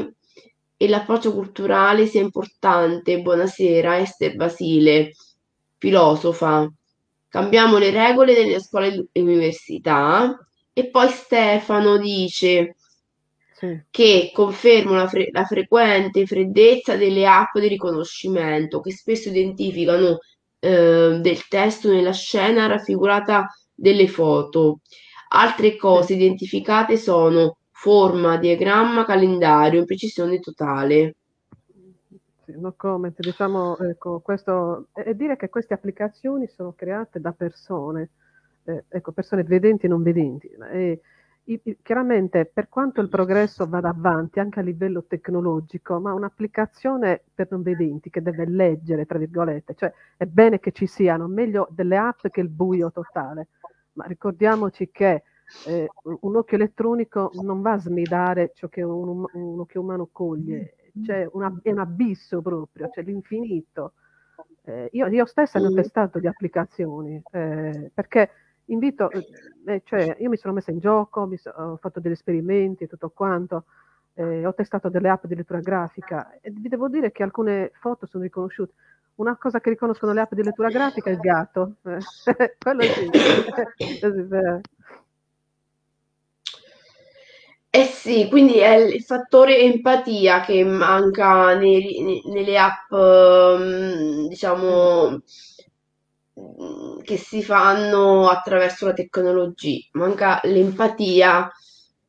e 0.76 0.88
l'approccio 0.88 1.32
culturale 1.32 2.06
sia 2.06 2.20
importante. 2.20 3.20
Buonasera, 3.20 3.98
Esther 3.98 4.36
Basile, 4.36 5.12
filosofa. 5.78 6.70
Cambiamo 7.28 7.78
le 7.78 7.90
regole 7.90 8.34
delle 8.34 8.60
scuole 8.60 9.06
e 9.12 9.20
università. 9.20 10.36
E 10.72 10.88
poi 10.88 11.08
Stefano 11.08 11.98
dice 11.98 12.76
che 13.90 14.30
confermano 14.32 14.96
la, 14.96 15.08
fre- 15.08 15.28
la 15.32 15.44
frequente 15.44 16.26
freddezza 16.26 16.96
delle 16.96 17.26
app 17.26 17.58
di 17.58 17.68
riconoscimento 17.68 18.80
che 18.80 18.90
spesso 18.90 19.28
identificano 19.28 20.18
eh, 20.58 21.18
del 21.20 21.46
testo 21.48 21.90
nella 21.90 22.12
scena 22.12 22.66
raffigurata 22.66 23.46
delle 23.74 24.08
foto. 24.08 24.80
Altre 25.32 25.76
cose 25.76 26.14
identificate 26.14 26.96
sono 26.96 27.58
forma, 27.70 28.36
diagramma, 28.36 29.04
calendario, 29.04 29.78
imprecisione 29.78 30.40
totale. 30.40 31.14
no 32.46 32.74
comment, 32.76 33.16
diciamo, 33.16 33.78
ecco, 33.78 34.18
questo, 34.20 34.88
e 34.92 35.14
dire 35.14 35.36
che 35.36 35.48
queste 35.48 35.72
applicazioni 35.72 36.48
sono 36.48 36.72
create 36.72 37.20
da 37.20 37.30
persone, 37.32 38.10
eh, 38.64 38.84
ecco, 38.88 39.12
persone 39.12 39.44
vedenti 39.44 39.86
e 39.86 39.88
non 39.88 40.02
vedenti. 40.02 40.48
E, 40.48 41.00
chiaramente 41.82 42.44
per 42.44 42.68
quanto 42.68 43.00
il 43.00 43.08
progresso 43.08 43.66
vada 43.66 43.88
avanti 43.88 44.40
anche 44.40 44.60
a 44.60 44.62
livello 44.62 45.04
tecnologico, 45.04 45.98
ma 45.98 46.12
un'applicazione 46.12 47.22
per 47.34 47.48
non 47.50 47.62
vedenti 47.62 48.10
che 48.10 48.22
deve 48.22 48.46
leggere, 48.46 49.06
tra 49.06 49.18
virgolette, 49.18 49.74
cioè 49.74 49.92
è 50.16 50.26
bene 50.26 50.60
che 50.60 50.72
ci 50.72 50.86
siano, 50.86 51.26
meglio 51.28 51.68
delle 51.70 51.96
app 51.96 52.26
che 52.28 52.40
il 52.40 52.48
buio 52.48 52.92
totale, 52.92 53.48
ma 54.00 54.06
ricordiamoci 54.06 54.90
che 54.90 55.22
eh, 55.66 55.88
un 56.02 56.36
occhio 56.36 56.56
elettronico 56.56 57.30
non 57.42 57.60
va 57.60 57.72
a 57.72 57.78
smidare 57.78 58.52
ciò 58.54 58.68
che 58.68 58.82
un, 58.82 59.24
un 59.30 59.60
occhio 59.60 59.82
umano 59.82 60.08
coglie, 60.10 60.76
cioè 61.04 61.28
una, 61.32 61.54
è 61.62 61.70
un 61.70 61.78
abisso 61.78 62.40
proprio, 62.40 62.88
cioè 62.92 63.04
l'infinito. 63.04 63.92
Eh, 64.64 64.88
io, 64.92 65.06
io, 65.08 65.26
stessa 65.26 65.58
ne 65.58 65.66
ho 65.66 65.74
testato 65.74 66.18
di 66.18 66.26
applicazioni, 66.26 67.20
eh, 67.32 67.90
perché 67.92 68.30
invito, 68.66 69.10
eh, 69.10 69.82
cioè 69.84 70.16
io 70.18 70.28
mi 70.30 70.36
sono 70.36 70.54
messa 70.54 70.70
in 70.70 70.78
gioco, 70.78 71.28
so, 71.36 71.50
ho 71.50 71.76
fatto 71.76 72.00
degli 72.00 72.12
esperimenti 72.12 72.84
e 72.84 72.86
tutto 72.86 73.10
quanto, 73.10 73.64
eh, 74.14 74.46
ho 74.46 74.54
testato 74.54 74.88
delle 74.88 75.08
app 75.10 75.26
di 75.26 75.34
lettura 75.34 75.60
grafica 75.60 76.38
e 76.40 76.50
vi 76.50 76.68
devo 76.68 76.88
dire 76.88 77.12
che 77.12 77.22
alcune 77.22 77.70
foto 77.74 78.06
sono 78.06 78.22
riconosciute. 78.22 78.72
Una 79.20 79.36
cosa 79.36 79.60
che 79.60 79.68
riconoscono 79.68 80.14
le 80.14 80.22
app 80.22 80.32
di 80.32 80.42
lettura 80.42 80.70
grafica 80.70 81.10
è 81.10 81.12
il 81.12 81.18
gatto, 81.20 81.74
eh, 81.84 81.98
quello 82.58 82.80
sì. 82.82 83.10
Eh 87.72 87.84
sì, 87.84 88.26
quindi 88.28 88.58
è 88.58 88.74
il 88.74 89.02
fattore 89.02 89.58
empatia 89.58 90.40
che 90.40 90.64
manca 90.64 91.54
nei- 91.54 92.20
nelle 92.24 92.58
app, 92.58 92.90
ehm, 92.90 94.26
diciamo, 94.26 95.20
che 97.04 97.16
si 97.16 97.42
fanno 97.44 98.28
attraverso 98.28 98.86
la 98.86 98.92
tecnologia, 98.92 99.86
manca 99.92 100.40
l'empatia 100.44 101.48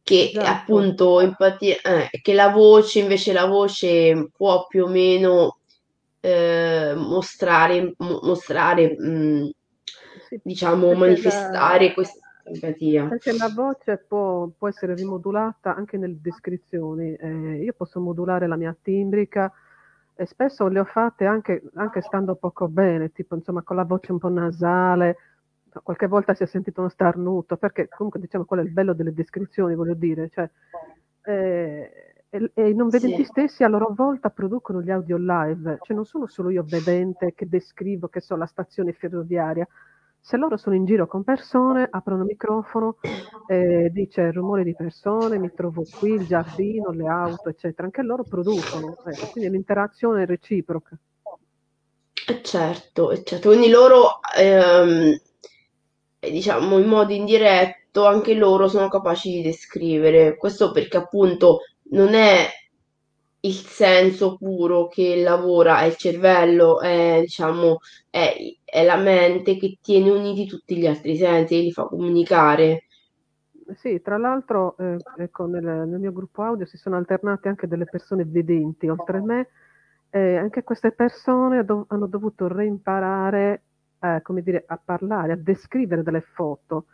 che 0.02 0.30
esatto. 0.30 0.48
appunto 0.48 1.20
empatia, 1.20 1.76
eh, 1.82 2.10
che 2.22 2.34
la 2.34 2.50
voce 2.50 3.00
invece 3.00 3.34
la 3.34 3.46
voce 3.46 4.30
può 4.36 4.66
più 4.66 4.86
o 4.86 4.88
meno 4.88 5.58
eh, 6.22 6.94
mostrare, 6.96 7.94
mostrare 7.98 8.96
mh, 8.98 9.08
mm, 9.08 9.46
diciamo 10.44 10.94
manifestare 10.94 11.88
la, 11.88 11.94
questa 11.94 12.20
empatia. 12.44 13.08
Perché 13.08 13.34
la 13.34 13.52
voce 13.54 13.98
può, 14.08 14.48
può, 14.58 14.68
essere 14.68 14.96
rimodulata 14.96 15.76
anche 15.76 15.98
nelle 15.98 16.20
descrizioni. 16.22 17.14
Eh, 17.16 17.64
io 17.64 17.74
posso 17.74 18.00
modulare 18.00 18.48
la 18.48 18.56
mia 18.56 18.76
timbrica 18.80 19.52
e 20.16 20.26
spesso 20.26 20.68
le 20.68 20.80
ho 20.80 20.86
fatte 20.86 21.26
anche, 21.26 21.64
anche, 21.76 22.02
stando 22.02 22.36
poco 22.36 22.68
bene, 22.68 23.12
tipo 23.12 23.36
insomma 23.36 23.64
con 23.64 23.76
la 23.76 23.84
voce 23.84 24.12
un 24.12 24.20
po' 24.20 24.30
nasale, 24.30 25.18
qualche 25.84 26.08
volta 26.08 26.36
si 26.36 26.44
è 26.44 26.46
sentito 26.46 26.82
uno 26.82 26.90
starnuto, 26.90 27.58
perché 27.58 27.88
comunque 27.88 28.20
diciamo 28.20 28.46
quello 28.46 28.62
è 28.62 28.66
il 28.66 28.72
bello 28.72 28.94
delle 28.94 29.14
descrizioni, 29.14 29.74
voglio 29.74 29.96
dire, 29.96 30.30
cioè, 30.30 30.48
eh, 31.24 32.11
e, 32.32 32.70
i 32.70 32.74
non 32.74 32.88
vedenti 32.88 33.24
sì. 33.24 33.26
stessi 33.26 33.64
a 33.64 33.68
loro 33.68 33.94
volta 33.94 34.30
producono 34.30 34.82
gli 34.82 34.90
audio 34.90 35.18
live, 35.18 35.80
cioè 35.82 35.96
non 35.96 36.06
sono 36.06 36.28
solo 36.28 36.50
io 36.50 36.64
vedente 36.66 37.34
che 37.36 37.48
descrivo 37.48 38.08
che 38.08 38.22
so 38.22 38.36
la 38.36 38.46
stazione 38.46 38.94
ferroviaria, 38.94 39.68
se 40.24 40.38
loro 40.38 40.56
sono 40.56 40.76
in 40.76 40.86
giro 40.86 41.08
con 41.08 41.24
persone, 41.24 41.88
aprono 41.90 42.22
il 42.22 42.28
microfono, 42.28 42.98
eh, 43.48 43.90
dice 43.92 44.22
il 44.22 44.34
rumore 44.34 44.64
di 44.64 44.76
persone, 44.76 45.40
mi 45.40 45.52
trovo 45.52 45.84
qui, 46.00 46.12
il 46.12 46.28
giardino, 46.28 46.92
le 46.92 47.08
auto, 47.08 47.50
eccetera. 47.50 47.86
Anche 47.86 48.04
loro 48.04 48.24
producono, 48.24 48.96
eh, 49.08 49.30
quindi 49.32 49.50
l'interazione 49.50 50.24
è 50.24 50.26
reciproca. 50.28 50.96
Eh 52.28 52.42
certo, 52.44 53.20
certo. 53.24 53.50
Quindi 53.50 53.70
loro, 53.70 54.20
ehm, 54.38 55.20
diciamo 56.20 56.78
in 56.78 56.88
modo 56.88 57.14
indiretto, 57.14 58.06
anche 58.06 58.36
loro 58.36 58.68
sono 58.68 58.90
capaci 58.90 59.32
di 59.32 59.42
descrivere. 59.42 60.38
Questo 60.38 60.72
perché 60.72 60.98
appunto 60.98 61.62
non 61.90 62.14
è 62.14 62.48
il 63.44 63.54
senso 63.54 64.38
puro 64.38 64.88
che 64.88 65.22
lavora, 65.22 65.82
è 65.82 65.86
il 65.86 65.96
cervello, 65.96 66.80
è, 66.80 67.20
diciamo, 67.22 67.80
è, 68.10 68.36
è 68.64 68.84
la 68.84 68.98
mente 68.98 69.58
che 69.58 69.78
tiene 69.82 70.12
uniti 70.12 70.46
tutti 70.46 70.78
gli 70.78 70.86
altri 70.86 71.16
sensi 71.18 71.56
e 71.56 71.62
li 71.62 71.72
fa 71.72 71.86
comunicare. 71.86 72.84
Sì, 73.76 74.02
tra 74.02 74.18
l'altro 74.18 74.76
eh, 74.78 74.98
ecco, 75.18 75.46
nel, 75.46 75.64
nel, 75.64 76.00
mio 76.00 76.12
gruppo 76.12 76.44
audio 76.44 76.66
si 76.66 76.78
sono 76.78 76.98
alternate 76.98 77.48
anche 77.48 77.68
delle 77.68 77.86
persone 77.86 78.26
vedenti 78.26 78.88
oltre 78.88 79.18
a 79.18 79.22
me, 79.22 79.48
eh, 80.10 80.36
anche 80.36 80.64
queste 80.64 80.92
persone 80.92 81.64
do- 81.64 81.86
hanno 81.88 82.08
dovuto 82.08 82.48
reimparare 82.48 83.64
eh, 84.02 84.20
come 84.24 84.42
dire, 84.42 84.64
a 84.68 84.80
parlare, 84.84 85.34
a 85.34 85.38
descrivere 85.38 86.04
delle 86.04 86.22
foto. 86.22 86.86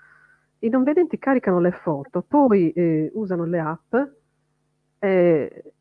I 0.60 0.70
non 0.70 0.84
vedenti 0.84 1.18
caricano 1.18 1.60
le 1.60 1.72
foto, 1.72 2.22
poi 2.22 2.72
eh, 2.72 3.12
usano 3.14 3.46
le 3.46 3.60
app 3.60 3.96
eh, 5.00 5.74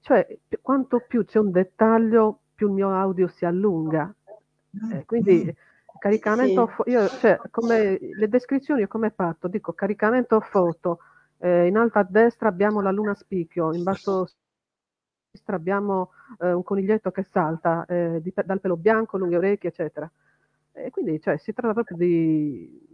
cioè 0.00 0.38
quanto 0.60 1.00
più 1.06 1.24
c'è 1.24 1.38
un 1.38 1.50
dettaglio, 1.50 2.40
più 2.54 2.68
il 2.68 2.74
mio 2.74 2.90
audio 2.90 3.28
si 3.28 3.44
allunga. 3.44 4.12
Eh, 4.92 5.04
quindi 5.04 5.54
caricamento, 5.98 6.70
sì. 6.82 6.90
io, 6.90 7.06
cioè, 7.08 7.38
come 7.50 7.98
le 8.00 8.28
descrizioni 8.28 8.86
come 8.86 9.10
parto? 9.10 9.48
Dico 9.48 9.72
caricamento 9.72 10.40
foto, 10.40 10.98
eh, 11.38 11.66
in 11.66 11.76
alto 11.76 11.98
a 11.98 12.06
destra 12.08 12.48
abbiamo 12.48 12.80
la 12.80 12.90
luna 12.90 13.14
spicchio, 13.14 13.72
in 13.72 13.82
basso 13.82 14.22
a 14.22 14.26
sinistra 15.30 15.56
abbiamo 15.56 16.10
eh, 16.40 16.52
un 16.52 16.62
coniglietto 16.62 17.10
che 17.10 17.22
salta 17.22 17.84
eh, 17.86 18.20
di, 18.20 18.32
dal 18.44 18.60
pelo 18.60 18.76
bianco, 18.76 19.16
lunghe 19.16 19.36
orecchie, 19.36 19.70
eccetera. 19.70 20.10
E 20.72 20.90
quindi 20.90 21.20
cioè, 21.20 21.36
si 21.38 21.52
tratta 21.52 21.72
proprio 21.74 21.96
di... 21.96 22.91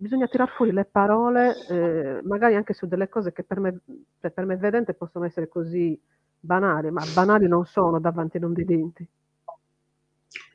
Bisogna 0.00 0.28
tirar 0.28 0.48
fuori 0.48 0.72
le 0.72 0.84
parole, 0.84 1.54
eh, 1.68 2.20
magari 2.22 2.54
anche 2.54 2.72
su 2.72 2.86
delle 2.86 3.08
cose 3.08 3.32
che 3.32 3.42
per 3.42 3.58
me, 3.60 3.80
cioè, 4.20 4.30
per 4.30 4.44
me 4.46 4.56
vedente 4.56 4.94
possono 4.94 5.24
essere 5.24 5.48
così 5.48 6.00
banali, 6.38 6.90
ma 6.90 7.04
banali 7.12 7.48
non 7.48 7.64
sono 7.66 7.98
davanti 8.00 8.38
non 8.38 8.52
vedenti. 8.52 9.06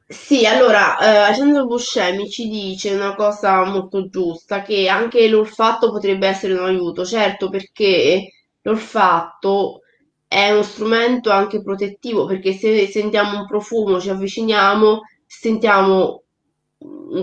Sì, 0.05 0.45
allora, 0.45 0.97
eh, 0.99 1.05
Alessandro 1.17 1.65
Buscemi 1.65 2.29
ci 2.29 2.47
dice 2.49 2.93
una 2.93 3.15
cosa 3.15 3.63
molto 3.65 4.07
giusta, 4.09 4.61
che 4.61 4.87
anche 4.87 5.27
l'olfatto 5.27 5.91
potrebbe 5.91 6.27
essere 6.27 6.53
un 6.53 6.65
aiuto, 6.65 7.03
certo, 7.05 7.49
perché 7.49 8.29
l'olfatto 8.61 9.81
è 10.27 10.51
uno 10.51 10.61
strumento 10.63 11.31
anche 11.31 11.61
protettivo, 11.63 12.25
perché 12.25 12.53
se 12.53 12.87
sentiamo 12.87 13.39
un 13.39 13.47
profumo, 13.47 13.99
ci 13.99 14.09
avviciniamo, 14.09 15.01
sentiamo 15.25 16.22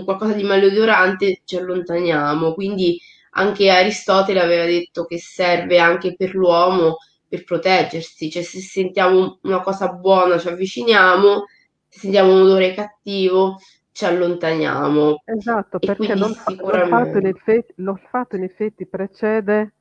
qualcosa 0.03 0.33
di 0.33 0.43
maleodorante, 0.43 1.41
ci 1.45 1.57
allontaniamo, 1.57 2.53
quindi 2.53 2.99
anche 3.31 3.69
Aristotele 3.69 4.41
aveva 4.41 4.65
detto 4.65 5.05
che 5.05 5.17
serve 5.17 5.79
anche 5.79 6.15
per 6.15 6.33
l'uomo 6.33 6.97
per 7.27 7.45
proteggersi, 7.45 8.29
cioè 8.29 8.43
se 8.43 8.59
sentiamo 8.59 9.39
una 9.43 9.61
cosa 9.61 9.87
buona 9.87 10.37
ci 10.37 10.49
avviciniamo, 10.49 11.45
se 11.87 11.99
sentiamo 11.99 12.33
un 12.33 12.41
odore 12.41 12.73
cattivo 12.73 13.57
ci 13.93 14.05
allontaniamo. 14.05 15.23
Esatto, 15.23 15.79
e 15.79 15.85
perché 15.85 16.15
l'olfatto, 16.15 16.51
sicuramente... 16.51 17.17
in 17.19 17.25
effetti, 17.27 17.73
l'olfatto 17.77 18.35
in 18.35 18.43
effetti 18.43 18.85
precede, 18.85 19.73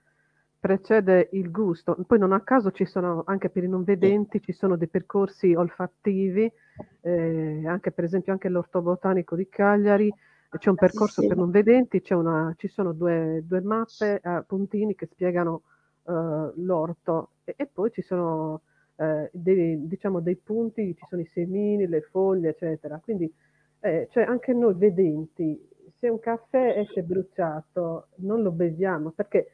precede 0.60 1.30
il 1.32 1.50
gusto. 1.50 1.96
Poi 2.06 2.18
non 2.18 2.32
a 2.32 2.40
caso 2.40 2.70
ci 2.70 2.84
sono, 2.84 3.22
anche 3.26 3.48
per 3.48 3.64
i 3.64 3.68
non 3.68 3.82
vedenti, 3.82 4.42
ci 4.42 4.52
sono 4.52 4.76
dei 4.76 4.88
percorsi 4.88 5.54
olfattivi, 5.54 6.52
eh, 7.00 7.62
anche 7.66 7.90
per 7.90 8.04
esempio 8.04 8.32
anche 8.32 8.50
l'ortobotanico 8.50 9.34
di 9.34 9.48
Cagliari, 9.48 10.12
c'è 10.58 10.68
un 10.68 10.76
percorso 10.76 11.26
per 11.26 11.36
non 11.36 11.50
vedenti, 11.50 12.02
una, 12.10 12.52
ci 12.58 12.68
sono 12.68 12.92
due, 12.92 13.42
due 13.46 13.60
mappe 13.60 14.20
a 14.22 14.42
puntini 14.46 14.94
che 14.96 15.06
spiegano 15.06 15.62
uh, 16.02 16.52
l'orto 16.56 17.30
e, 17.44 17.54
e, 17.56 17.66
poi 17.66 17.92
ci 17.92 18.02
sono 18.02 18.62
eh, 18.96 19.30
dei, 19.32 19.86
diciamo, 19.86 20.20
dei 20.20 20.36
punti, 20.36 20.94
ci 20.96 21.06
sono 21.08 21.22
i 21.22 21.30
semini, 21.32 21.86
le 21.86 22.02
foglie, 22.02 22.50
eccetera. 22.50 23.00
Quindi 23.02 23.32
eh, 23.80 24.08
cioè 24.10 24.24
anche 24.24 24.52
noi 24.52 24.74
vedenti, 24.74 25.58
se 25.96 26.08
un 26.08 26.18
caffè 26.18 26.74
esce 26.78 27.02
bruciato, 27.02 28.08
non 28.16 28.42
lo 28.42 28.50
beviamo 28.50 29.10
perché 29.10 29.52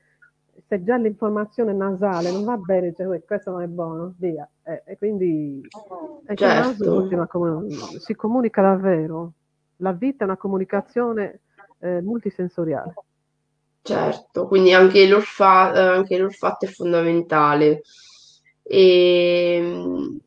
se 0.67 0.83
già 0.83 0.97
l'informazione 0.97 1.73
nasale 1.73 2.31
non 2.31 2.45
va 2.45 2.57
bene, 2.57 2.95
cioè 2.95 3.23
questo 3.25 3.51
non 3.51 3.63
è 3.63 3.67
buono, 3.67 4.15
via. 4.19 4.49
Eh, 4.65 4.83
e 4.85 4.97
quindi 4.99 5.61
certo. 6.35 7.09
si 7.99 8.15
comunica 8.15 8.63
davvero. 8.63 9.33
La 9.77 9.93
vita 9.93 10.25
è 10.25 10.27
una 10.27 10.37
comunicazione 10.37 11.41
eh, 11.81 12.01
multisensoriale. 12.01 12.95
Certo, 13.83 14.49
quindi 14.49 14.73
anche, 14.73 15.03
eh, 15.03 15.09
anche 15.09 16.19
l'olfatto 16.19 16.65
è 16.67 16.69
fondamentale. 16.69 17.83
E... 18.63 19.57
Ehm, 19.57 20.19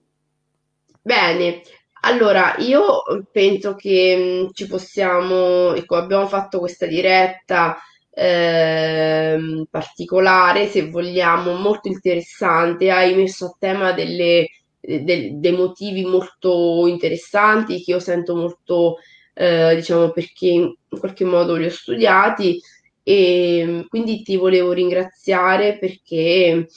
bene, 1.01 1.61
allora 2.01 2.55
io 2.59 3.01
penso 3.31 3.75
che 3.75 4.45
mm, 4.45 4.49
ci 4.53 4.67
possiamo, 4.67 5.73
ecco, 5.73 5.95
abbiamo 5.97 6.27
fatto 6.27 6.59
questa 6.59 6.85
diretta 6.85 7.77
ehm, 8.11 9.65
particolare, 9.69 10.67
se 10.67 10.89
vogliamo, 10.89 11.53
molto 11.53 11.87
interessante. 11.87 12.91
Hai 12.91 13.15
messo 13.15 13.45
a 13.45 13.55
tema 13.59 13.91
delle, 13.93 14.47
de- 14.79 15.31
dei 15.35 15.51
motivi 15.53 16.03
molto 16.05 16.87
interessanti 16.87 17.81
che 17.83 17.91
io 17.91 17.99
sento 17.99 18.35
molto, 18.35 18.97
eh, 19.33 19.75
diciamo, 19.75 20.11
perché 20.11 20.47
in 20.47 20.73
qualche 20.99 21.25
modo 21.25 21.55
li 21.55 21.65
ho 21.65 21.69
studiati 21.69 22.59
e 23.03 23.85
quindi 23.87 24.21
ti 24.21 24.35
volevo 24.37 24.71
ringraziare 24.73 25.77
perché 25.79 26.67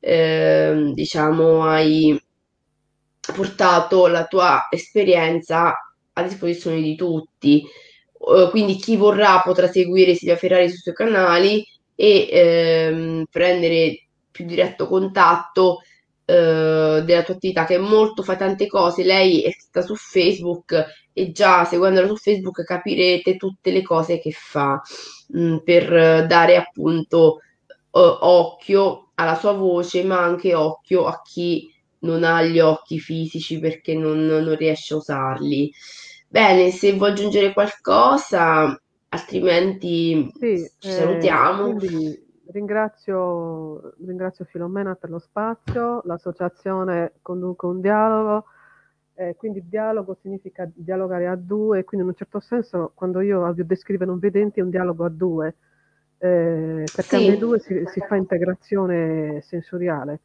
eh, 0.00 0.90
diciamo, 0.94 1.64
hai 1.64 2.18
portato 3.34 4.06
la 4.06 4.26
tua 4.26 4.66
esperienza 4.70 5.74
a 6.12 6.22
disposizione 6.22 6.80
di 6.80 6.94
tutti. 6.96 7.62
Uh, 8.24 8.50
quindi 8.50 8.76
chi 8.76 8.96
vorrà 8.96 9.40
potrà 9.40 9.66
seguire 9.66 10.14
Silvia 10.14 10.36
Ferrari 10.36 10.68
sui 10.68 10.78
suoi 10.78 10.94
canali 10.94 11.66
e 11.96 12.28
ehm, 12.30 13.24
prendere 13.28 14.06
più 14.30 14.44
diretto 14.44 14.86
contatto 14.86 15.80
eh, 16.24 17.02
della 17.04 17.22
tua 17.24 17.34
attività 17.34 17.64
che 17.64 17.74
è 17.74 17.78
molto, 17.78 18.22
fa 18.22 18.36
tante 18.36 18.66
cose. 18.66 19.02
Lei 19.02 19.42
è 19.42 19.50
stata 19.50 19.84
su 19.84 19.94
Facebook 19.96 20.84
e 21.12 21.32
già 21.32 21.64
seguendola 21.64 22.06
su 22.06 22.16
Facebook 22.16 22.64
capirete 22.64 23.36
tutte 23.36 23.70
le 23.72 23.82
cose 23.82 24.18
che 24.18 24.30
fa 24.30 24.80
mh, 25.28 25.44
mm, 25.44 25.56
per 25.58 26.26
dare 26.26 26.56
appunto 26.56 27.40
uh, 27.90 27.98
occhio 28.00 29.10
alla 29.14 29.34
sua 29.34 29.52
voce, 29.52 30.04
ma 30.04 30.20
anche 30.20 30.54
occhio 30.54 31.06
a 31.06 31.20
chi 31.22 31.70
non 32.00 32.24
ha 32.24 32.42
gli 32.42 32.58
occhi 32.58 32.98
fisici 32.98 33.58
perché 33.58 33.94
non, 33.94 34.24
non 34.26 34.56
riesce 34.56 34.94
a 34.94 34.98
usarli. 34.98 35.72
Bene, 36.32 36.70
se 36.70 36.96
vuoi 36.96 37.10
aggiungere 37.10 37.52
qualcosa, 37.52 38.74
altrimenti 39.10 40.32
sì, 40.32 40.66
ci 40.78 40.88
eh, 40.88 40.90
salutiamo. 40.90 41.76
Ringrazio, 42.46 43.92
ringrazio 44.06 44.46
Filomena 44.46 44.94
per 44.94 45.10
lo 45.10 45.18
spazio, 45.18 46.00
l'associazione 46.06 47.12
conduce 47.20 47.66
un 47.66 47.82
dialogo. 47.82 48.46
Eh, 49.12 49.36
quindi 49.36 49.68
dialogo 49.68 50.16
significa 50.22 50.66
dialogare 50.74 51.26
a 51.26 51.36
due, 51.36 51.84
quindi 51.84 52.06
in 52.06 52.12
un 52.12 52.18
certo 52.18 52.40
senso 52.40 52.92
quando 52.94 53.20
io 53.20 53.44
audio 53.44 53.66
descrive 53.66 54.06
non 54.06 54.18
vedenti 54.18 54.60
è 54.60 54.62
un 54.62 54.70
dialogo 54.70 55.04
a 55.04 55.10
due, 55.10 55.54
eh, 56.16 56.84
perché 56.94 57.18
sì. 57.18 57.26
alle 57.28 57.36
due 57.36 57.58
si, 57.58 57.84
si, 57.92 58.00
fa 58.00 58.16
integrazione 58.16 59.42
sensoriale. 59.42 60.20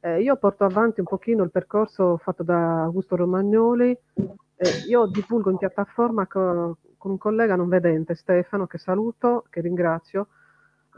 Eh, 0.00 0.20
io 0.20 0.34
porto 0.34 0.64
avanti 0.64 0.98
un 0.98 1.06
pochino 1.06 1.44
il 1.44 1.52
percorso 1.52 2.16
fatto 2.16 2.42
da 2.42 2.82
Augusto 2.82 3.14
Romagnoli, 3.14 3.96
eh, 4.56 4.88
io 4.88 5.06
divulgo 5.06 5.50
in 5.50 5.56
piattaforma 5.56 6.26
co, 6.26 6.78
con 6.96 7.10
un 7.12 7.18
collega 7.18 7.56
non 7.56 7.68
vedente, 7.68 8.14
Stefano, 8.14 8.66
che 8.66 8.78
saluto, 8.78 9.44
che 9.50 9.60
ringrazio, 9.60 10.28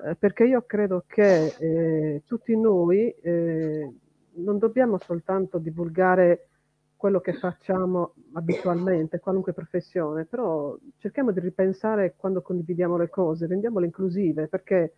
eh, 0.04 0.14
perché 0.14 0.44
io 0.44 0.62
credo 0.66 1.04
che 1.06 1.54
eh, 1.58 2.22
tutti 2.26 2.56
noi 2.56 3.10
eh, 3.10 3.92
non 4.34 4.58
dobbiamo 4.58 4.98
soltanto 4.98 5.58
divulgare 5.58 6.48
quello 6.96 7.20
che 7.20 7.34
facciamo 7.34 8.14
abitualmente, 8.34 9.20
qualunque 9.20 9.52
professione, 9.52 10.24
però 10.24 10.76
cerchiamo 10.98 11.30
di 11.30 11.40
ripensare 11.40 12.14
quando 12.16 12.42
condividiamo 12.42 12.96
le 12.96 13.08
cose, 13.08 13.46
rendiamole 13.46 13.86
inclusive, 13.86 14.48
perché 14.48 14.94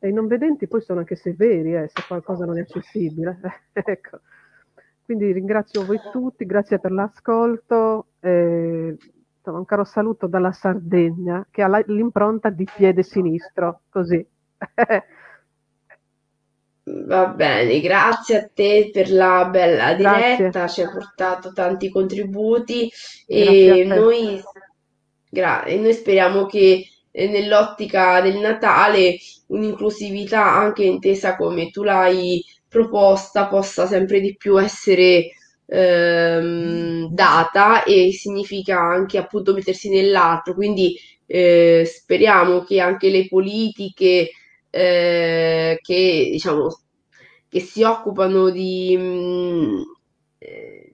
i 0.00 0.12
non 0.12 0.26
vedenti 0.26 0.66
poi 0.68 0.80
sono 0.80 1.00
anche 1.00 1.16
severi 1.16 1.74
eh, 1.74 1.88
se 1.92 2.02
qualcosa 2.06 2.44
non 2.44 2.58
è 2.58 2.62
accessibile. 2.62 3.38
ecco. 3.72 4.20
Quindi 5.08 5.32
ringrazio 5.32 5.86
voi 5.86 5.98
tutti, 6.12 6.44
grazie 6.44 6.78
per 6.78 6.92
l'ascolto. 6.92 8.08
Eh, 8.20 8.94
un 9.42 9.64
caro 9.64 9.84
saluto 9.84 10.26
dalla 10.26 10.52
Sardegna 10.52 11.46
che 11.50 11.62
ha 11.62 11.82
l'impronta 11.86 12.50
di 12.50 12.66
piede 12.76 13.02
sinistro, 13.02 13.84
così. 13.88 14.22
Va 17.06 17.26
bene, 17.28 17.80
grazie 17.80 18.36
a 18.36 18.50
te 18.52 18.90
per 18.92 19.10
la 19.10 19.48
bella 19.50 19.94
diretta, 19.94 20.68
ci 20.68 20.82
hai 20.82 20.90
portato 20.92 21.54
tanti 21.54 21.88
contributi 21.88 22.90
e 23.26 23.84
noi, 23.86 24.38
gra- 25.26 25.64
e 25.64 25.78
noi 25.78 25.94
speriamo 25.94 26.44
che 26.44 26.86
eh, 27.10 27.28
nell'ottica 27.28 28.20
del 28.20 28.36
Natale 28.40 29.16
un'inclusività 29.46 30.52
anche 30.52 30.84
intesa 30.84 31.34
come 31.34 31.70
tu 31.70 31.82
l'hai 31.82 32.44
proposta 32.68 33.46
possa 33.46 33.86
sempre 33.86 34.20
di 34.20 34.36
più 34.36 34.60
essere 34.60 35.30
ehm, 35.66 37.08
data 37.10 37.84
e 37.84 38.12
significa 38.12 38.78
anche 38.78 39.18
appunto 39.18 39.52
mettersi 39.54 39.88
nell'altro, 39.90 40.54
quindi 40.54 40.96
eh, 41.26 41.84
speriamo 41.86 42.62
che 42.64 42.80
anche 42.80 43.10
le 43.10 43.26
politiche 43.28 44.30
eh, 44.70 45.78
che 45.82 46.28
diciamo 46.30 46.68
che 47.48 47.60
si 47.60 47.82
occupano 47.82 48.50
di, 48.50 48.94
mm, 48.98 49.80
eh, 50.38 50.92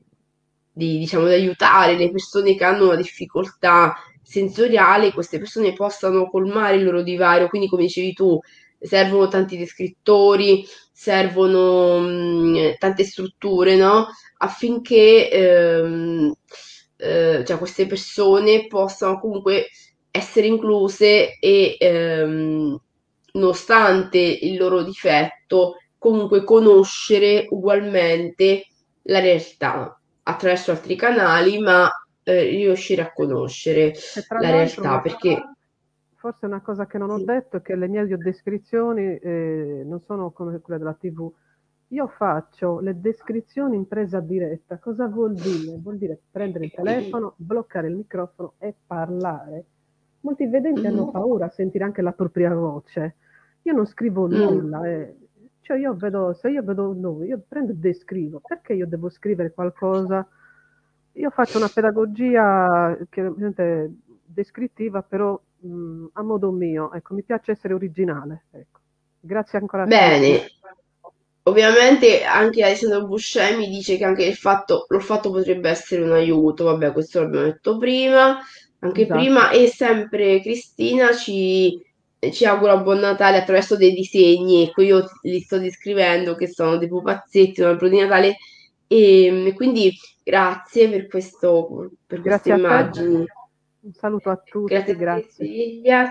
di, 0.73 0.99
diciamo, 0.99 1.27
di 1.27 1.33
aiutare 1.35 1.97
le 1.97 2.11
persone 2.11 2.55
che 2.55 2.65
hanno 2.65 2.85
una 2.87 2.97
difficoltà 2.97 3.95
sensoriale, 4.23 5.13
queste 5.13 5.39
persone 5.39 5.73
possano 5.73 6.29
colmare 6.29 6.77
il 6.77 6.85
loro 6.85 7.03
divario. 7.03 7.49
Quindi, 7.49 7.69
come 7.69 7.83
dicevi 7.83 8.13
tu, 8.13 8.39
servono 8.85 9.29
tanti 9.29 9.57
descrittori, 9.57 10.65
servono 10.93 11.99
mh, 11.99 12.07
mm, 12.07 12.57
tante 12.79 13.05
strutture, 13.05 13.77
no? 13.77 14.07
Affinché 14.39 15.31
ehm, 15.31 16.33
eh, 16.97 17.45
cioè 17.45 17.59
queste 17.59 17.87
persone 17.87 18.67
possano 18.67 19.19
comunque 19.19 19.69
essere 20.11 20.47
incluse 20.47 21.39
e 21.39 21.77
ehm, 21.79 22.79
nonostante 23.33 24.19
il 24.19 24.57
loro 24.57 24.83
difetto 24.83 25.77
comunque 25.99 26.45
conoscere 26.45 27.47
ugualmente 27.51 28.67
la 29.05 29.21
realtà 29.21 29.99
attraverso 30.23 30.71
altri 30.71 30.97
canali, 30.97 31.59
ma 31.59 31.91
eh, 32.23 32.45
riuscire 32.45 33.03
a 33.03 33.13
conoscere 33.13 33.93
la 34.41 34.51
realtà 34.51 35.01
perché 35.01 35.43
forse 36.25 36.47
una 36.47 36.63
cosa 36.63 36.87
che 36.87 36.97
non 36.97 37.11
ho 37.11 37.23
detto 37.23 37.59
è 37.59 37.61
che 37.61 37.77
le 37.77 37.87
mie 37.87 38.01
audiodescrizioni 38.01 39.19
eh, 39.19 39.83
non 39.85 40.01
sono 40.01 40.31
come 40.31 40.59
quelle 40.61 40.79
della 40.79 40.95
TV. 40.95 41.31
Io 41.89 42.07
faccio 42.09 42.81
le 42.81 42.99
descrizioni 42.99 43.77
in 43.77 43.87
presa 43.87 44.21
diretta. 44.21 44.79
Cosa 44.79 45.07
vuol 45.07 45.35
dire? 45.35 45.77
Vuol 45.77 45.99
dire 45.99 46.19
prendere 46.31 46.65
il 46.65 46.73
telefono, 46.73 47.35
bloccare 47.37 47.89
il 47.89 47.97
microfono 47.97 48.55
e 48.57 48.75
parlare. 48.87 49.65
Molti 50.21 50.47
vedenti 50.47 50.87
hanno 50.87 51.09
mm. 51.09 51.11
paura 51.11 51.45
a 51.45 51.51
sentire 51.51 51.85
anche 51.85 52.01
la 52.01 52.13
propria 52.13 52.55
voce. 52.55 53.17
Io 53.61 53.75
non 53.75 53.85
scrivo 53.85 54.27
mm. 54.27 54.33
nulla. 54.33 54.89
Eh. 54.89 55.17
Cioè 55.61 55.77
io 55.77 55.93
vedo, 55.93 56.33
se 56.33 56.49
io 56.49 56.63
vedo 56.63 56.89
un 56.89 57.01
nome, 57.01 57.27
io 57.27 57.43
prendo 57.47 57.73
e 57.73 57.77
descrivo. 57.77 58.41
Perché 58.41 58.73
io 58.73 58.87
devo 58.87 59.11
scrivere 59.11 59.53
qualcosa? 59.53 60.27
Io 61.13 61.29
faccio 61.29 61.59
una 61.59 61.69
pedagogia 61.69 62.97
chiaramente 63.11 63.93
descrittiva, 64.25 65.03
però 65.03 65.39
mh, 65.65 65.75
mm, 65.75 66.07
a 66.13 66.23
modo 66.23 66.51
mio. 66.51 66.93
Ecco, 66.93 67.15
mi 67.15 67.23
piace 67.23 67.53
essere 67.53 67.75
originale. 67.75 68.45
Ecco. 68.51 68.81
Grazie 69.21 69.59
ancora. 69.59 69.85
Bene. 69.87 70.47
Ovviamente 71.47 72.25
anche 72.25 72.65
Alessandro 72.65 73.07
Buscemi 73.07 73.69
dice 73.69 73.99
che 73.99 74.05
anche 74.05 74.25
il 74.25 74.35
fatto, 74.35 74.87
lo 74.89 74.99
fatto 74.99 75.31
potrebbe 75.31 75.69
essere 75.69 76.03
un 76.03 76.13
aiuto, 76.13 76.65
vabbè 76.65 76.93
questo 76.93 77.21
l'abbiamo 77.21 77.45
detto 77.45 77.77
prima, 77.77 78.39
anche 78.79 79.03
esatto. 79.03 79.21
prima, 79.21 79.51
e 79.51 79.67
sempre 79.67 80.41
Cristina 80.41 81.15
ci, 81.15 81.79
ci 82.31 82.47
augura 82.47 82.79
buon 82.79 83.01
Natale 83.01 83.37
attraverso 83.37 83.77
dei 83.77 83.93
disegni, 83.93 84.63
ecco 84.63 84.81
io 84.81 85.05
li 85.21 85.41
sto 85.41 85.59
descrivendo 85.59 86.35
che 86.35 86.49
sono 86.49 86.79
dei 86.79 86.89
pupazzetti, 86.89 87.61
un 87.61 87.67
albero 87.67 87.89
di 87.91 88.01
Natale, 88.01 88.37
e 88.87 89.53
quindi 89.55 89.93
grazie 90.23 90.89
per, 90.89 91.09
questo, 91.09 91.91
per 92.07 92.23
queste 92.23 92.53
immagini. 92.53 93.27
Un 93.85 93.93
saluto 93.93 94.31
a 94.31 94.37
tutti, 94.43 94.73
grazie. 94.73 94.97
grazie. 94.97 95.45
Silvia. 95.45 96.11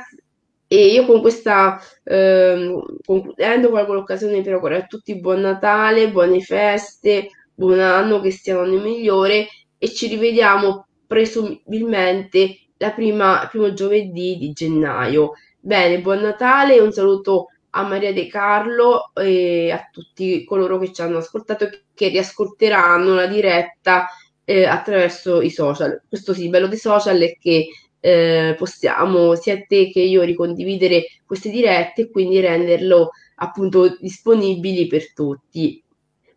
E 0.67 0.85
io 0.87 1.05
con 1.07 1.21
questa, 1.21 1.79
ehm, 2.03 2.97
concludendo, 3.03 3.71
colgo 3.71 3.93
l'occasione 3.93 4.41
per 4.41 4.53
augurare 4.53 4.83
a 4.83 4.85
tutti 4.85 5.19
buon 5.19 5.41
Natale, 5.41 6.11
buone 6.11 6.39
feste, 6.41 7.29
buon 7.51 7.79
anno, 7.79 8.21
che 8.21 8.29
sia 8.29 8.55
l'anno 8.57 8.79
migliore 8.79 9.47
e 9.79 9.89
ci 9.91 10.07
rivediamo 10.07 10.85
presumibilmente 11.07 12.57
la 12.77 12.91
prima, 12.91 13.47
primo 13.49 13.73
giovedì 13.73 14.37
di 14.37 14.51
gennaio. 14.51 15.31
Bene, 15.59 15.99
buon 15.99 16.19
Natale 16.21 16.75
e 16.75 16.81
un 16.81 16.91
saluto 16.91 17.47
a 17.71 17.87
Maria 17.87 18.13
De 18.13 18.27
Carlo 18.27 19.11
e 19.15 19.71
a 19.71 19.89
tutti 19.91 20.43
coloro 20.43 20.77
che 20.77 20.93
ci 20.93 21.01
hanno 21.01 21.17
ascoltato 21.17 21.63
e 21.63 21.85
che 21.95 22.09
riascolteranno 22.09 23.15
la 23.15 23.25
diretta 23.25 24.07
eh, 24.45 24.65
attraverso 24.65 25.41
i 25.41 25.49
social. 25.49 26.01
Questo 26.07 26.33
sì, 26.33 26.45
il 26.45 26.49
bello 26.49 26.67
dei 26.67 26.77
social 26.77 27.19
è 27.19 27.37
che 27.37 27.67
eh, 27.99 28.55
possiamo 28.57 29.35
sia 29.35 29.61
te 29.65 29.89
che 29.89 30.01
io 30.01 30.23
ricondividere 30.23 31.05
queste 31.25 31.49
dirette 31.49 32.01
e 32.01 32.09
quindi 32.09 32.39
renderlo 32.39 33.11
appunto 33.35 33.97
disponibili 33.99 34.87
per 34.87 35.13
tutti. 35.13 35.81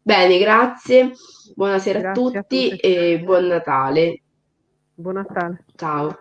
Bene, 0.00 0.38
grazie, 0.38 1.12
buonasera 1.54 1.98
grazie 2.00 2.22
a 2.22 2.24
tutti, 2.24 2.36
a 2.36 2.42
tutti 2.42 2.76
e 2.76 3.20
buon 3.20 3.46
Natale. 3.46 4.20
Buon 4.94 5.14
Natale. 5.14 5.64
Ciao. 5.74 6.20